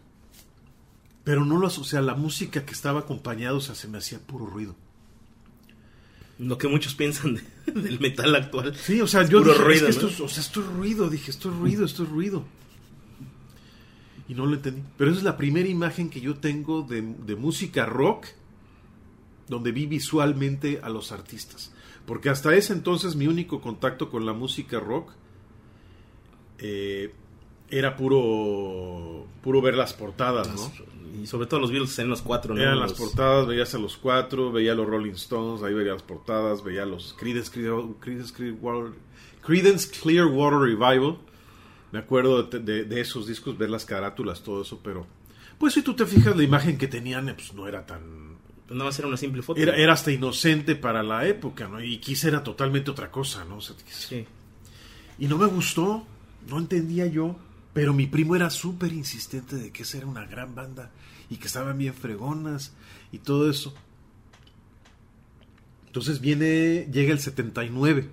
Pero 1.25 1.45
no 1.45 1.59
lo, 1.59 1.67
o 1.67 1.71
sea, 1.71 2.01
la 2.01 2.15
música 2.15 2.65
que 2.65 2.73
estaba 2.73 3.01
acompañada, 3.01 3.55
o 3.57 3.61
sea, 3.61 3.75
se 3.75 3.89
me 3.89 3.99
hacía 3.99 4.19
puro 4.19 4.47
ruido. 4.47 4.75
Lo 6.39 6.57
que 6.57 6.69
muchos 6.69 6.95
piensan 6.95 7.35
de- 7.35 7.73
del 7.83 8.01
metal 8.01 8.35
actual. 8.35 8.75
Sí, 8.75 9.01
o 9.01 9.07
sea, 9.07 9.23
Es 9.23 9.29
yo 9.31 9.39
puro 9.41 9.53
dije, 9.53 9.65
ruido, 9.65 9.89
es 9.89 9.97
que 9.97 10.03
¿no? 10.05 10.09
esto, 10.09 10.25
es, 10.25 10.31
o 10.31 10.35
sea, 10.35 10.43
esto 10.43 10.61
es 10.61 10.67
ruido, 10.69 11.11
dije, 11.11 11.31
esto 11.31 11.51
es 11.51 11.57
ruido, 11.59 11.85
esto 11.85 12.03
es 12.05 12.09
ruido. 12.09 12.45
Y 14.29 14.35
no 14.35 14.47
lo 14.47 14.55
entendí. 14.55 14.83
Pero 14.97 15.11
esa 15.11 15.19
es 15.19 15.25
la 15.25 15.37
primera 15.37 15.69
imagen 15.69 16.09
que 16.09 16.21
yo 16.21 16.37
tengo 16.37 16.83
de, 16.83 17.03
de 17.03 17.37
música 17.37 17.85
rock 17.85 18.27
donde 19.49 19.73
vi 19.73 19.87
visualmente 19.87 20.81
a 20.83 20.89
los 20.89 21.11
artistas. 21.13 21.73
Porque 22.07 22.31
hasta 22.31 22.55
ese 22.55 22.73
entonces 22.73 23.17
mi 23.17 23.27
único 23.27 23.61
contacto 23.61 24.09
con 24.09 24.25
la 24.25 24.33
música 24.33 24.79
rock 24.81 25.11
eh, 26.59 27.13
era 27.69 27.97
puro 27.97 29.27
puro 29.43 29.61
ver 29.63 29.75
las 29.77 29.93
portadas, 29.95 30.49
¿no? 30.55 30.73
Y 31.23 31.27
sobre 31.27 31.47
todo 31.47 31.61
los 31.61 31.71
Beatles 31.71 31.99
en 31.99 32.09
los 32.09 32.23
cuatro, 32.23 32.55
¿no? 32.55 32.63
Eran 32.63 32.79
las 32.81 32.91
Los- 32.91 32.99
portadas, 32.99 33.47
veías 33.47 33.75
a 33.75 33.79
los 33.79 33.97
cuatro, 33.97 34.51
veía 34.53 34.73
a 34.73 34.75
los 34.75 34.87
Rolling 34.87 35.13
Stones, 35.13 35.63
ahí 35.63 35.75
veía 35.75 35.93
las 35.93 36.03
portadas, 36.03 36.63
veía 36.65 36.87
los 36.87 37.15
Creedence, 37.19 37.51
Creedence, 38.01 38.33
Clearwater, 38.35 38.93
Creedence 39.45 39.91
Clearwater 39.91 40.59
Revival. 40.59 41.19
Me 41.93 41.99
acuerdo 41.99 42.45
de, 42.45 42.59
de- 42.61 42.85
de 42.85 43.01
esos 43.01 43.27
discos, 43.27 43.59
ver 43.59 43.69
las 43.71 43.85
carátulas, 43.85 44.43
todo 44.43 44.63
eso, 44.63 44.81
pero... 44.83 45.07
Pues 45.59 45.75
si 45.75 45.83
tú 45.83 45.95
te 45.95 46.07
fijas, 46.07 46.35
la 46.37 46.43
imagen 46.43 46.79
que 46.79 46.87
tenían 46.89 47.29
eh, 47.29 47.35
pues, 47.35 47.53
no 47.53 47.67
era 47.69 47.85
tan... 47.85 48.31
No 48.71 48.85
va 48.85 48.91
a 48.91 48.93
ser 48.93 49.05
una 49.07 49.17
simple 49.17 49.43
foto. 49.43 49.61
Era, 49.61 49.75
era 49.77 49.93
hasta 49.95 50.13
inocente 50.13 50.77
para 50.77 51.03
la 51.03 51.27
época, 51.27 51.67
¿no? 51.69 51.83
Y 51.83 51.99
Kiss 51.99 52.23
era 52.25 52.43
totalmente 52.45 52.91
otra 52.93 53.11
cosa, 53.11 53.45
¿no? 53.45 53.57
O 53.57 53.61
sea, 53.61 53.75
Sí. 53.89 54.25
y 55.19 55.27
no 55.27 55.37
me 55.37 55.47
gustó, 55.47 56.07
no 56.49 56.59
entendía 56.59 57.07
yo, 57.07 57.37
pero 57.75 57.93
mi 57.93 58.07
primo 58.07 58.37
era 58.37 58.49
súper 58.49 58.93
insistente 58.93 59.57
de 59.57 59.73
que 59.73 59.83
esa 59.83 59.99
era 59.99 60.07
una 60.07 60.25
gran 60.25 60.55
banda 60.55 60.93
y 61.31 61.37
que 61.37 61.47
estaban 61.47 61.79
bien 61.79 61.95
fregonas 61.95 62.75
y 63.13 63.19
todo 63.19 63.49
eso. 63.49 63.73
Entonces 65.87 66.21
viene, 66.21 66.89
llega 66.93 67.13
el 67.13 67.21
79. 67.21 68.11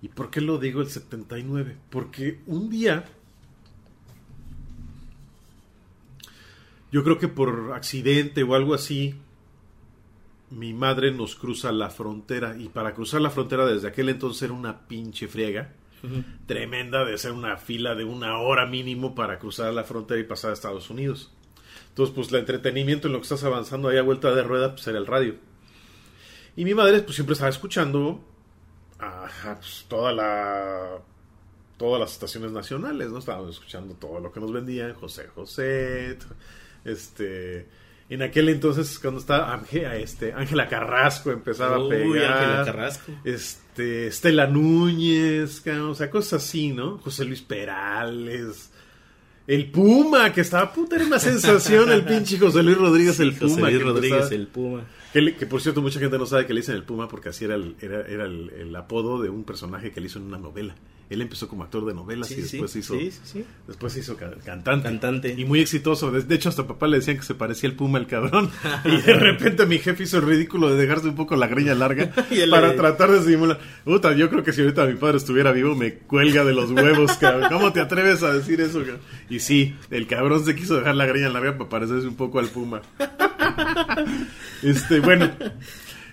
¿Y 0.00 0.08
por 0.08 0.30
qué 0.30 0.40
lo 0.40 0.58
digo 0.58 0.80
el 0.80 0.88
79? 0.88 1.76
Porque 1.90 2.40
un 2.46 2.70
día, 2.70 3.04
yo 6.92 7.04
creo 7.04 7.18
que 7.18 7.28
por 7.28 7.72
accidente 7.74 8.44
o 8.44 8.54
algo 8.54 8.74
así, 8.74 9.16
mi 10.50 10.72
madre 10.72 11.12
nos 11.12 11.34
cruza 11.34 11.72
la 11.72 11.90
frontera 11.90 12.56
y 12.58 12.68
para 12.68 12.94
cruzar 12.94 13.20
la 13.20 13.30
frontera 13.30 13.66
desde 13.66 13.88
aquel 13.88 14.08
entonces 14.08 14.42
era 14.42 14.54
una 14.54 14.88
pinche 14.88 15.28
friega 15.28 15.74
tremenda 16.46 17.04
de 17.04 17.14
hacer 17.14 17.32
una 17.32 17.56
fila 17.56 17.94
de 17.94 18.04
una 18.04 18.38
hora 18.38 18.66
mínimo 18.66 19.14
para 19.14 19.38
cruzar 19.38 19.72
la 19.74 19.84
frontera 19.84 20.20
y 20.20 20.24
pasar 20.24 20.50
a 20.50 20.54
Estados 20.54 20.90
Unidos. 20.90 21.32
Entonces, 21.98 22.14
pues 22.14 22.28
el 22.28 22.36
entretenimiento 22.36 23.08
en 23.08 23.14
lo 23.14 23.18
que 23.18 23.24
estás 23.24 23.42
avanzando 23.42 23.88
ahí 23.88 23.98
a 23.98 24.02
vuelta 24.02 24.32
de 24.32 24.44
rueda, 24.44 24.70
pues 24.70 24.86
era 24.86 24.98
el 24.98 25.06
radio. 25.06 25.34
Y 26.54 26.64
mi 26.64 26.72
madre, 26.72 27.00
pues 27.00 27.16
siempre 27.16 27.32
estaba 27.32 27.50
escuchando 27.50 28.24
ajá, 29.00 29.56
pues, 29.56 29.84
toda 29.88 30.12
la 30.12 30.98
todas 31.76 31.98
las 31.98 32.12
estaciones 32.12 32.52
nacionales, 32.52 33.10
¿no? 33.10 33.18
Estábamos 33.18 33.50
escuchando 33.50 33.94
todo 33.94 34.20
lo 34.20 34.30
que 34.30 34.38
nos 34.38 34.52
vendían, 34.52 34.94
José 34.94 35.26
José, 35.34 36.18
este 36.84 37.66
en 38.08 38.22
aquel 38.22 38.48
entonces 38.48 38.96
cuando 39.00 39.18
estaba 39.18 39.52
Ángela, 39.52 39.96
este, 39.96 40.32
Ángela 40.32 40.68
Carrasco 40.68 41.32
empezaba 41.32 41.84
a 41.84 41.88
pegar. 41.88 42.32
Ángela 42.32 42.64
Carrasco. 42.64 43.12
Este, 43.24 44.06
Estela 44.06 44.46
Núñez, 44.46 45.66
o 45.66 45.94
sea, 45.96 46.10
cosas 46.10 46.44
así, 46.44 46.70
¿no? 46.70 46.98
José 46.98 47.24
Luis 47.24 47.42
Perales. 47.42 48.70
El 49.48 49.70
Puma, 49.70 50.32
que 50.32 50.42
estaba 50.42 50.72
puta, 50.72 50.94
era 50.96 51.06
una 51.06 51.18
sensación 51.18 51.90
el 51.90 52.04
pinche 52.04 52.38
José 52.38 52.62
Luis 52.62 52.76
Rodríguez, 52.78 53.16
Sí, 53.16 53.22
el 53.22 53.32
José 53.36 53.54
Puma. 53.56 53.70
Luis 53.70 53.78
que 53.78 53.84
Rodríguez, 53.84 54.12
empezaba- 54.20 54.34
el 54.40 54.46
Puma. 54.46 54.82
que, 55.12 55.20
le- 55.22 55.34
que, 55.36 55.46
por 55.46 55.60
cierto, 55.62 55.80
mucha 55.82 55.98
gente 55.98 56.18
no 56.18 56.26
sabe 56.26 56.46
que 56.46 56.52
le 56.54 56.60
dicen 56.60 56.74
el 56.76 56.84
Puma 56.84 57.08
porque 57.08 57.30
así 57.30 57.46
era 57.46 57.54
el, 57.56 57.74
era, 57.80 58.02
era 58.02 58.26
el, 58.26 58.50
el 58.50 58.76
apodo 58.76 59.20
de 59.22 59.30
un 59.30 59.44
personaje 59.44 59.90
que 59.90 60.00
le 60.00 60.06
hizo 60.06 60.18
en 60.18 60.26
una 60.26 60.38
novela. 60.38 60.74
Él 61.10 61.22
empezó 61.22 61.48
como 61.48 61.62
actor 61.64 61.86
de 61.86 61.94
novelas 61.94 62.28
Sí, 62.28 62.34
y 62.34 62.42
después 62.42 62.70
sí, 62.70 62.80
hizo, 62.80 62.94
sí, 63.24 63.42
después 63.66 63.96
hizo 63.96 64.14
ca- 64.16 64.34
cantante. 64.44 64.88
Cantante. 64.88 65.34
Y 65.38 65.44
muy 65.46 65.60
exitoso. 65.60 66.10
De, 66.10 66.34
hecho, 66.34 66.50
hasta 66.50 66.66
papá 66.66 66.86
le 66.86 66.98
decían 66.98 67.16
que 67.16 67.22
se 67.22 67.34
parecía 67.34 67.68
el 67.70 67.76
Puma 67.76 67.98
el 67.98 68.06
cabrón. 68.06 68.50
y 68.84 68.96
de 69.00 69.14
repente 69.14 69.64
mi 69.64 69.78
jefe 69.78 70.02
hizo 70.02 70.18
el 70.18 70.24
ridículo 70.26 70.68
de 70.68 70.76
dejarse 70.76 71.08
un 71.08 71.14
poco 71.16 71.34
la 71.36 71.46
greña 71.46 71.74
larga 71.74 72.12
para 72.50 72.68
le- 72.68 72.74
tratar 72.74 73.10
de 73.10 73.22
simular. 73.22 73.58
Puta, 73.84 74.12
yo 74.14 74.28
creo 74.28 74.42
que 74.44 74.52
si 74.52 74.60
ahorita 74.60 74.84
mi 74.84 74.96
padre 74.96 75.16
estuviera 75.16 75.50
vivo 75.52 75.74
me 75.74 75.94
cuelga 75.94 76.44
de 76.44 76.52
los 76.52 76.70
huevos, 76.72 77.12
cabrón. 77.16 77.48
¿Cómo 77.50 77.72
te 77.72 77.80
atreves 77.80 78.22
a 78.22 78.34
decir 78.34 78.60
eso, 78.60 78.80
cabrón? 78.80 79.00
Y 79.30 79.38
sí, 79.40 79.74
el 79.90 80.06
cabrón 80.06 80.44
se 80.44 80.54
quiso 80.54 80.76
dejar 80.76 80.94
la 80.94 81.06
greña 81.06 81.30
larga 81.30 81.56
para 81.56 81.70
parecerse 81.70 82.06
un 82.06 82.16
poco 82.16 82.38
al 82.38 82.48
Puma. 82.48 82.82
este, 84.62 85.00
bueno, 85.00 85.30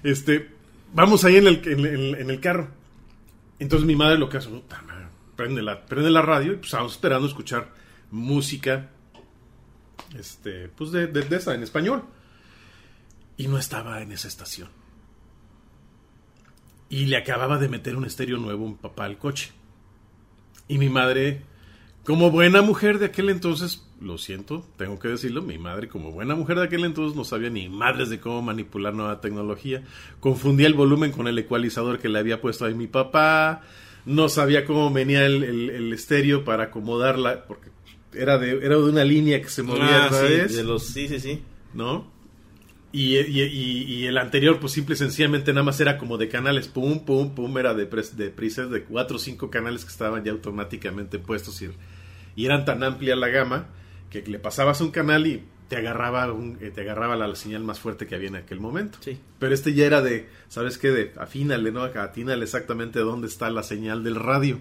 este, 0.04 0.48
vamos 0.94 1.24
ahí 1.26 1.38
en 1.38 1.48
el, 1.48 1.62
en, 1.66 1.80
el- 1.86 2.16
en 2.16 2.30
el 2.30 2.40
carro. 2.40 2.68
Entonces 3.60 3.86
mi 3.86 3.96
madre 3.96 4.18
lo 4.18 4.30
que 4.30 4.38
hace, 4.38 4.50
prende 5.36 5.62
la, 5.62 5.86
prende 5.86 6.10
la 6.10 6.22
radio 6.22 6.54
y 6.54 6.56
pues 6.56 6.68
estábamos 6.68 6.94
esperando 6.94 7.28
escuchar 7.28 7.72
música 8.12 8.90
este, 10.18 10.70
pues 10.70 10.92
de, 10.92 11.08
de, 11.08 11.22
de 11.22 11.36
esa, 11.36 11.54
en 11.54 11.64
español. 11.64 12.04
Y 13.38 13.48
no 13.48 13.58
estaba 13.58 14.02
en 14.02 14.12
esa 14.12 14.28
estación. 14.28 14.70
Y 16.90 17.08
le 17.08 17.18
acababa 17.18 17.58
de 17.58 17.68
meter 17.68 17.96
un 17.98 18.06
estéreo 18.06 18.38
nuevo 18.38 18.66
un 18.66 18.78
papá 18.78 19.06
al 19.06 19.18
coche. 19.18 19.52
Y 20.68 20.78
mi 20.78 20.90
madre, 20.90 21.42
como 22.04 22.32
buena 22.32 22.62
mujer 22.62 23.00
de 23.00 23.08
aquel 23.08 23.30
entonces, 23.30 23.85
lo 24.02 24.18
siento, 24.18 24.66
tengo 24.78 25.00
que 25.00 25.08
decirlo, 25.08 25.42
mi 25.42 25.58
madre 25.58 25.88
como 25.88 26.12
buena 26.12 26.36
mujer 26.36 26.58
de 26.58 26.66
aquel 26.66 26.84
entonces 26.86 27.16
no 27.16 27.24
sabía 27.24 27.50
ni 27.50 27.70
madres 27.70 28.10
de 28.10 28.20
cómo 28.20 28.42
manipular 28.42 28.94
nueva 28.94 29.22
tecnología. 29.22 29.84
Confundía 30.20 30.68
el 30.68 30.74
volumen 30.74 31.12
con 31.12 31.28
el 31.28 31.38
ecualizador 31.40 32.00
que 32.00 32.10
le 32.10 32.20
había 32.20 32.42
puesto 32.42 32.66
ahí 32.66 32.74
mi 32.74 32.88
papá. 32.88 33.62
No 34.06 34.28
sabía 34.30 34.66
cómo 34.66 34.92
venía 34.92 35.26
el, 35.26 35.44
el, 35.44 35.70
el 35.70 35.94
estéreo 35.94 36.44
para 36.44 36.66
acomodarla, 36.66 37.46
porque 37.48 37.70
era 38.14 38.38
de, 38.38 38.52
era 38.66 38.76
de 38.76 38.84
una 38.84 39.04
línea 39.04 39.42
que 39.42 39.50
se 39.50 39.64
movía 39.64 40.06
Ah, 40.06 40.08
a 40.08 40.12
sí, 40.14 40.56
de 40.56 40.64
los, 40.64 40.84
sí, 40.86 41.08
sí, 41.08 41.20
sí. 41.20 41.42
¿no? 41.74 42.14
Y, 42.92 43.18
y, 43.18 43.42
y- 43.42 43.84
y 43.94 44.06
el 44.06 44.18
anterior, 44.18 44.60
pues 44.60 44.74
simple 44.74 44.96
y 44.96 44.98
sencillamente 44.98 45.52
nada 45.52 45.64
más 45.64 45.80
era 45.82 45.98
como 45.98 46.18
de 46.18 46.30
canales, 46.30 46.68
pum, 46.68 47.04
pum, 47.06 47.34
pum, 47.36 47.58
era 47.58 47.74
de, 47.74 47.90
pres- 47.90 48.12
de 48.12 48.30
presets 48.30 48.70
de 48.72 48.84
cuatro 48.84 49.18
o 49.18 49.20
cinco 49.20 49.50
canales 49.50 49.84
que 49.84 49.92
estaban 49.92 50.24
ya 50.24 50.32
automáticamente 50.32 51.20
puestos 51.20 51.62
y, 51.62 51.70
y 52.38 52.46
eran 52.46 52.64
tan 52.64 52.84
amplia 52.84 53.16
la 53.18 53.28
gama 53.30 53.68
que 54.10 54.22
le 54.22 54.40
pasabas 54.40 54.82
un 54.82 54.92
canal 54.92 55.28
y 55.28 55.44
te 55.68 55.78
agarraba, 55.78 56.32
un, 56.32 56.58
eh, 56.62 56.72
te 56.72 56.82
agarraba 56.82 57.16
la, 57.16 57.34
señal 57.36 57.64
más 57.64 57.80
fuerte 57.80 58.08
que 58.08 58.16
había 58.16 58.28
en 58.28 58.36
aquel 58.36 58.60
momento. 58.60 59.00
Sí. 59.02 59.20
Pero 59.40 59.54
este 59.54 59.74
ya 59.74 59.86
era 59.86 60.02
de, 60.02 60.30
¿sabes 60.48 60.78
qué? 60.78 60.92
De 60.92 61.14
afínale, 61.18 61.72
¿no? 61.72 61.84
Atínale 61.84 62.44
exactamente 62.44 63.00
dónde 63.00 63.28
está 63.28 63.50
la 63.50 63.64
señal 63.64 64.04
del 64.04 64.16
radio. 64.16 64.60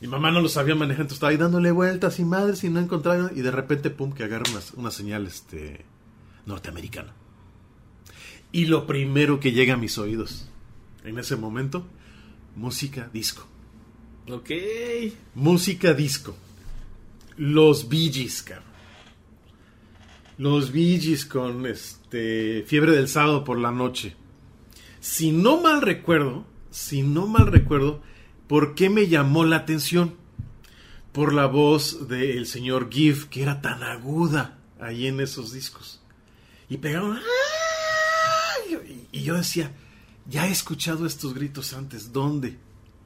Mi 0.00 0.08
mamá 0.08 0.30
no 0.30 0.40
lo 0.40 0.48
sabía 0.48 0.74
manejar, 0.74 1.02
entonces 1.02 1.16
estaba 1.16 1.30
ahí 1.30 1.36
dándole 1.36 1.70
vueltas 1.70 2.18
y 2.18 2.24
madres 2.24 2.64
y 2.64 2.70
no 2.70 2.80
encontraba. 2.80 3.30
Y 3.34 3.42
de 3.42 3.50
repente, 3.50 3.90
pum, 3.90 4.12
que 4.12 4.24
agarra 4.24 4.50
una, 4.50 4.60
una 4.76 4.90
señal 4.90 5.26
este, 5.26 5.84
norteamericana. 6.46 7.12
Y 8.50 8.66
lo 8.66 8.86
primero 8.86 9.38
que 9.38 9.52
llega 9.52 9.74
a 9.74 9.76
mis 9.76 9.98
oídos 9.98 10.48
en 11.04 11.18
ese 11.18 11.36
momento, 11.36 11.86
música 12.56 13.08
disco. 13.12 13.46
Ok. 14.28 14.50
Música 15.34 15.94
disco. 15.94 16.36
Los 17.40 17.88
Gees, 17.88 18.42
cabrón. 18.42 18.66
Los 20.36 20.70
Gees 20.72 21.24
con 21.24 21.64
este 21.64 22.64
Fiebre 22.66 22.92
del 22.92 23.08
sábado 23.08 23.44
por 23.44 23.58
la 23.58 23.70
noche. 23.70 24.14
Si 25.00 25.32
no 25.32 25.58
mal 25.58 25.80
recuerdo, 25.80 26.44
si 26.70 27.02
no 27.02 27.26
mal 27.26 27.46
recuerdo, 27.46 28.02
¿por 28.46 28.74
qué 28.74 28.90
me 28.90 29.08
llamó 29.08 29.46
la 29.46 29.56
atención? 29.56 30.16
Por 31.12 31.32
la 31.32 31.46
voz 31.46 32.08
del 32.08 32.44
señor 32.44 32.90
Gibb, 32.92 33.30
que 33.30 33.40
era 33.40 33.62
tan 33.62 33.84
aguda 33.84 34.58
ahí 34.78 35.06
en 35.06 35.18
esos 35.20 35.50
discos. 35.50 36.02
Y 36.68 36.76
pegaron. 36.76 37.16
¡ay! 37.16 39.08
Y 39.12 39.22
yo 39.22 39.36
decía, 39.36 39.72
ya 40.26 40.46
he 40.46 40.50
escuchado 40.50 41.06
estos 41.06 41.32
gritos 41.32 41.72
antes, 41.72 42.12
¿dónde? 42.12 42.58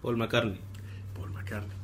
Paul 0.03 0.17
McCartney. 0.17 0.59
Paul 1.15 1.31
McCartney. 1.31 1.84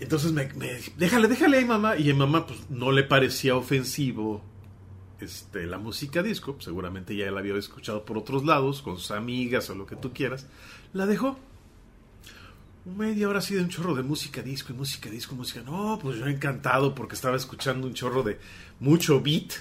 Entonces 0.00 0.32
me, 0.32 0.46
me- 0.54 0.78
déjale, 0.96 1.28
déjale 1.28 1.58
ahí 1.58 1.64
mamá. 1.64 1.96
Y 1.96 2.10
a 2.10 2.14
mamá 2.14 2.46
pues 2.46 2.58
no 2.70 2.92
le 2.92 3.02
parecía 3.02 3.56
ofensivo 3.56 4.42
este, 5.20 5.66
la 5.66 5.78
música 5.78 6.22
disco. 6.22 6.56
Seguramente 6.60 7.16
ya 7.16 7.30
la 7.30 7.40
había 7.40 7.54
escuchado 7.56 8.04
por 8.04 8.18
otros 8.18 8.44
lados, 8.44 8.82
con 8.82 8.98
sus 8.98 9.10
amigas 9.10 9.70
o 9.70 9.74
lo 9.74 9.86
que 9.86 9.96
tú 9.96 10.12
quieras. 10.12 10.46
La 10.92 11.06
dejó. 11.06 11.38
Media 12.84 13.28
hora 13.28 13.40
así 13.40 13.54
de 13.54 13.62
un 13.62 13.68
chorro 13.68 13.96
de 13.96 14.04
música 14.04 14.42
disco 14.42 14.72
y 14.72 14.76
música 14.76 15.10
disco, 15.10 15.34
música. 15.34 15.60
No, 15.62 15.98
pues 16.00 16.18
yo 16.18 16.26
encantado 16.28 16.94
porque 16.94 17.16
estaba 17.16 17.36
escuchando 17.36 17.86
un 17.86 17.94
chorro 17.94 18.22
de 18.22 18.38
mucho 18.78 19.20
beat 19.20 19.52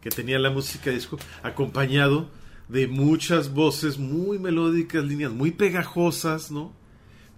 que 0.00 0.10
tenía 0.10 0.38
la 0.40 0.50
música 0.50 0.90
disco, 0.90 1.18
acompañado 1.42 2.28
de 2.68 2.88
muchas 2.88 3.52
voces 3.52 3.98
muy 3.98 4.38
melódicas, 4.40 5.04
líneas 5.04 5.30
muy 5.30 5.50
pegajosas, 5.52 6.50
¿no? 6.50 6.72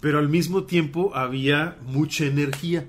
Pero 0.02 0.18
al 0.18 0.28
mismo 0.28 0.64
tiempo 0.64 1.12
había 1.14 1.78
mucha 1.86 2.26
energía. 2.26 2.86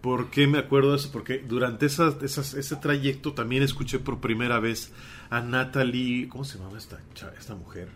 ¿Por 0.00 0.30
qué 0.30 0.46
me 0.48 0.58
acuerdo 0.58 0.90
de 0.92 0.96
eso? 0.96 1.10
Porque 1.12 1.38
durante 1.46 1.86
esas, 1.86 2.20
esas- 2.22 2.54
ese 2.54 2.74
trayecto 2.76 3.34
también 3.34 3.62
escuché 3.62 3.98
por 4.00 4.18
primera 4.20 4.58
vez 4.58 4.90
a 5.30 5.40
Natalie, 5.40 6.26
¿cómo 6.28 6.44
se 6.44 6.58
llamaba 6.58 6.78
esta, 6.78 7.54
mujer? 7.54 7.88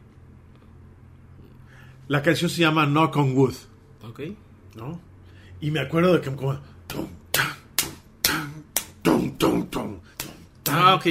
La 2.08 2.22
canción 2.22 2.50
se 2.50 2.60
llama 2.60 2.86
Knock 2.86 3.16
on 3.16 3.34
Wood. 3.36 3.54
Ok. 4.04 4.20
¿no? 4.76 5.00
Y 5.60 5.70
me 5.70 5.80
acuerdo 5.80 6.12
de 6.14 6.20
que 6.20 6.34
como... 6.36 6.58
Ah, 10.70 10.94
ok. 10.96 11.06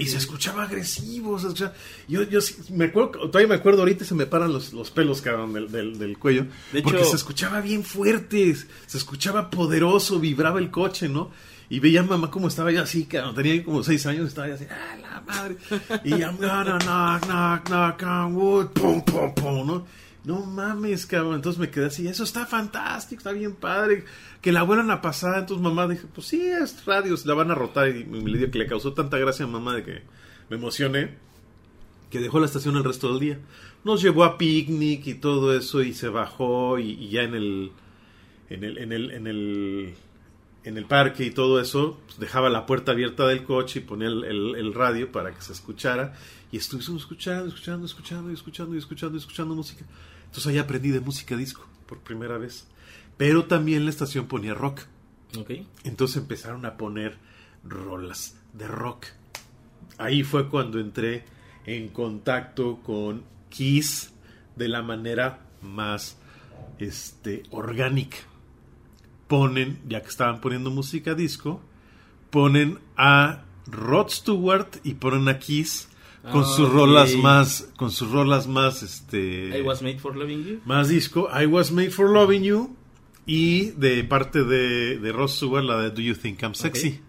Y 0.00 0.06
se 0.06 0.16
escuchaba 0.18 0.64
agresivo. 0.64 1.38
se 1.38 1.46
escuchaba- 1.48 1.74
yo, 2.08 2.22
yo 2.24 2.40
sí- 2.40 2.56
me 2.70 2.86
acuerdo, 2.86 3.10
todavía 3.30 3.48
me 3.48 3.54
acuerdo 3.56 3.80
ahorita 3.80 4.04
se 4.04 4.14
me 4.14 4.26
paran 4.26 4.52
los, 4.52 4.72
los 4.72 4.90
pelos, 4.90 5.20
cabrón, 5.22 5.52
del, 5.52 5.70
del, 5.70 5.98
del 5.98 6.18
cuello. 6.18 6.46
De 6.72 6.82
porque 6.82 7.00
hecho- 7.00 7.10
se 7.10 7.16
escuchaba 7.16 7.60
bien 7.60 7.84
fuerte, 7.84 8.54
se 8.86 8.98
escuchaba 8.98 9.50
poderoso, 9.50 10.18
vibraba 10.20 10.58
el 10.58 10.70
coche, 10.70 11.08
¿no? 11.08 11.30
Y 11.70 11.80
veía 11.80 12.00
a 12.00 12.02
mamá 12.02 12.30
como 12.30 12.48
estaba 12.48 12.70
ya 12.70 12.82
así, 12.82 13.04
cabrón, 13.06 13.34
tenía 13.34 13.64
como 13.64 13.82
seis 13.82 14.04
años, 14.06 14.28
estaba 14.28 14.48
ya 14.48 14.54
así, 14.54 14.66
¡ah, 14.70 14.96
la 15.00 15.20
madre! 15.22 15.56
Y 16.04 16.10
gonna 16.36 16.78
knock, 16.78 17.26
knock, 17.26 17.98
knock 17.98 18.34
wood, 18.34 18.66
pum, 18.68 19.02
pum, 19.02 19.34
pum, 19.34 19.66
¿no? 19.66 19.86
No 20.24 20.46
mames, 20.46 21.06
cabrón. 21.06 21.36
Entonces 21.36 21.58
me 21.58 21.70
quedé 21.70 21.86
así, 21.86 22.06
eso 22.06 22.24
está 22.24 22.46
fantástico, 22.46 23.18
está 23.18 23.32
bien 23.32 23.54
padre. 23.54 24.04
Que 24.40 24.52
la 24.52 24.62
vuelvan 24.62 24.90
a 24.90 25.02
pasar. 25.02 25.38
Entonces 25.38 25.62
mamá 25.62 25.88
dije, 25.88 26.06
pues 26.14 26.26
sí, 26.28 26.40
es 26.40 26.84
radio, 26.84 27.16
la 27.24 27.34
van 27.34 27.50
a 27.50 27.54
rotar. 27.54 27.88
Y 27.88 28.04
me 28.04 28.30
le 28.30 28.50
que 28.50 28.58
le 28.58 28.66
causó 28.66 28.92
tanta 28.92 29.18
gracia 29.18 29.44
a 29.44 29.48
mamá 29.48 29.74
de 29.74 29.82
que 29.82 30.02
me 30.48 30.56
emocioné 30.56 31.16
que 32.12 32.20
dejó 32.20 32.38
la 32.40 32.46
estación 32.46 32.76
el 32.76 32.84
resto 32.84 33.08
del 33.08 33.20
día. 33.20 33.38
Nos 33.84 34.02
llevó 34.02 34.24
a 34.24 34.36
picnic 34.36 35.06
y 35.06 35.14
todo 35.14 35.56
eso 35.56 35.82
y 35.82 35.94
se 35.94 36.10
bajó 36.10 36.78
y, 36.78 36.90
y 36.90 37.08
ya 37.08 37.22
en 37.22 37.34
el 37.34 37.72
en 38.50 38.64
el 38.64 38.78
en 38.78 38.92
el 38.92 39.10
en 39.10 39.26
el 39.26 39.94
en 40.64 40.76
el 40.78 40.84
parque 40.86 41.24
y 41.24 41.30
todo 41.30 41.60
eso 41.60 42.00
pues, 42.06 42.18
dejaba 42.18 42.48
la 42.50 42.66
puerta 42.66 42.92
abierta 42.92 43.26
del 43.26 43.44
coche 43.44 43.80
y 43.80 43.82
ponía 43.82 44.08
el, 44.08 44.24
el- 44.24 44.54
el 44.56 44.74
radio 44.74 45.10
para 45.10 45.34
que 45.34 45.40
se 45.42 45.52
escuchara 45.52 46.14
y 46.52 46.56
estuvimos 46.58 47.02
escuchando, 47.02 47.46
escuchando, 47.48 47.86
escuchando 47.86 48.30
y 48.30 48.34
escuchando 48.34 48.74
y 48.74 48.78
escuchando 48.78 49.16
y 49.16 49.18
escuchando 49.18 49.54
música. 49.54 49.84
Entonces 50.26 50.46
ahí 50.46 50.58
aprendí 50.58 50.90
de 50.90 51.00
música 51.00 51.36
disco 51.36 51.66
por 51.86 51.98
primera 52.00 52.38
vez. 52.38 52.66
Pero 53.16 53.44
también 53.46 53.84
la 53.84 53.90
estación 53.90 54.26
ponía 54.26 54.54
rock. 54.54 54.82
Entonces 55.84 56.18
empezaron 56.18 56.64
a 56.66 56.76
poner 56.76 57.16
rolas 57.64 58.36
de 58.52 58.68
rock. 58.68 59.06
Ahí 59.98 60.22
fue 60.24 60.48
cuando 60.48 60.78
entré 60.78 61.24
en 61.66 61.88
contacto 61.88 62.80
con 62.82 63.24
Kiss 63.50 64.12
de 64.56 64.68
la 64.68 64.82
manera 64.82 65.40
más 65.62 66.16
este, 66.78 67.42
orgánica. 67.50 68.18
Ponen, 69.32 69.78
ya 69.88 70.02
que 70.02 70.08
estaban 70.08 70.42
poniendo 70.42 70.70
música 70.70 71.14
disco, 71.14 71.62
ponen 72.28 72.80
a 72.98 73.44
Rod 73.66 74.10
Stewart 74.10 74.76
y 74.84 74.92
ponen 74.94 75.26
a 75.30 75.38
Kiss 75.38 75.88
con 76.30 76.42
Ah, 76.42 76.46
sus 76.54 76.68
ok. 76.68 76.74
rolas 76.74 77.14
más, 77.16 77.70
con 77.78 77.90
sus 77.90 78.10
rolas 78.10 78.46
más, 78.46 78.82
este, 78.82 79.58
I 79.58 79.62
was 79.62 79.80
made 79.80 79.98
for 80.00 80.14
loving 80.14 80.44
you. 80.44 80.60
más 80.66 80.88
disco, 80.90 81.30
I 81.32 81.46
Was 81.46 81.72
Made 81.72 81.88
for 81.92 82.10
Loving 82.10 82.42
You 82.42 82.76
y 83.24 83.70
de 83.70 84.04
parte 84.04 84.44
de, 84.44 84.98
de 84.98 85.12
Ross 85.12 85.36
Stewart 85.36 85.64
la 85.64 85.78
de 85.78 85.90
Do 85.92 86.02
You 86.02 86.14
Think 86.14 86.42
I'm 86.42 86.54
Sexy. 86.54 87.00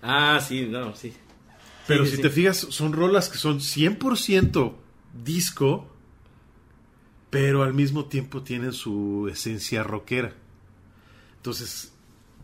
Ah, 0.00 0.40
sí, 0.40 0.66
no, 0.70 0.94
sí. 0.96 1.12
Pero 1.86 2.04
Sí, 2.06 2.12
si 2.12 2.16
sí, 2.16 2.22
te 2.22 2.30
fijas, 2.30 2.56
son 2.70 2.94
rolas 2.94 3.28
que 3.28 3.36
son 3.36 3.58
100% 3.60 4.72
disco, 5.22 5.86
pero 7.28 7.62
al 7.62 7.74
mismo 7.74 8.06
tiempo 8.06 8.42
tienen 8.42 8.72
su 8.72 9.28
esencia 9.30 9.82
rockera. 9.82 10.32
Entonces, 11.42 11.92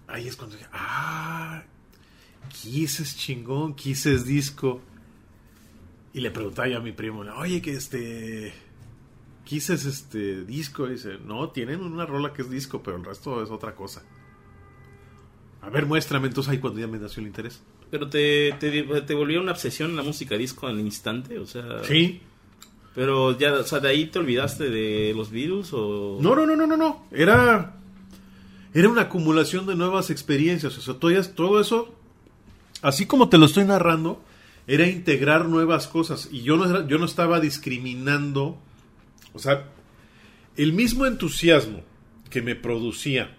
ahí 0.09 0.27
es 0.27 0.35
cuando 0.35 0.57
dije, 0.57 0.69
ah, 0.73 1.63
Kiss 2.49 2.99
es 2.99 3.17
chingón, 3.17 3.75
Kiss 3.75 4.07
es 4.07 4.25
disco. 4.25 4.81
Y 6.13 6.19
le 6.19 6.33
preguntaba 6.33 6.67
yo 6.67 6.79
a 6.79 6.81
mi 6.81 6.91
primo, 6.91 7.21
oye, 7.21 7.63
que 7.63 7.77
este... 7.77 8.53
Kiss 9.45 9.71
es 9.71 9.85
este 9.85 10.45
disco. 10.45 10.89
Y 10.89 10.95
dice, 10.95 11.17
no, 11.25 11.51
tienen 11.51 11.81
una 11.81 12.07
rola 12.07 12.33
que 12.33 12.43
es 12.43 12.51
disco, 12.51 12.83
pero 12.83 12.97
el 12.97 13.05
resto 13.05 13.41
es 13.41 13.53
otra 13.53 13.77
cosa. 13.77 14.03
A 15.63 15.71
ver, 15.71 15.87
muéstrame. 15.87 16.27
Entonces 16.27 16.51
ahí 16.51 16.59
cuando 16.59 16.81
ya 16.81 16.89
me 16.89 16.99
nació 16.99 17.21
el 17.21 17.29
interés. 17.29 17.63
Pero 17.93 18.11
te, 18.11 18.53
te, 18.59 18.83
te 18.83 19.15
volvió 19.15 19.41
una 19.41 19.53
obsesión 19.53 19.95
la 19.95 20.03
música 20.03 20.37
disco 20.37 20.67
al 20.67 20.81
instante, 20.81 21.39
o 21.39 21.47
sea... 21.47 21.85
Sí, 21.85 22.21
Pero 22.97 23.39
ya, 23.39 23.53
o 23.55 23.63
sea, 23.63 23.79
de 23.79 23.91
ahí 23.91 24.07
te 24.07 24.19
olvidaste 24.19 24.69
de 24.69 25.15
los 25.15 25.31
virus 25.31 25.73
o... 25.73 26.19
No, 26.21 26.35
no, 26.35 26.45
no, 26.45 26.57
no, 26.57 26.67
no, 26.67 26.77
no. 26.77 27.07
Era. 27.13 27.78
Era 28.75 28.89
una 28.89 29.03
acumulación 29.03 29.67
de 29.67 29.75
nuevas 29.75 30.11
experiencias. 30.11 30.77
O 30.77 30.81
sea, 30.81 30.95
todo, 30.95 31.61
eso. 31.61 31.95
Así 32.83 33.07
como 33.07 33.29
te 33.29 33.39
lo 33.39 33.47
estoy 33.47 33.65
narrando, 33.65 34.23
era 34.67 34.87
integrar 34.87 35.47
nuevas 35.47 35.89
cosas. 35.89 36.29
Y 36.31 36.43
yo 36.43 36.57
no, 36.57 36.87
yo 36.87 36.99
no 36.99 37.07
estaba 37.07 37.41
discriminando. 37.41 38.59
O 39.35 39.39
sea, 39.39 39.69
el 40.57 40.73
mismo 40.73 41.07
entusiasmo 41.07 41.83
que 42.31 42.43
me 42.43 42.55
producía 42.55 43.37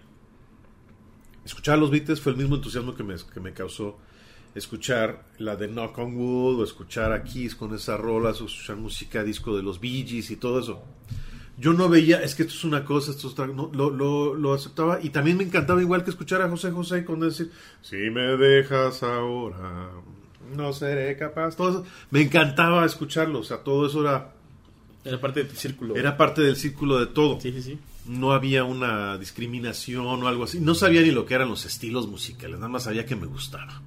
escuchar 1.44 1.78
los 1.78 1.90
Beatles 1.90 2.20
fue 2.20 2.32
el 2.32 2.38
mismo 2.38 2.56
entusiasmo 2.56 2.94
que 2.94 3.02
me, 3.02 3.14
que 3.32 3.40
me 3.40 3.52
causó 3.52 3.98
escuchar 4.54 5.24
la 5.38 5.56
de 5.56 5.68
Knock 5.68 5.98
on 5.98 6.16
Wood 6.16 6.60
o 6.60 6.64
escuchar 6.64 7.12
a 7.12 7.22
Kiss 7.22 7.54
con 7.54 7.74
esas 7.74 7.98
rolas 8.00 8.40
o 8.40 8.46
escuchar 8.46 8.76
música 8.76 9.22
disco 9.22 9.56
de 9.56 9.62
los 9.62 9.80
Bee 9.80 10.04
Gees 10.06 10.30
y 10.30 10.36
todo 10.36 10.60
eso. 10.60 10.82
Yo 11.58 11.72
no 11.72 11.88
veía, 11.88 12.22
es 12.22 12.34
que 12.34 12.42
esto 12.42 12.54
es 12.54 12.64
una 12.64 12.84
cosa, 12.84 13.10
esto 13.10 13.26
es 13.26 13.34
otra, 13.34 13.46
no, 13.46 13.70
lo, 13.74 13.90
lo, 13.90 14.34
lo, 14.34 14.54
aceptaba 14.54 14.98
y 15.02 15.10
también 15.10 15.36
me 15.36 15.44
encantaba 15.44 15.82
igual 15.82 16.04
que 16.04 16.10
escuchar 16.10 16.40
a 16.40 16.48
José 16.48 16.70
José 16.70 17.04
con 17.04 17.20
decir, 17.20 17.50
si 17.82 17.96
me 17.96 18.22
dejas 18.38 19.02
ahora, 19.02 19.90
no 20.54 20.72
seré 20.72 21.16
capaz. 21.16 21.56
Todo 21.56 21.70
eso, 21.70 21.86
me 22.10 22.22
encantaba 22.22 22.84
escucharlo, 22.84 23.40
o 23.40 23.44
sea, 23.44 23.58
todo 23.58 23.86
eso 23.86 24.00
era... 24.02 24.32
Era 25.04 25.20
parte 25.20 25.44
del 25.44 25.56
círculo. 25.56 25.96
Era 25.96 26.16
parte 26.16 26.42
del 26.42 26.56
círculo 26.56 26.98
de 26.98 27.06
todo. 27.06 27.40
Sí, 27.40 27.52
sí, 27.52 27.62
sí. 27.62 27.78
No 28.06 28.32
había 28.32 28.64
una 28.64 29.16
discriminación 29.16 30.04
o 30.06 30.28
algo 30.28 30.44
así. 30.44 30.60
No 30.60 30.74
sabía 30.74 31.00
ni 31.00 31.10
lo 31.10 31.24
que 31.24 31.34
eran 31.34 31.48
los 31.48 31.64
estilos 31.64 32.06
musicales, 32.06 32.56
nada 32.56 32.68
más 32.68 32.84
sabía 32.84 33.06
que 33.06 33.16
me 33.16 33.26
gustaba. 33.26 33.80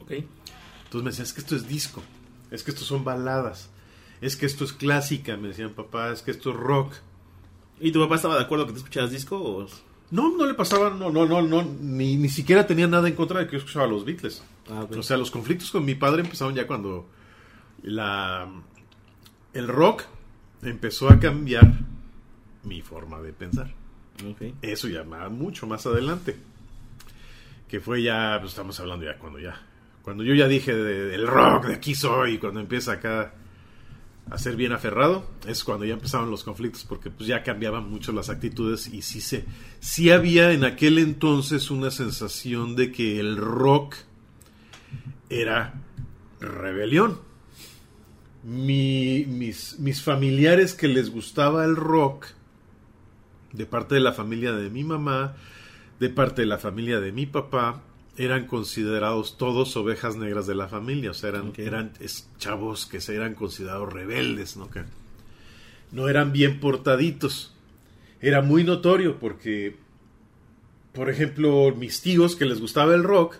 Ok. 0.00 0.10
Entonces 0.10 1.04
me 1.04 1.10
decían, 1.10 1.26
es 1.26 1.32
que 1.32 1.40
esto 1.40 1.54
es 1.54 1.68
disco, 1.68 2.02
es 2.50 2.64
que 2.64 2.72
esto 2.72 2.84
son 2.84 3.04
baladas, 3.04 3.70
es 4.20 4.36
que 4.36 4.46
esto 4.46 4.64
es 4.64 4.72
clásica, 4.72 5.36
me 5.36 5.48
decían 5.48 5.70
papá, 5.70 6.10
es 6.12 6.22
que 6.22 6.30
esto 6.30 6.50
es 6.50 6.56
rock. 6.56 6.92
¿Y 7.80 7.92
tu 7.92 8.00
papá 8.00 8.16
estaba 8.16 8.36
de 8.36 8.42
acuerdo 8.42 8.66
que 8.66 8.72
te 8.72 8.78
escucharas 8.78 9.10
disco? 9.10 9.36
O... 9.42 9.66
No, 10.10 10.36
no 10.36 10.44
le 10.46 10.54
pasaba, 10.54 10.90
no, 10.90 11.10
no, 11.10 11.24
no, 11.26 11.40
no, 11.42 11.62
ni, 11.62 12.16
ni 12.16 12.28
siquiera 12.28 12.66
tenía 12.66 12.86
nada 12.86 13.08
en 13.08 13.14
contra 13.14 13.40
de 13.40 13.46
que 13.46 13.52
yo 13.52 13.58
escuchaba 13.58 13.86
los 13.86 14.04
Beatles. 14.04 14.42
Ah. 14.68 14.86
O 14.96 15.02
sea, 15.02 15.16
los 15.16 15.30
conflictos 15.30 15.70
con 15.70 15.84
mi 15.84 15.94
padre 15.94 16.22
empezaron 16.22 16.54
ya 16.54 16.66
cuando 16.66 17.08
la 17.82 18.48
el 19.54 19.68
rock 19.68 20.02
empezó 20.62 21.08
a 21.10 21.18
cambiar 21.18 21.72
mi 22.64 22.82
forma 22.82 23.20
de 23.20 23.32
pensar. 23.32 23.72
Eso 24.60 24.88
ya 24.88 25.02
mucho 25.30 25.66
más 25.66 25.86
adelante. 25.86 26.36
Que 27.68 27.80
fue 27.80 28.02
ya, 28.02 28.36
pues 28.40 28.52
estamos 28.52 28.78
hablando 28.80 29.06
ya 29.06 29.16
cuando 29.16 29.38
ya. 29.38 29.60
Cuando 30.02 30.24
yo 30.24 30.34
ya 30.34 30.46
dije 30.48 30.74
de- 30.74 31.06
del 31.06 31.26
rock, 31.26 31.66
de 31.66 31.74
aquí 31.74 31.94
soy, 31.94 32.38
cuando 32.38 32.60
empieza 32.60 32.92
acá 32.92 33.32
a 34.30 34.38
ser 34.38 34.56
bien 34.56 34.72
aferrado, 34.72 35.28
es 35.46 35.64
cuando 35.64 35.84
ya 35.84 35.94
empezaron 35.94 36.30
los 36.30 36.44
conflictos, 36.44 36.84
porque 36.88 37.10
pues 37.10 37.26
ya 37.28 37.42
cambiaban 37.42 37.90
mucho 37.90 38.12
las 38.12 38.28
actitudes 38.30 38.86
y 38.86 39.02
sí 39.02 39.20
se, 39.20 39.44
sí 39.80 40.10
había 40.10 40.52
en 40.52 40.64
aquel 40.64 40.98
entonces 40.98 41.70
una 41.70 41.90
sensación 41.90 42.76
de 42.76 42.92
que 42.92 43.18
el 43.20 43.36
rock 43.36 43.96
era 45.28 45.74
rebelión. 46.40 47.18
Mi- 48.42 49.26
mis, 49.26 49.78
mis 49.78 50.02
familiares 50.02 50.74
que 50.74 50.88
les 50.88 51.10
gustaba 51.10 51.64
el 51.64 51.76
rock, 51.76 52.26
de 53.52 53.66
parte 53.66 53.96
de 53.96 54.00
la 54.00 54.12
familia 54.12 54.52
de 54.52 54.70
mi 54.70 54.84
mamá, 54.84 55.34
de 55.98 56.08
parte 56.08 56.42
de 56.42 56.46
la 56.46 56.58
familia 56.58 57.00
de 57.00 57.12
mi 57.12 57.26
papá, 57.26 57.82
eran 58.20 58.46
considerados 58.46 59.38
todos 59.38 59.74
ovejas 59.78 60.14
negras 60.14 60.46
de 60.46 60.54
la 60.54 60.68
familia, 60.68 61.12
o 61.12 61.14
sea, 61.14 61.30
eran, 61.30 61.54
eran 61.56 61.92
chavos 62.36 62.84
que 62.84 63.00
se 63.00 63.16
eran 63.16 63.34
considerados 63.34 63.90
rebeldes, 63.90 64.58
¿no? 64.58 64.68
Que 64.70 64.84
no 65.90 66.06
eran 66.06 66.30
bien 66.30 66.60
portaditos. 66.60 67.54
Era 68.20 68.42
muy 68.42 68.62
notorio 68.62 69.18
porque, 69.18 69.78
por 70.92 71.08
ejemplo, 71.08 71.74
mis 71.74 72.02
tíos 72.02 72.36
que 72.36 72.44
les 72.44 72.60
gustaba 72.60 72.94
el 72.94 73.04
rock, 73.04 73.36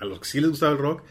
a 0.00 0.06
los 0.06 0.20
que 0.20 0.26
sí 0.26 0.40
les 0.40 0.48
gustaba 0.48 0.72
el 0.72 0.78
rock, 0.78 1.02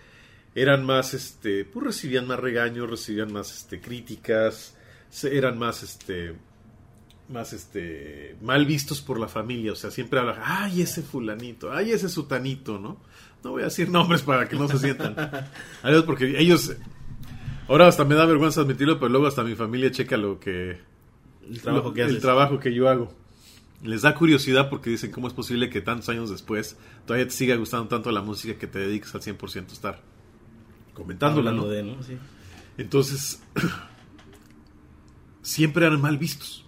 eran 0.56 0.88
más, 0.88 1.14
este, 1.14 1.66
pues 1.66 1.86
recibían 1.86 2.26
más 2.26 2.40
regaños, 2.40 2.90
recibían 2.90 3.32
más, 3.32 3.56
este, 3.56 3.80
críticas, 3.80 4.76
eran 5.24 5.60
más, 5.60 5.84
este, 5.84 6.34
más, 7.30 7.52
este, 7.54 8.38
mal 8.42 8.66
vistos 8.66 9.02
por 9.02 9.20
la 9.20 9.28
familia, 9.28 9.74
o 9.74 9.76
sea, 9.76 9.92
siempre 9.92 10.20
hablan, 10.20 10.38
ay, 10.44 10.82
ese 10.82 11.02
fulanito, 11.02 11.72
ay, 11.72 11.92
ese 11.92 12.08
sutanito, 12.10 12.80
¿no? 12.80 12.98
No 13.44 13.52
voy 13.52 13.62
a 13.62 13.66
decir 13.66 13.90
nombres 13.90 14.22
para 14.24 14.48
que 14.48 14.56
no 14.56 14.68
se 14.68 14.80
sientan. 14.80 15.16
Adiós, 15.84 16.04
porque 16.06 16.40
ellos, 16.40 16.74
ahora 17.68 17.88
hasta 17.88 18.06
me 18.06 18.16
da 18.16 18.26
vergüenza 18.26 18.62
admitirlo, 18.62 18.98
pero 18.98 19.10
luego 19.10 19.28
hasta 19.28 19.44
mi 19.44 19.56
familia 19.56 19.92
checa 19.92 20.16
lo 20.18 20.40
que, 20.40 20.80
El 21.50 21.62
trabajo 21.62 21.88
lo- 21.90 21.94
que 21.94 22.02
el 22.04 22.20
trabajo 22.20 22.60
que 22.60 22.74
yo 22.74 22.88
hago. 22.90 23.14
Les 23.84 24.02
da 24.02 24.16
curiosidad 24.16 24.70
porque 24.72 24.90
dicen 24.90 25.12
cómo 25.12 25.28
es 25.28 25.34
posible 25.34 25.70
que 25.70 25.82
tantos 25.82 26.10
años 26.10 26.32
después 26.32 26.78
todavía 27.06 27.28
te 27.28 27.34
siga 27.34 27.56
gustando 27.58 27.88
tanto 27.88 28.10
la 28.12 28.22
música 28.22 28.58
que 28.58 28.66
te 28.66 28.80
dediques 28.80 29.14
al 29.14 29.22
100% 29.22 29.70
a 29.70 29.74
estar 29.74 30.02
comentándola, 30.96 31.52
¿no? 31.52 31.68
de, 31.68 31.84
¿no? 31.84 32.02
Sí. 32.02 32.18
Entonces, 32.80 33.40
siempre 35.42 35.86
eran 35.86 36.02
mal 36.02 36.18
vistos. 36.18 36.66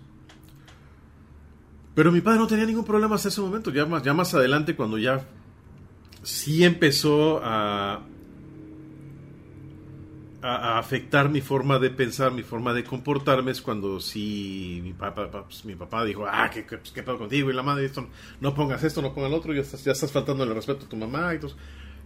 Pero 1.95 2.11
mi 2.11 2.21
padre 2.21 2.39
no 2.39 2.47
tenía 2.47 2.65
ningún 2.65 2.85
problema 2.85 3.15
hasta 3.15 3.29
ese 3.29 3.41
momento. 3.41 3.71
Ya 3.71 3.85
más, 3.85 4.03
ya 4.03 4.13
más 4.13 4.33
adelante, 4.33 4.75
cuando 4.75 4.97
ya 4.97 5.25
sí 6.23 6.63
empezó 6.63 7.41
a, 7.43 8.05
afectar 10.41 11.27
mi 11.27 11.41
forma 11.41 11.79
de 11.79 11.89
pensar, 11.89 12.31
mi 12.31 12.43
forma 12.43 12.73
de 12.73 12.85
comportarme, 12.85 13.51
es 13.51 13.61
cuando 13.61 13.99
sí 13.99 14.79
mi 14.81 14.93
papá, 14.93 15.29
pues, 15.29 15.65
mi 15.65 15.75
papá 15.75 16.05
dijo, 16.05 16.25
ah, 16.25 16.49
¿qué, 16.53 16.65
qué, 16.65 16.77
pues, 16.77 16.91
pedo 16.91 17.17
contigo? 17.17 17.49
Y 17.49 17.53
la 17.53 17.63
madre, 17.63 17.85
esto, 17.85 18.07
no 18.39 18.55
pongas 18.55 18.81
esto, 18.85 19.01
no 19.01 19.13
pongas 19.13 19.31
el 19.31 19.37
otro, 19.37 19.53
ya 19.53 19.61
estás, 19.61 19.83
ya 19.83 19.91
estás 19.91 20.13
faltando 20.13 20.45
el 20.45 20.55
respeto 20.55 20.85
a 20.85 20.89
tu 20.89 20.95
mamá. 20.95 21.33
Y 21.35 21.39
todo. 21.39 21.55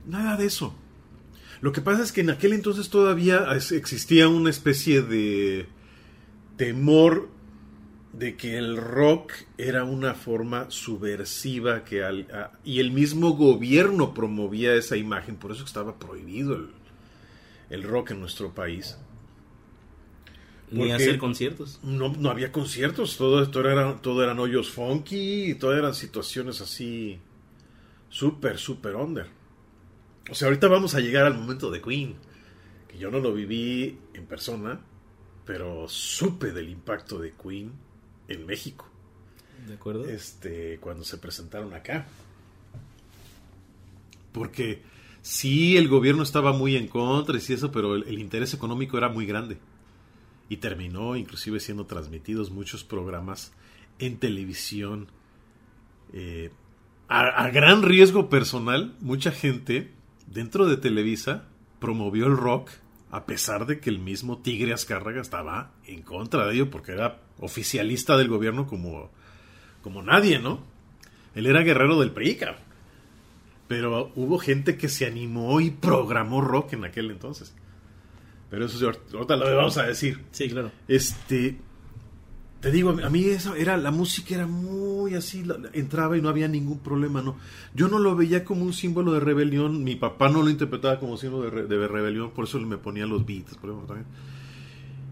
Nada 0.07 0.36
de 0.36 0.47
eso. 0.47 0.75
Lo 1.61 1.71
que 1.71 1.81
pasa 1.81 2.03
es 2.03 2.11
que 2.11 2.21
en 2.21 2.31
aquel 2.31 2.53
entonces 2.53 2.89
todavía 2.89 3.47
existía 3.53 4.27
una 4.27 4.49
especie 4.49 5.01
de 5.01 5.67
temor 6.57 7.29
de 8.14 8.38
que 8.38 8.57
el 8.57 8.78
rock 8.78 9.34
era 9.57 9.84
una 9.84 10.14
forma 10.14 10.70
subversiva 10.70 11.84
que 11.84 12.03
al- 12.03 12.28
a- 12.32 12.51
y 12.64 12.80
el 12.80 12.91
mismo 12.91 13.32
gobierno 13.32 14.14
promovía 14.14 14.74
esa 14.76 14.97
imagen, 14.97 15.36
por 15.36 15.51
eso 15.51 15.66
estaba 15.66 15.97
prohibido 15.97 16.55
el, 16.55 16.70
el 17.72 17.84
rock 17.84 18.11
en 18.11 18.20
nuestro 18.20 18.53
país. 18.53 18.97
Ni 20.72 20.91
hacer 20.91 21.18
conciertos. 21.20 21.80
No, 21.84 22.09
no 22.09 22.30
había 22.30 22.51
conciertos, 22.51 23.18
todo 23.18 23.41
esto 23.43 23.59
era, 23.59 23.95
todo 24.01 24.24
eran 24.24 24.39
hoyos 24.39 24.70
funky 24.72 25.51
y 25.51 25.55
todo 25.55 25.76
eran 25.76 25.93
situaciones 25.93 26.61
así 26.61 27.20
súper, 28.09 28.57
súper 28.57 28.95
under. 28.95 29.28
O 30.32 30.36
sea, 30.36 30.47
ahorita 30.47 30.68
vamos 30.68 30.95
a 30.95 30.99
llegar 30.99 31.26
al 31.26 31.34
momento 31.36 31.70
de 31.70 31.82
Queen, 31.82 32.16
que 32.88 32.97
yo 32.97 33.11
no 33.11 33.20
lo 33.20 33.34
viví 33.34 33.97
en 34.14 34.26
persona, 34.26 34.80
pero 35.45 35.88
supe 35.89 36.51
del 36.51 36.70
impacto 36.70 37.20
de 37.20 37.34
Queen 37.34 37.72
en 38.28 38.45
México, 38.45 38.89
¿De 39.67 39.74
acuerdo? 39.76 40.07
este, 40.07 40.78
cuando 40.80 41.03
se 41.03 41.17
presentaron 41.17 41.74
acá. 41.74 42.05
Porque 44.32 44.82
sí, 45.21 45.78
el 45.78 45.88
gobierno 45.88 46.24
estaba 46.24 46.53
muy 46.53 46.76
en 46.76 46.88
contra 46.88 47.38
y 47.38 47.41
sí 47.41 47.53
eso, 47.53 47.71
pero 47.71 47.95
el, 47.95 48.03
el 48.07 48.19
interés 48.19 48.53
económico 48.53 48.97
era 48.97 49.09
muy 49.09 49.26
grande. 49.26 49.57
Y 50.49 50.57
terminó 50.57 51.15
inclusive 51.15 51.59
siendo 51.59 51.86
transmitidos 51.86 52.51
muchos 52.51 52.84
programas 52.84 53.53
en 53.99 54.17
televisión. 54.17 55.07
eh, 56.13 56.51
a, 57.07 57.45
a 57.45 57.49
gran 57.51 57.84
riesgo 57.84 58.30
personal, 58.30 58.95
mucha 58.99 59.32
gente 59.32 59.91
dentro 60.28 60.67
de 60.67 60.78
Televisa 60.78 61.47
promovió 61.80 62.26
el 62.28 62.38
rock 62.38 62.71
a 63.14 63.28
pesar 63.28 63.68
de 63.68 63.80
que 63.80 63.91
el 63.91 63.99
mismo 63.99 64.39
Tigre 64.39 64.74
Azcárraga 64.74 65.22
estaba 65.22 65.72
en 65.86 66.01
contra 66.01 66.47
de 66.47 66.55
ello 66.55 66.72
porque 66.72 66.93
era 66.93 67.20
oficialista 67.38 68.18
del 68.18 68.28
gobierno 68.28 68.66
como, 68.66 69.11
como 69.84 70.01
nadie, 70.01 70.39
¿no? 70.39 70.61
Él 71.36 71.45
era 71.45 71.61
guerrero 71.61 71.99
del 71.99 72.09
PRI, 72.09 72.38
cabrón. 72.38 72.64
Pero 73.68 74.11
hubo 74.16 74.39
gente 74.39 74.78
que 74.78 74.89
se 74.89 75.05
animó 75.05 75.61
y 75.61 75.70
programó 75.70 76.41
rock 76.41 76.74
en 76.74 76.86
aquel 76.86 77.11
entonces. 77.11 77.53
Pero 78.49 78.66
eso 78.66 78.84
ahorita 79.14 79.36
lo 79.36 79.57
vamos 79.57 79.78
a 79.78 79.84
decir. 79.84 80.20
Sí, 80.32 80.49
claro. 80.49 80.72
Este, 80.88 81.59
te 82.64 82.72
digo, 82.72 82.91
a 82.91 83.09
mí 83.09 83.26
eso 83.26 83.55
era 83.55 83.76
la 83.78 83.91
música 83.91 84.36
era 84.36 84.47
muy 84.47 85.14
así, 85.16 85.43
entraba 85.74 86.18
y 86.18 86.22
no 86.22 86.30
había 86.30 86.47
ningún 86.47 86.80
problema, 86.80 87.22
no. 87.22 87.36
Yo 87.76 87.89
no 87.89 87.99
lo 87.99 88.16
veía 88.16 88.45
como 88.45 88.64
un 88.64 88.72
símbolo 88.72 89.11
de 89.11 89.20
rebelión, 89.20 89.84
mi 89.84 89.97
papá 89.97 90.30
no 90.30 90.41
lo 90.41 90.49
interpretaba 90.49 90.97
como 90.97 91.18
símbolo 91.18 91.43
de, 91.43 91.49
re- 91.51 91.64
de 91.68 91.88
rebelión, 91.89 92.32
por 92.32 92.45
eso 92.45 92.57
me 92.61 92.78
ponía 92.78 93.05
los 93.05 93.26
beats, 93.26 93.55
por 93.55 93.70
ejemplo, 93.70 93.88
también. 93.88 94.07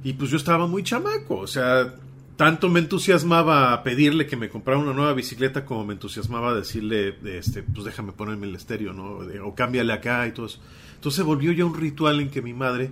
Y 0.04 0.14
pues 0.14 0.32
yo 0.32 0.38
estaba 0.38 0.66
muy 0.66 0.82
chamaco, 0.82 1.39
o 1.39 1.45
sea, 1.47 1.93
tanto 2.38 2.70
me 2.70 2.80
entusiasmaba 2.80 3.84
pedirle 3.84 4.26
que 4.28 4.38
me 4.38 4.47
comprara 4.49 4.80
una 4.80 4.93
nueva 4.93 5.14
bicicleta 5.14 5.66
como 5.66 5.86
me 5.86 5.93
entusiasmaba 5.93 6.56
decirle, 6.56 7.16
este, 7.26 7.64
pues 7.64 7.84
déjame 7.86 8.14
ponerme 8.14 8.47
el 8.47 8.56
estéreo, 8.56 8.93
¿no? 8.93 9.20
O 9.45 9.54
cámbiale 9.56 9.91
acá 9.91 10.26
y 10.26 10.32
todo 10.32 10.45
eso. 10.45 10.60
Entonces 10.95 11.26
volvió 11.26 11.52
ya 11.52 11.66
un 11.66 11.76
ritual 11.76 12.22
en 12.22 12.30
que 12.30 12.41
mi 12.41 12.54
madre, 12.54 12.91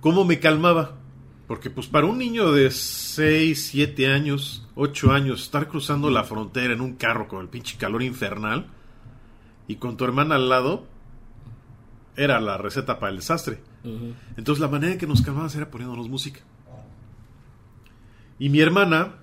¿cómo 0.00 0.24
me 0.24 0.40
calmaba? 0.40 0.98
Porque 1.52 1.68
pues 1.68 1.86
para 1.86 2.06
un 2.06 2.16
niño 2.16 2.50
de 2.50 2.70
6, 2.70 3.66
7 3.72 4.10
años, 4.10 4.66
8 4.74 5.12
años, 5.12 5.42
estar 5.42 5.68
cruzando 5.68 6.08
la 6.08 6.24
frontera 6.24 6.72
en 6.72 6.80
un 6.80 6.94
carro 6.94 7.28
con 7.28 7.42
el 7.42 7.48
pinche 7.48 7.76
calor 7.76 8.02
infernal 8.02 8.68
y 9.68 9.76
con 9.76 9.98
tu 9.98 10.04
hermana 10.04 10.36
al 10.36 10.48
lado, 10.48 10.86
era 12.16 12.40
la 12.40 12.56
receta 12.56 12.98
para 12.98 13.10
el 13.10 13.18
desastre. 13.18 13.60
Entonces 14.38 14.62
la 14.62 14.68
manera 14.68 14.94
en 14.94 14.98
que 14.98 15.06
nos 15.06 15.20
calmábamos 15.20 15.54
era 15.54 15.70
poniéndonos 15.70 16.08
música. 16.08 16.40
Y 18.38 18.48
mi 18.48 18.60
hermana, 18.60 19.16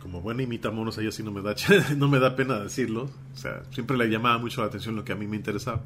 como 0.00 0.20
buena 0.20 0.44
imitamonos, 0.44 0.96
ella 0.98 1.10
sí 1.10 1.24
no 1.24 1.32
me 1.32 1.42
da 1.42 1.56
no 1.96 2.06
me 2.06 2.20
da 2.20 2.36
pena 2.36 2.60
decirlo, 2.60 3.10
o 3.34 3.36
sea, 3.36 3.64
siempre 3.72 3.96
le 3.96 4.08
llamaba 4.08 4.38
mucho 4.38 4.60
la 4.60 4.68
atención 4.68 4.94
lo 4.94 5.02
que 5.02 5.10
a 5.10 5.16
mí 5.16 5.26
me 5.26 5.34
interesaba. 5.34 5.82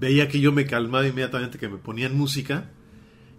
Veía 0.00 0.28
que 0.28 0.40
yo 0.40 0.50
me 0.50 0.64
calmaba 0.64 1.06
inmediatamente 1.06 1.58
que 1.58 1.68
me 1.68 1.76
ponían 1.76 2.16
música 2.16 2.70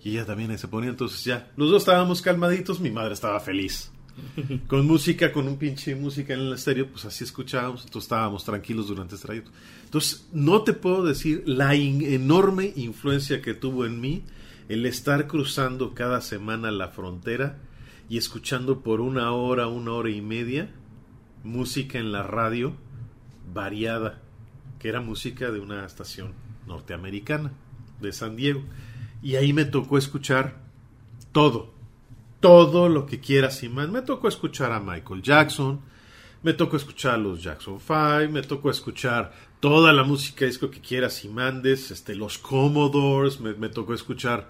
y 0.03 0.11
ella 0.11 0.25
también 0.25 0.57
se 0.57 0.67
ponía, 0.67 0.89
entonces 0.89 1.23
ya, 1.23 1.51
los 1.55 1.69
dos 1.69 1.83
estábamos 1.83 2.21
calmaditos, 2.21 2.79
mi 2.79 2.91
madre 2.91 3.13
estaba 3.13 3.39
feliz. 3.39 3.91
Con 4.67 4.85
música, 4.85 5.31
con 5.31 5.47
un 5.47 5.57
pinche 5.57 5.95
música 5.95 6.33
en 6.33 6.41
el 6.41 6.53
estéreo, 6.53 6.87
pues 6.89 7.05
así 7.05 7.23
escuchábamos, 7.23 7.83
entonces 7.83 8.03
estábamos 8.03 8.43
tranquilos 8.43 8.87
durante 8.87 9.15
este 9.15 9.25
trayecto. 9.25 9.51
Entonces, 9.85 10.27
no 10.33 10.63
te 10.63 10.73
puedo 10.73 11.03
decir 11.05 11.43
la 11.45 11.73
enorme 11.75 12.73
influencia 12.75 13.41
que 13.41 13.53
tuvo 13.53 13.85
en 13.85 14.01
mí 14.01 14.23
el 14.67 14.85
estar 14.85 15.27
cruzando 15.27 15.93
cada 15.93 16.21
semana 16.21 16.71
la 16.71 16.89
frontera 16.89 17.57
y 18.09 18.17
escuchando 18.17 18.81
por 18.81 18.99
una 19.01 19.31
hora, 19.31 19.67
una 19.67 19.93
hora 19.93 20.09
y 20.09 20.21
media 20.21 20.69
música 21.43 21.97
en 21.97 22.11
la 22.11 22.23
radio 22.23 22.73
variada, 23.53 24.21
que 24.79 24.89
era 24.89 25.01
música 25.01 25.51
de 25.51 25.59
una 25.59 25.85
estación 25.85 26.33
norteamericana 26.67 27.51
de 27.99 28.13
San 28.13 28.35
Diego. 28.35 28.63
Y 29.23 29.35
ahí 29.35 29.53
me 29.53 29.65
tocó 29.65 29.97
escuchar 29.97 30.61
todo, 31.31 31.73
todo 32.39 32.89
lo 32.89 33.05
que 33.05 33.19
quieras 33.19 33.61
y. 33.63 33.69
Me 33.69 34.01
tocó 34.01 34.27
escuchar 34.27 34.71
a 34.71 34.79
Michael 34.79 35.21
Jackson, 35.21 35.81
me 36.43 36.53
tocó 36.53 36.77
escuchar 36.77 37.15
a 37.15 37.17
los 37.17 37.41
Jackson 37.41 37.79
5, 37.79 38.31
me 38.31 38.41
tocó 38.41 38.71
escuchar 38.71 39.31
toda 39.59 39.93
la 39.93 40.03
música 40.03 40.45
disco 40.45 40.71
que 40.71 40.81
quieras 40.81 41.23
y 41.23 41.29
mandes, 41.29 41.91
este, 41.91 42.15
los 42.15 42.39
Commodores, 42.39 43.39
me, 43.39 43.69
tocó 43.69 43.93
escuchar 43.93 44.49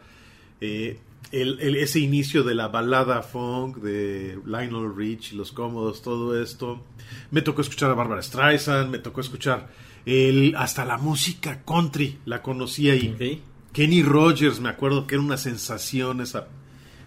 eh, 0.62 1.00
el, 1.34 1.76
ese 1.76 2.00
inicio 2.00 2.44
de 2.44 2.56
la 2.56 2.70
balada 2.70 3.22
funk 3.22 3.78
de 3.78 4.40
Lionel 4.46 4.96
Rich 4.96 5.34
y 5.34 5.36
los 5.36 5.52
Commodores, 5.52 6.02
todo 6.02 6.42
esto. 6.42 6.82
Me 7.30 7.42
tocó 7.42 7.62
escuchar 7.62 7.92
a 7.92 7.94
Barbara 7.94 8.22
Streisand, 8.22 8.90
me 8.90 9.00
tocó 9.00 9.20
escuchar 9.20 9.70
el, 10.06 10.56
hasta 10.58 10.86
la 10.86 10.98
música 10.98 11.62
country, 11.66 12.20
la 12.26 12.42
conocí 12.42 12.90
ahí. 12.90 13.42
Kenny 13.74 14.04
Rogers, 14.04 14.60
me 14.60 14.68
acuerdo 14.68 15.08
que 15.08 15.16
era 15.16 15.24
una 15.24 15.38
sensación 15.38 16.20
esa, 16.20 16.48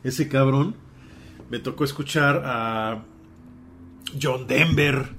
ese 0.03 0.29
cabrón. 0.29 0.75
Me 1.51 1.59
tocó 1.59 1.85
escuchar 1.85 2.43
a 2.45 3.05
John 4.21 4.47
Denver. 4.47 5.11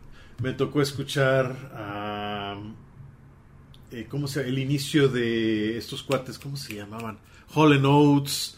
Me 0.42 0.54
tocó 0.54 0.82
escuchar 0.82 1.72
a. 1.76 2.58
Eh, 3.92 4.08
¿Cómo 4.10 4.28
se 4.28 4.48
El 4.48 4.58
inicio 4.58 5.08
de 5.08 5.78
estos 5.78 6.02
cuates, 6.02 6.40
¿cómo 6.40 6.58
se 6.58 6.76
llamaban? 6.76 7.20
Hall 7.54 7.86
Oates. 7.86 8.58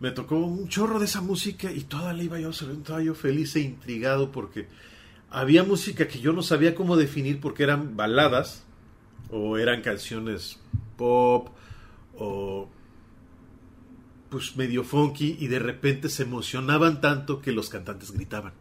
Me 0.00 0.10
tocó 0.10 0.36
un 0.36 0.68
chorro 0.68 0.98
de 0.98 1.04
esa 1.04 1.20
música 1.20 1.70
y 1.70 1.82
toda 1.82 2.12
la 2.12 2.24
iba 2.24 2.40
yo, 2.40 2.50
estaba 2.50 3.00
yo 3.00 3.14
feliz 3.14 3.54
e 3.54 3.60
intrigado 3.60 4.32
porque 4.32 4.66
había 5.30 5.62
música 5.62 6.08
que 6.08 6.18
yo 6.18 6.32
no 6.32 6.42
sabía 6.42 6.74
cómo 6.74 6.96
definir 6.96 7.40
porque 7.40 7.62
eran 7.62 7.96
baladas 7.96 8.64
o 9.30 9.56
eran 9.56 9.82
canciones 9.82 10.58
pop 10.96 11.48
o 12.18 12.68
pues 14.30 14.56
medio 14.56 14.82
funky 14.82 15.36
y 15.38 15.46
de 15.46 15.60
repente 15.60 16.08
se 16.08 16.24
emocionaban 16.24 17.00
tanto 17.00 17.40
que 17.40 17.52
los 17.52 17.68
cantantes 17.68 18.10
gritaban. 18.10 18.52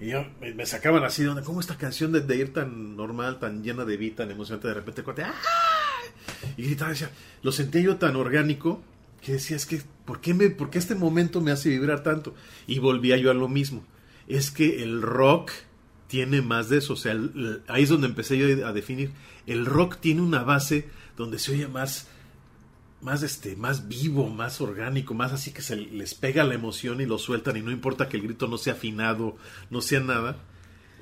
Y 0.00 0.10
yo 0.10 0.26
me, 0.40 0.66
sacaban 0.66 1.04
así 1.04 1.22
de 1.24 1.42
¿cómo 1.42 1.60
esta 1.60 1.76
canción 1.76 2.12
de, 2.12 2.36
ir 2.36 2.52
tan 2.52 2.96
normal, 2.96 3.38
tan 3.38 3.62
llena 3.62 3.84
de 3.84 3.96
vida, 3.96 4.16
tan 4.16 4.30
emocionante, 4.30 4.68
de 4.68 4.74
repente 4.74 5.02
¡ah! 5.24 5.34
y 6.56 6.64
gritaba, 6.64 6.90
decía, 6.90 7.10
lo 7.42 7.52
sentía 7.52 7.80
yo 7.80 7.96
tan 7.96 8.16
orgánico 8.16 8.82
que 9.22 9.32
decía, 9.32 9.56
es 9.56 9.66
que, 9.66 9.80
¿por 10.04 10.20
qué, 10.20 10.34
me, 10.34 10.50
¿por 10.50 10.70
qué 10.70 10.78
este 10.78 10.94
momento 10.94 11.40
me 11.40 11.50
hace 11.50 11.70
vibrar 11.70 12.02
tanto? 12.02 12.34
Y 12.66 12.78
volvía 12.78 13.16
yo 13.16 13.30
a 13.30 13.34
lo 13.34 13.48
mismo. 13.48 13.84
Es 14.28 14.50
que 14.50 14.82
el 14.82 15.00
rock 15.02 15.50
tiene 16.08 16.42
más 16.42 16.68
de 16.68 16.78
eso, 16.78 16.92
o 16.92 16.96
sea, 16.96 17.16
ahí 17.68 17.82
es 17.82 17.88
donde 17.88 18.06
empecé 18.06 18.36
yo 18.36 18.66
a 18.66 18.72
definir. 18.72 19.12
El 19.46 19.64
rock 19.66 19.96
tiene 19.98 20.20
una 20.20 20.42
base 20.42 20.88
donde 21.16 21.38
se 21.38 21.52
oye 21.52 21.68
más 21.68 22.08
más 23.04 23.22
este 23.22 23.54
más 23.54 23.86
vivo, 23.86 24.30
más 24.30 24.62
orgánico, 24.62 25.12
más 25.12 25.30
así 25.32 25.52
que 25.52 25.60
se 25.60 25.76
les 25.76 26.14
pega 26.14 26.42
la 26.42 26.54
emoción 26.54 27.02
y 27.02 27.06
lo 27.06 27.18
sueltan 27.18 27.58
y 27.58 27.60
no 27.60 27.70
importa 27.70 28.08
que 28.08 28.16
el 28.16 28.22
grito 28.22 28.48
no 28.48 28.56
sea 28.56 28.72
afinado, 28.72 29.36
no 29.70 29.82
sea 29.82 30.00
nada. 30.00 30.38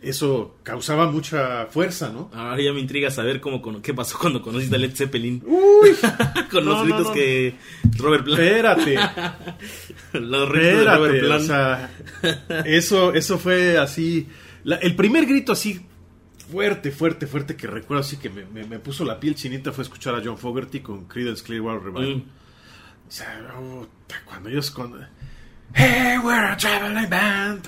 Eso 0.02 0.56
causaba 0.64 1.08
mucha 1.08 1.66
fuerza, 1.66 2.08
¿no? 2.08 2.28
Ahora 2.34 2.60
ya 2.60 2.72
me 2.72 2.80
intriga 2.80 3.08
saber 3.12 3.40
cómo 3.40 3.62
qué 3.80 3.94
pasó 3.94 4.18
cuando 4.18 4.42
conociste 4.42 4.74
a 4.74 4.78
Led 4.80 4.96
Zeppelin. 4.96 5.44
Uy, 5.46 5.90
con 6.50 6.64
los 6.64 6.82
gritos 6.82 7.10
que 7.12 7.54
Robert 7.96 8.24
Plant. 8.24 8.40
Espérate. 8.42 8.98
los 10.14 10.50
gritos 10.50 10.78
de 10.78 10.84
Robert 10.84 11.20
Plant. 11.20 11.42
O 11.42 11.46
sea, 11.46 11.90
eso 12.64 13.14
eso 13.14 13.38
fue 13.38 13.78
así 13.78 14.26
el 14.64 14.96
primer 14.96 15.26
grito 15.26 15.52
así 15.52 15.80
fuerte, 16.50 16.90
fuerte, 16.90 17.26
fuerte 17.26 17.56
que 17.56 17.66
recuerdo 17.66 18.00
así 18.00 18.16
que 18.16 18.30
me, 18.30 18.44
me, 18.44 18.78
puso 18.78 19.04
la 19.04 19.18
piel 19.18 19.34
chinita 19.34 19.72
fue 19.72 19.84
escuchar 19.84 20.14
a 20.14 20.22
John 20.24 20.38
Fogerty 20.38 20.80
con 20.80 21.06
Creedence 21.06 21.42
Clearwater 21.42 21.82
Revival. 21.82 22.16
Mm. 22.16 22.22
O 23.08 23.10
sea, 23.10 23.52
cuando 24.24 24.48
ellos 24.48 24.70
con 24.70 24.94
Hey, 25.74 26.18
we're 26.22 26.52
a 26.52 26.56
traveling 26.56 27.08
band. 27.08 27.62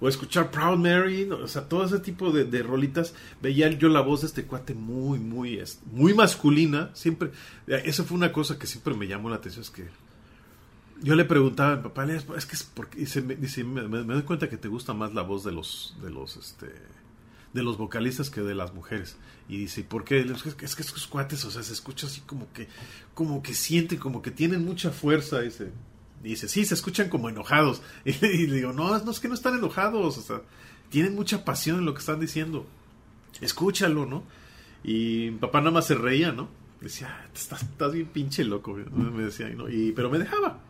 O 0.00 0.08
escuchar 0.08 0.50
Proud 0.50 0.78
Mary. 0.78 1.28
O 1.30 1.46
sea, 1.46 1.68
todo 1.68 1.84
ese 1.84 2.00
tipo 2.00 2.32
de, 2.32 2.44
de, 2.44 2.62
rolitas. 2.62 3.14
Veía 3.40 3.70
yo 3.70 3.88
la 3.88 4.00
voz 4.00 4.22
de 4.22 4.26
este 4.26 4.44
cuate 4.44 4.74
muy, 4.74 5.18
muy, 5.18 5.62
muy 5.92 6.14
masculina. 6.14 6.90
Siempre. 6.94 7.30
Eso 7.66 8.04
fue 8.04 8.16
una 8.16 8.32
cosa 8.32 8.58
que 8.58 8.66
siempre 8.66 8.94
me 8.94 9.06
llamó 9.06 9.30
la 9.30 9.36
atención. 9.36 9.62
Es 9.62 9.70
que 9.70 9.88
yo 11.02 11.14
le 11.14 11.24
preguntaba 11.24 11.72
a 11.72 11.76
mi 11.76 11.82
papá, 11.84 12.04
es 12.04 12.46
que 12.46 12.56
es 12.56 12.64
porque. 12.64 12.98
Dice, 12.98 13.22
me, 13.22 13.36
me, 13.36 14.04
me, 14.04 14.14
doy 14.14 14.22
cuenta 14.22 14.48
que 14.48 14.56
te 14.56 14.68
gusta 14.68 14.92
más 14.92 15.14
la 15.14 15.22
voz 15.22 15.44
de 15.44 15.52
los. 15.52 15.96
De 16.02 16.10
los 16.10 16.36
este, 16.36 16.66
de 17.52 17.62
los 17.62 17.78
vocalistas 17.78 18.30
que 18.30 18.40
de 18.40 18.54
las 18.54 18.74
mujeres. 18.74 19.16
Y 19.48 19.56
dice, 19.58 19.82
¿por 19.82 20.04
qué? 20.04 20.20
Es 20.20 20.42
que, 20.42 20.64
es 20.64 20.76
que 20.76 20.82
esos 20.82 21.06
cuates, 21.06 21.44
o 21.44 21.50
sea, 21.50 21.62
se 21.62 21.72
escucha 21.72 22.06
así 22.06 22.20
como 22.20 22.52
que, 22.52 22.68
como 23.14 23.42
que 23.42 23.54
sienten, 23.54 23.98
como 23.98 24.22
que 24.22 24.30
tienen 24.30 24.64
mucha 24.64 24.90
fuerza. 24.90 25.40
Dice, 25.40 25.70
dice, 26.22 26.48
sí, 26.48 26.64
se 26.64 26.74
escuchan 26.74 27.08
como 27.08 27.28
enojados. 27.28 27.82
Y, 28.04 28.46
le 28.46 28.56
digo, 28.56 28.72
no, 28.72 28.96
no, 28.98 29.10
es 29.10 29.20
que 29.20 29.28
no 29.28 29.34
están 29.34 29.58
enojados, 29.58 30.18
o 30.18 30.22
sea, 30.22 30.42
tienen 30.88 31.14
mucha 31.14 31.44
pasión 31.44 31.78
en 31.78 31.84
lo 31.84 31.94
que 31.94 32.00
están 32.00 32.20
diciendo. 32.20 32.66
Escúchalo, 33.40 34.06
¿no? 34.06 34.24
Y 34.84 35.30
mi 35.32 35.38
papá 35.38 35.60
nada 35.60 35.72
más 35.72 35.86
se 35.86 35.94
reía, 35.94 36.32
¿no? 36.32 36.48
Decía, 36.80 37.08
ah, 37.10 37.28
estás, 37.34 37.62
estás 37.62 37.92
bien 37.92 38.06
pinche 38.06 38.44
loco, 38.44 38.72
me 38.72 39.24
decía, 39.24 39.50
¿no? 39.50 39.68
y, 39.68 39.92
pero 39.92 40.10
me 40.10 40.18
dejaba. 40.18 40.60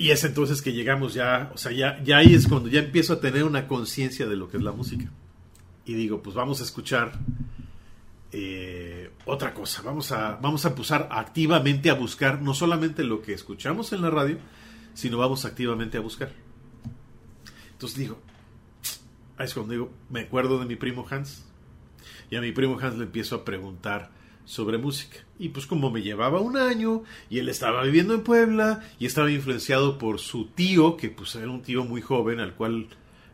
Y 0.00 0.12
es 0.12 0.24
entonces 0.24 0.62
que 0.62 0.72
llegamos 0.72 1.12
ya, 1.12 1.50
o 1.54 1.58
sea, 1.58 1.72
ya, 1.72 2.02
ya 2.02 2.16
ahí 2.16 2.32
es 2.32 2.48
cuando 2.48 2.70
ya 2.70 2.80
empiezo 2.80 3.12
a 3.12 3.20
tener 3.20 3.44
una 3.44 3.68
conciencia 3.68 4.26
de 4.26 4.34
lo 4.34 4.48
que 4.48 4.56
es 4.56 4.62
la 4.62 4.72
música. 4.72 5.10
Y 5.84 5.92
digo, 5.92 6.22
pues 6.22 6.34
vamos 6.34 6.62
a 6.62 6.64
escuchar 6.64 7.12
eh, 8.32 9.10
otra 9.26 9.52
cosa, 9.52 9.82
vamos 9.82 10.10
a, 10.10 10.36
vamos 10.36 10.64
a 10.64 10.74
activamente 11.10 11.90
a 11.90 11.94
buscar 11.94 12.40
no 12.40 12.54
solamente 12.54 13.04
lo 13.04 13.20
que 13.20 13.34
escuchamos 13.34 13.92
en 13.92 14.00
la 14.00 14.08
radio, 14.08 14.38
sino 14.94 15.18
vamos 15.18 15.44
activamente 15.44 15.98
a 15.98 16.00
buscar. 16.00 16.32
Entonces 17.72 17.98
digo, 17.98 18.18
ahí 19.36 19.44
es 19.44 19.52
cuando 19.52 19.72
digo, 19.74 19.92
me 20.08 20.20
acuerdo 20.20 20.58
de 20.58 20.64
mi 20.64 20.76
primo 20.76 21.06
Hans. 21.10 21.44
Y 22.30 22.36
a 22.36 22.40
mi 22.40 22.52
primo 22.52 22.78
Hans 22.80 22.96
le 22.96 23.04
empiezo 23.04 23.34
a 23.34 23.44
preguntar 23.44 24.10
sobre 24.46 24.78
música. 24.78 25.18
Y 25.40 25.48
pues 25.48 25.66
como 25.66 25.90
me 25.90 26.02
llevaba 26.02 26.38
un 26.38 26.58
año 26.58 27.02
y 27.30 27.38
él 27.38 27.48
estaba 27.48 27.82
viviendo 27.82 28.12
en 28.12 28.22
Puebla 28.22 28.82
y 28.98 29.06
estaba 29.06 29.30
influenciado 29.30 29.96
por 29.96 30.20
su 30.20 30.48
tío, 30.48 30.98
que 30.98 31.08
pues 31.08 31.34
era 31.34 31.50
un 31.50 31.62
tío 31.62 31.82
muy 31.82 32.02
joven 32.02 32.40
al 32.40 32.54
cual 32.54 32.88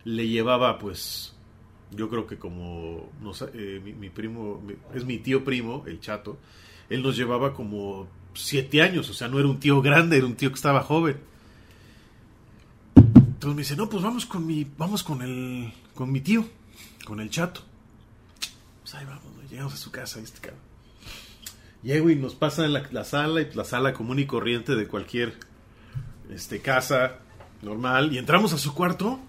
le 0.04 0.28
llevaba 0.28 0.78
pues 0.78 1.34
yo 1.90 2.08
creo 2.08 2.24
que 2.24 2.38
como 2.38 3.10
eh, 3.54 3.94
mi, 3.98 4.08
primo 4.08 4.62
es 4.94 5.04
mi 5.04 5.18
tío 5.18 5.42
primo, 5.42 5.82
el 5.88 5.98
chato, 5.98 6.38
él 6.88 7.02
nos 7.02 7.16
llevaba 7.16 7.52
como 7.52 8.06
siete 8.34 8.82
años, 8.82 9.10
o 9.10 9.14
sea, 9.14 9.26
no 9.26 9.40
era 9.40 9.48
un 9.48 9.58
tío 9.58 9.82
grande, 9.82 10.16
era 10.16 10.26
un 10.26 10.36
tío 10.36 10.50
que 10.50 10.54
estaba 10.54 10.82
joven. 10.82 11.16
Entonces 12.94 13.56
me 13.56 13.62
dice, 13.62 13.74
no, 13.74 13.90
pues 13.90 14.04
vamos 14.04 14.26
con 14.26 14.46
mi, 14.46 14.64
vamos 14.78 15.02
con 15.02 15.22
el, 15.22 15.72
con 15.92 16.12
mi 16.12 16.20
tío, 16.20 16.46
con 17.04 17.18
el 17.18 17.30
chato. 17.30 17.62
Pues 18.82 18.94
ahí 18.94 19.04
vamos, 19.04 19.24
llegamos 19.50 19.74
a 19.74 19.76
su 19.76 19.90
casa, 19.90 20.20
este 20.20 20.40
cabrón. 20.40 20.75
Llego 21.82 22.10
y 22.10 22.16
nos 22.16 22.34
pasa 22.34 22.64
en 22.64 22.72
la, 22.72 23.04
sala, 23.04 23.42
y 23.42 23.54
la 23.54 23.64
sala 23.64 23.92
común 23.92 24.18
y 24.18 24.26
corriente 24.26 24.74
de 24.74 24.86
cualquier 24.86 25.34
este, 26.30 26.60
casa 26.60 27.18
normal. 27.62 28.12
Y 28.12 28.18
entramos 28.18 28.52
a 28.52 28.58
su 28.58 28.74
cuarto. 28.74 29.20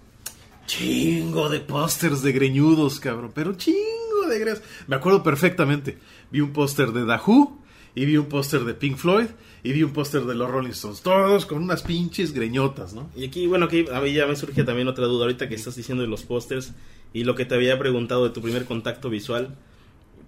Chingo 0.66 1.48
de 1.48 1.60
pósters 1.60 2.22
de 2.22 2.32
greñudos, 2.32 3.00
cabrón. 3.00 3.32
Pero 3.34 3.54
chingo 3.54 4.26
de 4.28 4.38
greñudos. 4.38 4.62
Me 4.86 4.96
acuerdo 4.96 5.22
perfectamente. 5.22 5.98
Vi 6.30 6.40
un 6.40 6.52
póster 6.52 6.92
de 6.92 7.02
Who. 7.04 7.58
Y 7.94 8.04
vi 8.04 8.16
un 8.16 8.26
póster 8.26 8.64
de 8.64 8.74
Pink 8.74 8.96
Floyd. 8.96 9.26
Y 9.62 9.72
vi 9.72 9.82
un 9.82 9.92
póster 9.92 10.22
de 10.22 10.34
los 10.34 10.50
Rolling 10.50 10.70
Stones. 10.70 11.00
Todos 11.02 11.46
con 11.46 11.62
unas 11.62 11.82
pinches 11.82 12.32
greñotas, 12.32 12.92
¿no? 12.92 13.10
Y 13.16 13.26
aquí, 13.26 13.46
bueno, 13.46 13.66
aquí 13.66 13.86
a 13.92 14.00
mí 14.00 14.12
ya 14.12 14.26
me 14.26 14.36
surge 14.36 14.64
también 14.64 14.88
otra 14.88 15.06
duda. 15.06 15.24
Ahorita 15.24 15.48
que 15.48 15.54
estás 15.54 15.76
diciendo 15.76 16.02
de 16.02 16.08
los 16.08 16.22
pósters. 16.24 16.72
Y 17.12 17.24
lo 17.24 17.34
que 17.34 17.44
te 17.44 17.54
había 17.54 17.78
preguntado 17.78 18.24
de 18.24 18.30
tu 18.30 18.42
primer 18.42 18.64
contacto 18.64 19.08
visual 19.08 19.56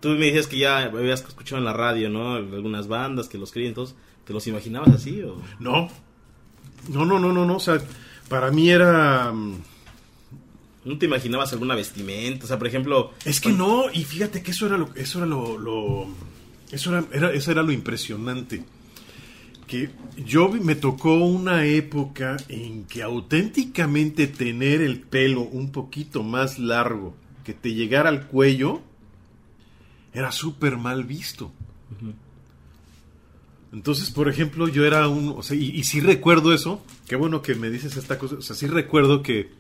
tú 0.01 0.09
me 0.11 0.27
dices 0.27 0.47
que 0.47 0.59
ya 0.59 0.79
habías 0.85 1.21
escuchado 1.23 1.59
en 1.59 1.65
la 1.65 1.73
radio, 1.73 2.09
¿no? 2.11 2.35
Algunas 2.35 2.89
bandas 2.89 3.29
que 3.29 3.39
los 3.39 3.55
entonces, 3.57 3.95
¿te 4.25 4.33
los 4.33 4.47
imaginabas 4.47 4.91
así 4.95 5.23
o...? 5.23 5.41
No. 5.59 5.89
No, 6.89 7.05
no, 7.05 7.19
no, 7.19 7.33
no, 7.33 7.45
no. 7.47 7.57
O 7.57 7.61
sea, 7.61 7.79
para 8.29 8.51
mí 8.51 8.71
era... 8.71 9.33
mm, 9.33 9.55
¿No 10.85 10.97
te 10.99 11.05
imaginabas 11.07 11.53
alguna 11.53 11.75
vestimenta? 11.75 12.45
O 12.45 12.49
sea, 12.49 12.59
por 12.59 12.67
ejemplo... 12.67 13.13
Es 13.27 13.41
que 13.41 13.53
no, 13.53 13.91
y 13.93 14.05
fíjate 14.05 14.43
que 14.43 14.53
eso 14.53 14.67
era 14.67 14.79
lo, 14.79 14.89
eso 14.95 15.19
era 15.19 15.27
lo, 15.27 15.59
lo- 15.59 16.07
eso 16.73 16.91
era, 16.97 17.05
era- 17.13 17.33
eso 17.35 17.51
era 17.51 17.63
lo 17.63 17.71
impresionante. 17.73 18.65
Que 19.67 19.91
yo 20.25 20.49
me 20.49 20.75
tocó 20.75 21.15
una 21.17 21.65
época 21.67 22.39
en 22.49 22.85
que 22.85 23.03
auténticamente 23.03 24.27
tener 24.27 24.81
el 24.81 25.01
pelo 25.01 25.43
un 25.43 25.71
poquito 25.71 26.23
más 26.23 26.59
largo, 26.59 27.15
que 27.45 27.53
te 27.55 27.75
llegara 27.75 28.09
al 28.09 28.27
cuello, 28.27 28.81
era 30.13 30.33
súper 30.33 30.77
mal 30.77 31.05
visto. 31.05 31.53
Entonces, 33.73 34.11
por 34.11 34.29
ejemplo, 34.29 34.69
yo 34.69 34.85
era 34.85 35.09
un, 35.09 35.35
o 35.37 35.43
sea, 35.43 35.57
y, 35.57 35.71
y 35.71 35.85
sí 35.85 36.01
recuerdo 36.01 36.53
eso, 36.53 36.85
qué 37.07 37.17
bueno 37.17 37.41
que 37.43 37.55
me 37.55 37.71
dices 37.71 37.97
esta 37.97 38.19
cosa, 38.19 38.37
o 38.37 38.43
sea, 38.43 38.57
sí 38.57 38.67
recuerdo 38.67 39.23
que, 39.23 39.51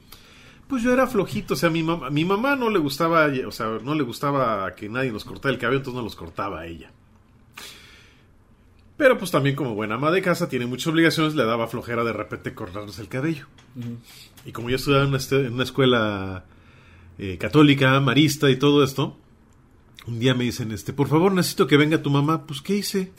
pues 0.70 0.82
yo 0.82 0.92
era 0.92 1.06
flojito, 1.06 1.54
o 1.54 1.56
sea, 1.56 1.70
mi 1.70 1.82
mamá, 1.82 2.10
mi 2.10 2.24
mamá 2.24 2.56
no 2.56 2.70
le 2.70 2.78
gustaba, 2.78 3.28
o 3.46 3.52
sea, 3.52 3.78
no 3.82 3.94
le 3.94 4.02
gustaba 4.02 4.72
que 4.74 4.88
nadie 4.88 5.12
nos 5.12 5.24
cortara 5.24 5.52
el 5.52 5.60
cabello, 5.60 5.78
entonces 5.78 5.96
no 5.96 6.04
los 6.04 6.16
cortaba 6.16 6.60
a 6.60 6.66
ella. 6.66 6.92
Pero 8.96 9.16
pues 9.16 9.30
también 9.30 9.56
como 9.56 9.74
buena 9.74 9.94
ama 9.94 10.10
de 10.10 10.22
casa 10.22 10.48
tiene 10.48 10.66
muchas 10.66 10.88
obligaciones, 10.88 11.34
le 11.34 11.44
daba 11.44 11.66
flojera 11.66 12.04
de 12.04 12.12
repente 12.12 12.54
cortarnos 12.54 12.98
el 12.98 13.08
cabello. 13.08 13.46
Y 14.44 14.52
como 14.52 14.70
yo 14.70 14.76
estudiaba 14.76 15.04
en 15.04 15.08
una, 15.08 15.18
en 15.30 15.54
una 15.54 15.62
escuela 15.64 16.44
eh, 17.18 17.38
católica, 17.38 17.98
marista 18.00 18.50
y 18.50 18.56
todo 18.56 18.84
esto, 18.84 19.16
un 20.06 20.18
día 20.18 20.34
me 20.34 20.44
dicen, 20.44 20.72
este, 20.72 20.92
por 20.92 21.08
favor 21.08 21.32
necesito 21.32 21.66
que 21.66 21.76
venga 21.76 22.02
tu 22.02 22.10
mamá. 22.10 22.46
Pues, 22.46 22.60
¿qué 22.60 22.76
hice? 22.76 23.12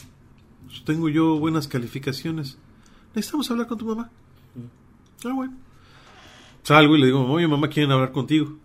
Pues, 0.66 0.84
tengo 0.84 1.10
yo 1.10 1.38
buenas 1.38 1.68
calificaciones. 1.68 2.58
Necesitamos 3.14 3.50
hablar 3.52 3.68
con 3.68 3.78
tu 3.78 3.86
mamá. 3.86 4.10
Ah, 5.26 5.34
bueno. 5.34 5.54
Salgo 6.64 6.96
y 6.96 7.00
le 7.00 7.08
digo, 7.08 7.26
oye, 7.26 7.48
mamá, 7.48 7.70
quieren 7.70 7.92
hablar 7.92 8.12
contigo. 8.12 8.58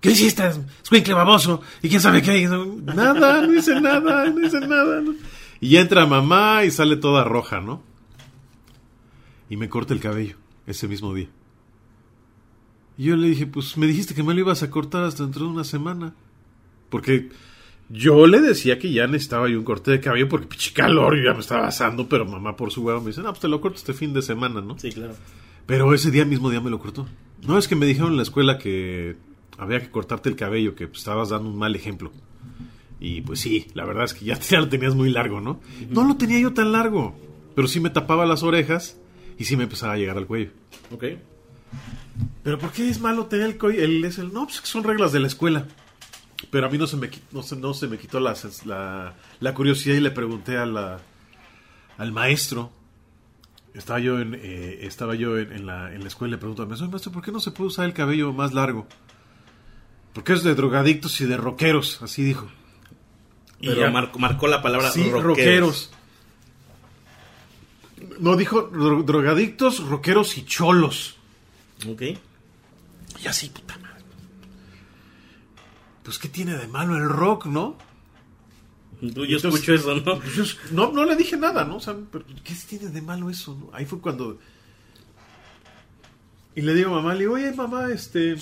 ¿Qué 0.00 0.12
hiciste? 0.12 0.50
Escuincle 0.82 1.14
baboso. 1.14 1.60
¿Y 1.82 1.88
quién 1.88 2.00
sabe 2.00 2.22
qué? 2.22 2.48
Nada, 2.48 3.46
no 3.46 3.54
hice 3.54 3.80
nada, 3.80 4.30
no 4.30 4.46
hice 4.46 4.60
nada. 4.60 5.00
¿no? 5.00 5.14
Y 5.60 5.70
ya 5.70 5.80
entra 5.80 6.06
mamá 6.06 6.64
y 6.64 6.70
sale 6.70 6.96
toda 6.96 7.22
roja, 7.24 7.60
¿no? 7.60 7.82
Y 9.50 9.56
me 9.56 9.68
corta 9.68 9.92
el 9.92 10.00
cabello 10.00 10.36
ese 10.66 10.88
mismo 10.88 11.12
día. 11.12 11.28
Y 12.96 13.04
yo 13.04 13.16
le 13.16 13.28
dije, 13.28 13.46
pues 13.46 13.76
me 13.76 13.86
dijiste 13.86 14.14
que 14.14 14.22
me 14.22 14.32
lo 14.32 14.40
ibas 14.40 14.62
a 14.62 14.70
cortar 14.70 15.04
hasta 15.04 15.22
dentro 15.24 15.44
de 15.44 15.50
una 15.50 15.64
semana. 15.64 16.14
Porque 16.90 17.30
yo 17.88 18.26
le 18.26 18.40
decía 18.40 18.78
que 18.78 18.92
ya 18.92 19.06
necesitaba 19.06 19.48
yo 19.48 19.58
un 19.58 19.64
corte 19.64 19.90
de 19.90 20.00
cabello 20.00 20.28
porque 20.28 20.46
pinche 20.46 20.72
calor 20.72 21.16
yo 21.16 21.24
ya 21.24 21.34
me 21.34 21.40
estaba 21.40 21.66
asando, 21.66 22.08
pero 22.08 22.24
mamá 22.24 22.56
por 22.56 22.70
su 22.70 22.82
huevo 22.82 23.00
me 23.00 23.08
dice, 23.08 23.22
no, 23.22 23.30
pues 23.30 23.40
te 23.40 23.48
lo 23.48 23.60
corto 23.60 23.78
este 23.78 23.94
fin 23.94 24.12
de 24.12 24.22
semana, 24.22 24.60
¿no? 24.60 24.78
Sí, 24.78 24.92
claro. 24.92 25.14
Pero 25.66 25.92
ese 25.94 26.10
día 26.10 26.24
mismo 26.24 26.50
día 26.50 26.60
me 26.60 26.70
lo 26.70 26.78
cortó. 26.78 27.06
No, 27.46 27.58
es 27.58 27.68
que 27.68 27.76
me 27.76 27.86
dijeron 27.86 28.10
en 28.10 28.16
la 28.16 28.22
escuela 28.22 28.58
que 28.58 29.16
había 29.58 29.80
que 29.80 29.90
cortarte 29.90 30.28
el 30.28 30.36
cabello, 30.36 30.74
que 30.74 30.86
pues, 30.86 30.98
estabas 30.98 31.30
dando 31.30 31.48
un 31.48 31.58
mal 31.58 31.74
ejemplo. 31.74 32.12
Y 33.00 33.22
pues 33.22 33.40
sí, 33.40 33.66
la 33.74 33.84
verdad 33.84 34.04
es 34.04 34.14
que 34.14 34.24
ya, 34.24 34.38
ya 34.48 34.60
lo 34.60 34.68
tenías 34.68 34.94
muy 34.94 35.10
largo, 35.10 35.40
¿no? 35.40 35.60
No 35.88 36.04
lo 36.04 36.16
tenía 36.16 36.38
yo 36.38 36.52
tan 36.52 36.72
largo, 36.72 37.18
pero 37.56 37.66
sí 37.66 37.80
me 37.80 37.90
tapaba 37.90 38.26
las 38.26 38.42
orejas 38.42 38.98
y 39.38 39.44
sí 39.44 39.56
me 39.56 39.64
empezaba 39.64 39.94
a 39.94 39.96
llegar 39.96 40.16
al 40.16 40.26
cuello. 40.26 40.50
Ok. 40.92 41.04
¿Pero 42.42 42.58
por 42.58 42.72
qué 42.72 42.88
es 42.88 43.00
malo 43.00 43.26
tener 43.26 43.46
el 43.46 43.58
cuello? 43.58 43.82
El, 43.82 44.04
es 44.04 44.18
el, 44.18 44.32
no, 44.32 44.44
pues 44.44 44.60
son 44.64 44.84
reglas 44.84 45.12
de 45.12 45.20
la 45.20 45.26
escuela. 45.26 45.66
Pero 46.50 46.66
a 46.66 46.70
mí 46.70 46.78
no 46.78 46.86
se 46.86 46.96
me, 46.96 47.10
no 47.32 47.42
se, 47.42 47.56
no 47.56 47.74
se 47.74 47.86
me 47.88 47.98
quitó 47.98 48.18
la, 48.20 48.34
la, 48.64 49.14
la 49.40 49.54
curiosidad 49.54 49.94
y 49.96 50.00
le 50.00 50.10
pregunté 50.10 50.56
a 50.56 50.64
la, 50.66 51.00
al 51.98 52.12
maestro. 52.12 52.70
Estaba 53.74 54.00
yo 54.00 54.18
en, 54.20 54.34
eh, 54.34 54.78
estaba 54.82 55.14
yo 55.14 55.38
en, 55.38 55.52
en 55.52 55.66
la, 55.66 55.92
en 55.94 56.00
la 56.02 56.08
escuela 56.08 56.30
y 56.30 56.32
le 56.32 56.38
pregunto 56.38 56.62
al 56.62 56.68
maestro, 56.68 56.86
"Oye, 56.86 56.92
maestro, 56.92 57.12
¿por 57.12 57.22
qué 57.22 57.30
no 57.30 57.40
se 57.40 57.50
puede 57.50 57.68
usar 57.68 57.84
el 57.84 57.92
cabello 57.92 58.32
más 58.32 58.52
largo? 58.54 58.86
Porque 60.12 60.32
es 60.32 60.42
de 60.42 60.54
drogadictos 60.54 61.20
y 61.20 61.26
de 61.26 61.36
rockeros, 61.36 62.00
así 62.02 62.22
dijo. 62.24 62.50
Y 63.60 63.68
Pero 63.68 63.82
ya- 63.82 63.90
marcó, 63.90 64.18
marcó 64.18 64.48
la 64.48 64.60
palabra 64.62 64.90
Sí, 64.90 65.02
rockeros. 65.04 65.22
rockeros. 65.24 65.90
No, 68.18 68.36
dijo 68.36 68.70
dro- 68.70 69.04
drogadictos, 69.04 69.86
rockeros 69.86 70.36
y 70.38 70.44
cholos. 70.44 71.16
Ok. 71.88 72.02
Y 73.22 73.28
así, 73.28 73.50
puta. 73.50 73.78
Pues, 76.10 76.18
¿qué 76.18 76.28
tiene 76.28 76.56
de 76.56 76.66
malo 76.66 76.96
el 76.96 77.08
rock, 77.08 77.46
no? 77.46 77.78
Yo 79.00 79.06
Entonces- 79.22 79.44
escucho 79.44 79.74
eso, 79.74 79.94
¿no? 79.94 80.18
Pues 80.18 80.34
yo 80.34 80.42
es- 80.42 80.58
no, 80.72 80.90
no 80.90 81.04
le 81.04 81.14
dije 81.14 81.36
nada, 81.36 81.64
¿no? 81.64 81.76
O 81.76 81.80
sea, 81.80 81.94
pero, 82.10 82.24
¿qué 82.42 82.52
tiene 82.68 82.88
de 82.88 83.00
malo 83.00 83.30
eso, 83.30 83.54
no? 83.56 83.70
Ahí 83.72 83.86
fue 83.86 84.00
cuando... 84.00 84.36
Y 86.56 86.62
le 86.62 86.74
digo 86.74 86.90
a 86.90 86.94
mamá, 86.94 87.14
le 87.14 87.20
digo, 87.20 87.34
oye, 87.34 87.52
mamá, 87.52 87.92
este... 87.92 88.32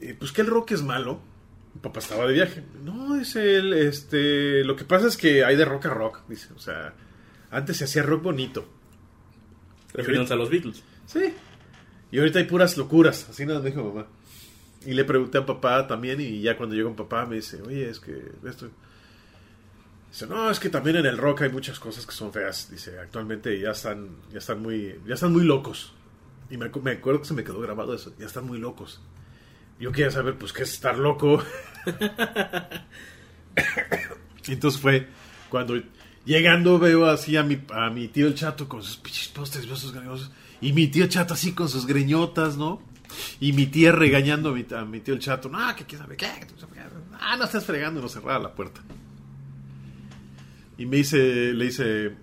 eh, 0.00 0.16
pues 0.18 0.32
que 0.32 0.40
el 0.40 0.46
rock 0.46 0.70
es 0.70 0.80
malo. 0.82 1.20
Mi 1.74 1.82
papá 1.82 2.00
estaba 2.00 2.26
de 2.26 2.32
viaje. 2.32 2.64
No, 2.82 3.14
dice 3.18 3.56
él, 3.56 3.74
este... 3.74 4.64
Lo 4.64 4.76
que 4.76 4.84
pasa 4.86 5.08
es 5.08 5.18
que 5.18 5.44
hay 5.44 5.56
de 5.56 5.66
rock 5.66 5.84
a 5.84 5.90
rock, 5.90 6.20
dice. 6.26 6.48
O 6.56 6.58
sea, 6.58 6.94
antes 7.50 7.76
se 7.76 7.84
hacía 7.84 8.02
rock 8.02 8.22
bonito. 8.22 8.66
Refiriéndose 9.92 10.32
a 10.32 10.36
los 10.36 10.48
Beatles. 10.48 10.82
Sí. 11.04 11.34
Y 12.10 12.18
ahorita 12.18 12.38
hay 12.38 12.46
puras 12.46 12.78
locuras, 12.78 13.28
así 13.28 13.44
nos 13.44 13.62
dijo 13.62 13.84
mamá. 13.84 14.06
Y 14.86 14.94
le 14.94 15.04
pregunté 15.04 15.38
a 15.38 15.46
papá 15.46 15.86
también 15.86 16.20
y 16.20 16.40
ya 16.40 16.56
cuando 16.56 16.74
llegó 16.74 16.88
con 16.88 17.06
papá 17.06 17.26
me 17.26 17.36
dice, 17.36 17.62
oye, 17.62 17.88
es 17.88 18.00
que 18.00 18.32
esto... 18.46 18.68
Dice, 20.10 20.26
no, 20.26 20.50
es 20.50 20.60
que 20.60 20.68
también 20.68 20.96
en 20.96 21.06
el 21.06 21.16
rock 21.16 21.42
hay 21.42 21.50
muchas 21.50 21.78
cosas 21.80 22.04
que 22.04 22.12
son 22.12 22.32
feas. 22.32 22.70
Dice, 22.70 22.98
actualmente 22.98 23.58
ya 23.58 23.70
están, 23.70 24.10
ya 24.30 24.38
están 24.38 24.60
muy, 24.60 25.00
ya 25.06 25.14
están 25.14 25.32
muy 25.32 25.44
locos. 25.44 25.94
Y 26.50 26.58
me, 26.58 26.68
me 26.68 26.90
acuerdo 26.90 27.20
que 27.20 27.26
se 27.26 27.34
me 27.34 27.44
quedó 27.44 27.60
grabado 27.60 27.94
eso, 27.94 28.12
ya 28.18 28.26
están 28.26 28.46
muy 28.46 28.58
locos. 28.58 29.00
Yo 29.80 29.90
quería 29.90 30.10
saber, 30.10 30.36
pues, 30.36 30.52
qué 30.52 30.64
es 30.64 30.72
estar 30.74 30.98
loco. 30.98 31.42
Entonces 34.46 34.80
fue 34.80 35.08
cuando 35.48 35.80
llegando 36.24 36.78
veo 36.78 37.06
así 37.06 37.36
a 37.36 37.42
mi, 37.42 37.60
a 37.72 37.90
mi 37.90 38.08
tío 38.08 38.26
el 38.26 38.34
chato 38.34 38.68
con 38.68 38.82
sus 38.82 38.96
pinches 38.96 39.32
greñosos. 39.92 40.30
Y 40.60 40.72
mi 40.72 40.88
tío 40.88 41.06
chato 41.08 41.34
así 41.34 41.52
con 41.52 41.68
sus 41.68 41.86
greñotas, 41.86 42.56
¿no? 42.56 42.80
Y 43.40 43.52
mi 43.52 43.66
tía 43.66 43.92
regañando 43.92 44.50
a 44.50 44.84
mi, 44.84 45.00
tío 45.00 45.14
el 45.14 45.20
chato. 45.20 45.48
No, 45.48 45.74
que 45.76 45.84
quién 45.84 46.00
sabe 46.00 46.16
qué. 46.16 46.30
que 46.40 46.46
tú 46.46 46.54
sabes 46.58 46.74
qué". 46.74 46.80
Ah, 47.20 47.36
no 47.36 47.44
estás 47.44 47.64
fregando 47.64 48.00
y 48.00 48.02
nos 48.02 48.12
cerraba 48.12 48.38
la 48.38 48.54
puerta. 48.54 48.80
Y 50.78 50.86
me 50.86 50.96
dice, 50.96 51.52
le 51.52 51.66
dice, 51.66 52.16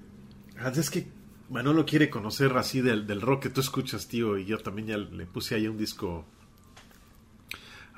Hans, 0.57 0.77
es 0.77 0.89
que 0.89 1.07
Manolo 1.49 1.85
quiere 1.85 2.09
conocer 2.09 2.55
así 2.57 2.81
del, 2.81 3.07
del 3.07 3.21
rock 3.21 3.43
que 3.43 3.49
tú 3.49 3.61
escuchas, 3.61 4.07
tío. 4.07 4.37
Y 4.37 4.45
yo 4.45 4.57
también 4.57 4.87
ya 4.87 4.97
le 4.97 5.25
puse 5.25 5.55
ahí 5.55 5.67
un 5.67 5.77
disco 5.77 6.25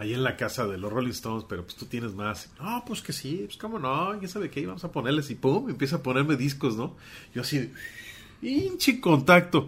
ahí 0.02 0.16
en 0.16 0.24
la 0.24 0.36
casa 0.36 0.66
de 0.66 0.80
los 0.80 0.92
Rolling 0.92 1.12
Stones, 1.12 1.46
pero 1.48 1.64
pues 1.64 1.76
tú 1.76 1.86
tienes 1.86 2.14
más. 2.16 2.50
No, 2.60 2.84
pues 2.88 3.04
que 3.04 3.14
sí, 3.14 3.44
pues 3.46 3.58
cómo 3.58 3.78
no, 3.78 4.20
ya 4.20 4.28
sabe 4.28 4.50
qué, 4.50 4.66
vamos 4.66 4.84
a 4.84 4.92
ponerles 4.92 5.30
y 5.30 5.36
pum, 5.36 5.70
empieza 5.70 5.98
a 5.98 6.04
ponerme 6.04 6.36
discos, 6.36 6.76
¿no? 6.76 6.96
Yo 7.36 7.44
así, 7.44 7.72
hinche 8.42 9.00
contacto. 9.00 9.68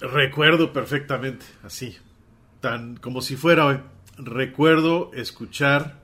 Recuerdo 0.00 0.72
perfectamente, 0.72 1.44
así, 1.62 1.98
tan 2.60 2.96
como 2.96 3.20
si 3.20 3.36
fuera 3.36 3.66
hoy. 3.66 3.80
Recuerdo 4.16 5.10
escuchar 5.14 6.00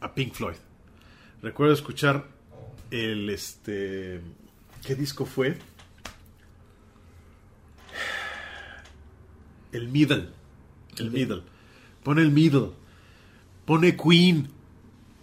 a 0.00 0.14
Pink 0.14 0.34
Floyd. 0.34 0.56
Recuerdo 1.42 1.74
escuchar 1.74 2.26
el 2.90 3.30
este 3.30 4.20
¿qué 4.84 4.94
disco 4.94 5.26
fue? 5.26 5.58
El 9.72 9.88
Middle. 9.88 10.28
El 10.98 11.12
Middle. 11.12 11.42
Pone 12.02 12.22
el 12.22 12.30
Middle. 12.32 12.72
Pone 13.64 13.96
Queen. 13.96 14.50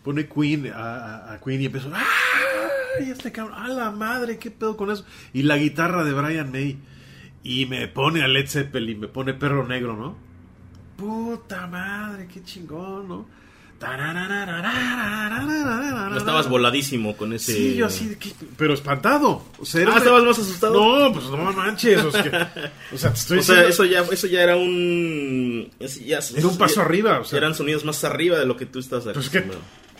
Pone 0.03 0.29
Queen 0.29 0.71
a, 0.73 1.37
Queen 1.43 1.61
y 1.61 1.65
empezó. 1.65 1.91
¡Ah! 1.93 2.05
Y 3.05 3.11
este 3.11 3.33
cabrón. 3.33 3.59
¡A 3.59 3.67
la 3.67 3.91
madre! 3.91 4.39
¿Qué 4.39 4.49
pedo 4.49 4.77
con 4.77 4.89
eso? 4.89 5.05
Y 5.33 5.43
la 5.43 5.57
guitarra 5.57 6.05
de 6.05 6.13
Brian 6.13 6.51
May. 6.51 6.79
Y 7.47 7.65
me 7.65 7.87
pone 7.87 8.23
a 8.23 8.27
Led 8.27 8.47
Zeppelin. 8.47 8.99
Me 8.99 9.07
pone 9.07 9.33
Perro 9.33 9.65
Negro, 9.65 9.95
¿no? 9.95 10.17
Puta 10.97 11.65
madre, 11.67 12.27
qué 12.27 12.43
chingón, 12.43 13.07
¿no? 13.07 13.25
No 16.09 16.17
estabas 16.17 16.49
voladísimo 16.49 17.15
con 17.15 17.31
ese... 17.33 17.53
Sí, 17.53 17.75
yo 17.75 17.85
así, 17.85 18.17
pero 18.57 18.73
espantado. 18.73 19.29
O 19.59 19.61
Ah, 19.61 19.97
¿estabas 19.97 20.23
más 20.23 20.39
asustado? 20.39 20.73
No, 20.73 21.13
pues 21.13 21.25
no 21.25 21.51
manches. 21.53 22.03
O 22.03 22.11
sea, 22.11 22.51
te 23.13 23.19
estoy 23.19 23.37
O 23.39 23.43
sea, 23.43 23.63
eso 23.65 23.85
ya, 23.85 24.01
eso 24.11 24.27
ya 24.27 24.41
era 24.41 24.55
un... 24.55 25.69
Era 25.79 26.47
un 26.47 26.57
paso 26.57 26.81
arriba, 26.81 27.19
o 27.19 27.23
sea. 27.23 27.37
eran 27.37 27.53
sonidos 27.55 27.85
más 27.85 28.03
arriba 28.03 28.39
de 28.39 28.45
lo 28.45 28.57
que 28.57 28.65
tú 28.65 28.79
estás 28.79 29.03
Pues 29.03 29.31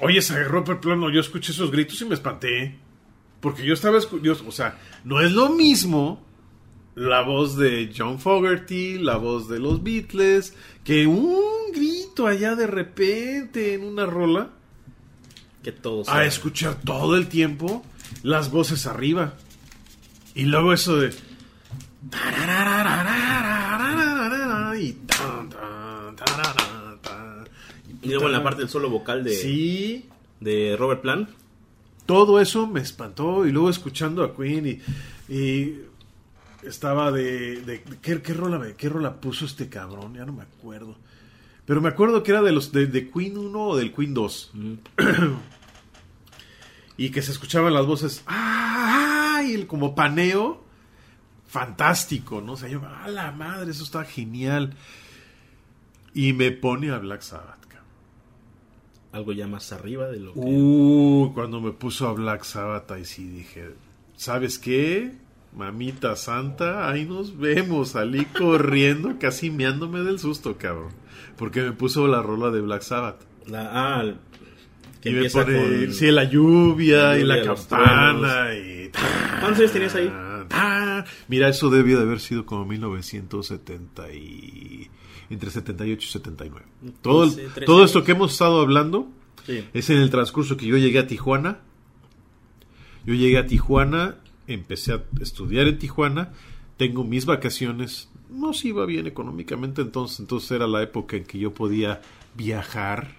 oye, 0.02 0.22
se 0.22 0.34
agarró 0.34 0.64
por 0.64 0.80
plano. 0.82 1.10
Yo 1.12 1.22
escuché 1.22 1.52
esos 1.52 1.70
gritos 1.72 2.02
y 2.02 2.06
me 2.06 2.16
espanté. 2.16 2.76
Porque 3.40 3.64
yo 3.64 3.74
estaba. 3.76 4.00
yo- 4.24 4.36
o 4.48 4.52
sea, 4.52 4.80
no 5.04 5.22
es 5.22 5.32
lo 5.32 5.50
mismo 5.50 6.26
la 6.98 7.22
voz 7.22 7.56
de 7.58 7.94
John 7.96 8.20
Fogerty, 8.20 8.98
la 8.98 9.18
voz 9.18 9.48
de 9.48 9.60
los 9.60 9.84
Beatles, 9.84 10.56
que 10.84 11.06
un 11.06 11.72
grito 11.72 12.26
allá 12.26 12.56
de 12.56 12.66
repente 12.66 13.76
en 13.76 13.84
una 13.84 14.08
rola 14.08 14.50
Que 15.64 15.72
todos. 15.72 16.10
a 16.10 16.26
escuchar 16.26 16.82
todo 16.84 17.16
el 17.16 17.28
tiempo 17.28 17.86
las 18.24 18.50
voces 18.50 18.88
arriba. 18.88 19.36
Y 20.34 20.46
luego 20.46 20.74
eso 20.74 20.98
de... 20.98 21.14
Y. 24.80 24.96
Y 28.02 28.10
luego 28.10 28.26
en 28.28 28.32
la 28.32 28.44
parte 28.44 28.62
del 28.62 28.70
solo 28.70 28.90
vocal 28.90 29.24
de, 29.24 29.36
Sí, 29.36 30.06
de 30.40 30.76
Robert 30.78 31.02
Plant. 31.02 31.30
todo 32.08 32.40
eso 32.40 32.66
me 32.66 32.80
espantó. 32.80 33.46
Y 33.46 33.52
luego 33.52 33.70
escuchando 33.70 34.24
a 34.24 34.36
Queen 34.36 34.82
y, 35.30 35.34
y 35.34 35.82
estaba 36.64 37.12
de... 37.12 37.62
de- 37.62 37.80
de- 37.80 37.98
¿qué, 38.02 38.22
qué 38.22 38.34
rola, 38.34 38.58
me- 38.60 38.74
¿Qué 38.76 38.90
rola 38.90 39.20
puso 39.22 39.46
este 39.46 39.70
cabrón? 39.70 40.14
Ya 40.16 40.26
no 40.26 40.34
me 40.34 40.44
acuerdo. 40.44 40.96
Pero 41.66 41.82
me 41.82 41.90
acuerdo 41.90 42.24
que 42.24 42.32
era 42.32 42.42
de 42.42 42.52
los 42.54 42.72
de, 42.72 42.88
de 42.88 43.10
Queen 43.10 43.38
1 43.38 43.60
o 43.60 43.76
del 43.78 43.94
Queen 43.94 44.14
2. 44.14 44.52
y 46.98 47.10
que 47.12 47.22
se 47.22 47.32
escuchaban 47.32 47.74
las 47.74 47.86
voces, 47.86 48.24
¡ah! 48.28 49.42
Y 49.46 49.54
el 49.54 49.68
como 49.68 49.94
paneo, 49.94 50.64
fantástico, 51.48 52.42
¿no? 52.42 52.54
O 52.54 52.58
sea, 52.58 52.70
yo, 52.70 52.82
¡a 52.86 53.08
la 53.10 53.32
madre! 53.32 53.72
Eso 53.72 53.84
está 53.84 54.04
genial. 54.06 54.74
Y 56.14 56.34
me 56.34 56.52
pone 56.52 56.90
a 56.92 56.98
Black 56.98 57.22
Sabbath, 57.22 57.62
cabrón. 57.68 57.86
Algo 59.12 59.34
ya 59.34 59.48
más 59.48 59.72
arriba 59.72 60.08
de 60.08 60.20
lo 60.20 60.34
que. 60.34 60.40
Uh, 60.40 61.32
cuando 61.36 61.62
me 61.62 61.72
puso 61.72 62.08
a 62.08 62.14
Black 62.14 62.44
Sabbath, 62.44 62.90
ahí 62.92 63.06
sí 63.06 63.28
dije, 63.30 63.76
¿sabes 64.16 64.58
qué? 64.58 65.14
Mamita 65.56 66.16
santa, 66.16 66.90
ahí 66.90 67.06
nos 67.06 67.38
vemos. 67.38 67.90
Salí 67.90 68.26
corriendo, 68.26 69.16
casi 69.20 69.50
meándome 69.50 70.02
del 70.02 70.20
susto, 70.20 70.58
cabrón. 70.58 70.90
Porque 71.38 71.62
me 71.62 71.72
puso 71.72 72.08
la 72.08 72.22
rola 72.22 72.52
de 72.52 72.62
Black 72.62 72.82
Sabbath. 72.84 73.22
La, 73.48 73.70
ah, 73.72 74.14
que 75.02 75.10
y 75.10 75.14
me 75.14 75.30
pone, 75.30 75.86
con. 75.86 75.94
sí, 75.94 76.12
la 76.12 76.24
lluvia, 76.26 77.10
la 77.10 77.20
y 77.20 77.24
la 77.24 77.42
campana 77.44 78.54
y... 78.56 78.92
¿Cuántos 79.40 79.60
años 79.60 79.72
tenías 79.72 79.96
ahí? 79.96 80.12
Ah, 80.52 81.06
Mira, 81.28 81.50
eso 81.50 81.70
debió 81.70 81.98
de 81.98 82.04
haber 82.04 82.20
sido 82.20 82.46
como 82.46 82.66
1970 82.66 84.12
y... 84.14 84.90
entre 85.30 85.50
78 85.52 86.04
y 86.08 86.12
79. 86.12 86.66
Todo, 87.02 87.24
el- 87.26 87.30
12, 87.30 87.42
13 87.44 87.62
todo 87.66 87.84
esto 87.86 88.04
que 88.04 88.12
hemos 88.14 88.32
estado 88.34 88.62
hablando 88.62 89.10
Sí. 89.46 89.64
es 89.74 89.90
en 89.90 89.98
el 90.00 90.10
transcurso 90.10 90.58
que 90.58 90.66
yo 90.66 90.76
llegué 90.78 91.00
a 91.00 91.08
Tijuana. 91.08 91.60
Yo 93.06 93.14
llegué 93.14 93.38
a 93.38 93.46
Tijuana, 93.46 94.16
empecé 94.48 94.94
a 94.94 95.04
estudiar 95.22 95.68
en 95.68 95.78
Tijuana, 95.78 96.34
tengo 96.78 97.04
mis 97.04 97.26
vacaciones, 97.26 98.10
no 98.30 98.54
se 98.54 98.70
iba 98.70 98.86
bien 98.86 99.08
económicamente 99.08 99.82
entonces, 99.82 100.20
entonces 100.20 100.52
era 100.52 100.68
la 100.68 100.82
época 100.82 101.18
en 101.18 101.26
que 101.26 101.40
yo 101.40 101.54
podía 101.54 102.02
viajar, 102.36 103.16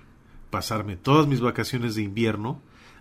pasarme 0.51 0.97
todas 0.97 1.27
mis 1.27 1.41
vacaciones 1.41 1.95
de 1.95 2.03
invierno, 2.03 2.61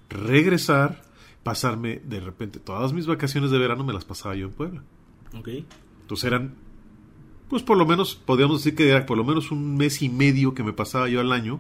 regresar, 0.10 1.02
pasarme 1.44 2.02
de 2.04 2.20
repente 2.20 2.60
todas 2.60 2.94
mis 2.94 3.08
vacaciones 3.08 3.52
de 3.52 3.58
verano 3.58 3.84
me 3.84 3.94
las 3.94 4.06
pasaba 4.06 4.36
yo 4.36 4.48
en 4.48 4.52
Puebla. 4.52 4.84
Ok. 5.38 5.50
Entonces 6.02 6.26
eran, 6.26 6.56
pues 7.50 7.64
por 7.64 7.78
lo 7.78 7.86
menos, 7.86 8.16
podríamos 8.16 8.64
decir 8.64 8.76
que 8.76 8.90
era 8.90 9.06
por 9.06 9.18
lo 9.18 9.24
menos 9.24 9.52
un 9.52 9.78
mes 9.78 10.02
y 10.02 10.10
medio 10.10 10.54
que 10.54 10.64
me 10.64 10.74
pasaba 10.74 11.08
yo 11.08 11.20
al 11.20 11.32
año 11.32 11.60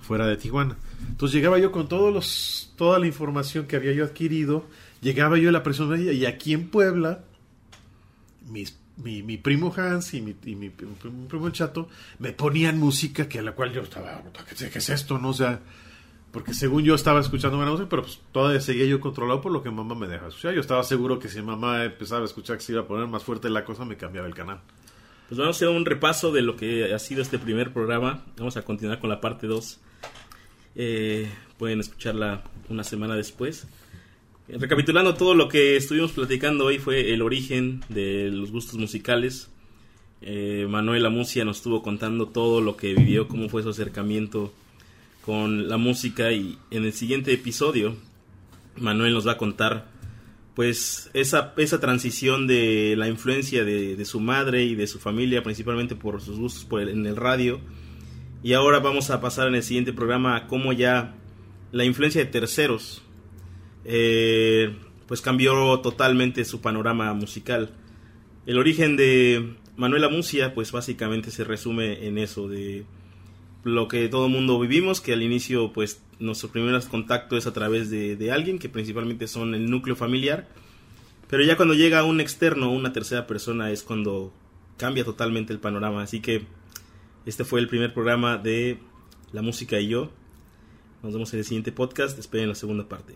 fuera 0.00 0.26
de 0.26 0.36
Tijuana. 0.36 0.76
Entonces 1.08 1.34
llegaba 1.34 1.58
yo 1.58 1.72
con 1.72 1.88
todos 1.88 2.12
los, 2.12 2.72
toda 2.76 2.98
la 2.98 3.06
información 3.06 3.66
que 3.66 3.76
había 3.76 3.92
yo 3.92 4.04
adquirido, 4.04 4.64
llegaba 5.00 5.38
yo 5.38 5.48
a 5.48 5.52
la 5.52 5.62
media 5.62 6.12
y 6.12 6.26
aquí 6.26 6.52
en 6.52 6.68
Puebla, 6.68 7.24
mis, 8.48 8.78
mi, 8.96 9.22
mi 9.22 9.36
primo 9.36 9.72
Hans 9.76 10.14
y 10.14 10.20
mi, 10.20 10.34
mi 10.54 10.70
primo, 10.70 11.50
Chato 11.50 11.88
me 12.18 12.32
ponían 12.32 12.78
música 12.78 13.28
que 13.28 13.38
a 13.38 13.42
la 13.42 13.52
cual 13.52 13.72
yo 13.72 13.82
estaba, 13.82 14.22
¿qué, 14.48 14.70
qué 14.70 14.78
es 14.78 14.88
esto? 14.88 15.18
no 15.18 15.30
O 15.30 15.34
sea, 15.34 15.60
porque 16.32 16.52
según 16.52 16.84
yo 16.84 16.94
estaba 16.94 17.20
escuchando 17.20 17.56
buena 17.56 17.72
música, 17.72 17.88
pero 17.88 18.02
pues 18.02 18.20
todavía 18.32 18.60
seguía 18.60 18.84
yo 18.84 19.00
controlado 19.00 19.40
por 19.40 19.50
lo 19.50 19.62
que 19.62 19.70
mamá 19.70 19.94
me 19.94 20.06
dejaba 20.06 20.28
escuchar. 20.28 20.54
Yo 20.54 20.60
estaba 20.60 20.82
seguro 20.82 21.18
que 21.18 21.28
si 21.28 21.40
mamá 21.40 21.84
empezaba 21.84 22.22
a 22.22 22.24
escuchar 22.24 22.58
que 22.58 22.64
se 22.64 22.72
iba 22.72 22.82
a 22.82 22.86
poner 22.86 23.06
más 23.06 23.24
fuerte 23.24 23.48
la 23.48 23.64
cosa, 23.64 23.84
me 23.84 23.96
cambiaba 23.96 24.26
el 24.26 24.34
canal. 24.34 24.60
Pues 25.28 25.38
vamos 25.38 25.56
a 25.56 25.58
hacer 25.58 25.68
un 25.68 25.84
repaso 25.84 26.32
de 26.32 26.42
lo 26.42 26.56
que 26.56 26.92
ha 26.92 26.98
sido 26.98 27.22
este 27.22 27.38
primer 27.38 27.72
programa. 27.72 28.24
Vamos 28.36 28.56
a 28.56 28.62
continuar 28.62 28.98
con 28.98 29.10
la 29.10 29.20
parte 29.20 29.46
2. 29.46 29.80
Eh, 30.76 31.30
pueden 31.58 31.80
escucharla 31.80 32.42
una 32.68 32.84
semana 32.84 33.14
después. 33.14 33.66
Recapitulando 34.48 35.14
todo 35.14 35.34
lo 35.34 35.48
que 35.48 35.76
estuvimos 35.76 36.12
platicando 36.12 36.64
hoy 36.64 36.78
fue 36.78 37.12
el 37.12 37.20
origen 37.20 37.82
de 37.90 38.30
los 38.32 38.50
gustos 38.50 38.76
musicales. 38.78 39.50
Eh, 40.22 40.66
Manuel 40.68 41.04
Amucia 41.04 41.44
nos 41.44 41.58
estuvo 41.58 41.82
contando 41.82 42.28
todo 42.28 42.60
lo 42.62 42.76
que 42.76 42.94
vivió, 42.94 43.28
cómo 43.28 43.48
fue 43.50 43.62
su 43.62 43.68
acercamiento 43.68 44.52
con 45.20 45.68
la 45.68 45.76
música 45.76 46.32
y 46.32 46.58
en 46.70 46.84
el 46.84 46.92
siguiente 46.94 47.32
episodio 47.32 47.94
Manuel 48.78 49.12
nos 49.12 49.26
va 49.26 49.32
a 49.32 49.36
contar 49.38 49.90
pues 50.54 51.10
esa, 51.12 51.52
esa 51.58 51.78
transición 51.78 52.46
de 52.46 52.94
la 52.96 53.06
influencia 53.08 53.64
de, 53.64 53.94
de 53.96 54.04
su 54.06 54.18
madre 54.18 54.64
y 54.64 54.74
de 54.74 54.86
su 54.86 54.98
familia, 54.98 55.42
principalmente 55.42 55.94
por 55.94 56.20
sus 56.22 56.38
gustos 56.38 56.64
por 56.64 56.80
el- 56.80 56.88
en 56.88 57.06
el 57.06 57.16
radio. 57.16 57.60
Y 58.42 58.54
ahora 58.54 58.80
vamos 58.80 59.10
a 59.10 59.20
pasar 59.20 59.46
en 59.48 59.54
el 59.56 59.62
siguiente 59.62 59.92
programa 59.92 60.34
a 60.36 60.46
cómo 60.46 60.72
ya 60.72 61.14
la 61.70 61.84
influencia 61.84 62.24
de 62.24 62.30
terceros 62.30 63.02
eh, 63.84 64.76
pues 65.06 65.20
cambió 65.20 65.80
totalmente 65.80 66.44
su 66.44 66.60
panorama 66.60 67.12
musical. 67.14 67.70
El 68.46 68.58
origen 68.58 68.96
de 68.96 69.54
Manuela 69.76 70.08
Musia 70.08 70.54
pues 70.54 70.72
básicamente 70.72 71.30
se 71.30 71.44
resume 71.44 72.06
en 72.06 72.18
eso 72.18 72.48
de 72.48 72.84
lo 73.64 73.88
que 73.88 74.08
todo 74.08 74.28
mundo 74.28 74.58
vivimos, 74.58 75.00
que 75.00 75.12
al 75.12 75.22
inicio 75.22 75.72
pues 75.72 76.02
nuestro 76.18 76.50
primer 76.50 76.80
contacto 76.88 77.36
es 77.36 77.46
a 77.46 77.52
través 77.52 77.90
de, 77.90 78.16
de 78.16 78.32
alguien, 78.32 78.58
que 78.58 78.68
principalmente 78.68 79.26
son 79.26 79.54
el 79.54 79.70
núcleo 79.70 79.96
familiar, 79.96 80.48
pero 81.28 81.44
ya 81.44 81.56
cuando 81.56 81.74
llega 81.74 82.04
un 82.04 82.20
externo, 82.20 82.72
una 82.72 82.92
tercera 82.92 83.26
persona, 83.26 83.70
es 83.70 83.82
cuando 83.82 84.32
cambia 84.78 85.04
totalmente 85.04 85.52
el 85.52 85.60
panorama. 85.60 86.02
Así 86.02 86.20
que 86.20 86.46
este 87.26 87.44
fue 87.44 87.60
el 87.60 87.68
primer 87.68 87.92
programa 87.92 88.38
de 88.38 88.78
La 89.32 89.42
Música 89.42 89.78
y 89.78 89.88
yo. 89.88 90.10
Nos 91.02 91.12
vemos 91.12 91.32
en 91.34 91.40
el 91.40 91.44
siguiente 91.44 91.70
podcast, 91.70 92.18
esperen 92.18 92.48
la 92.48 92.54
segunda 92.54 92.88
parte. 92.88 93.14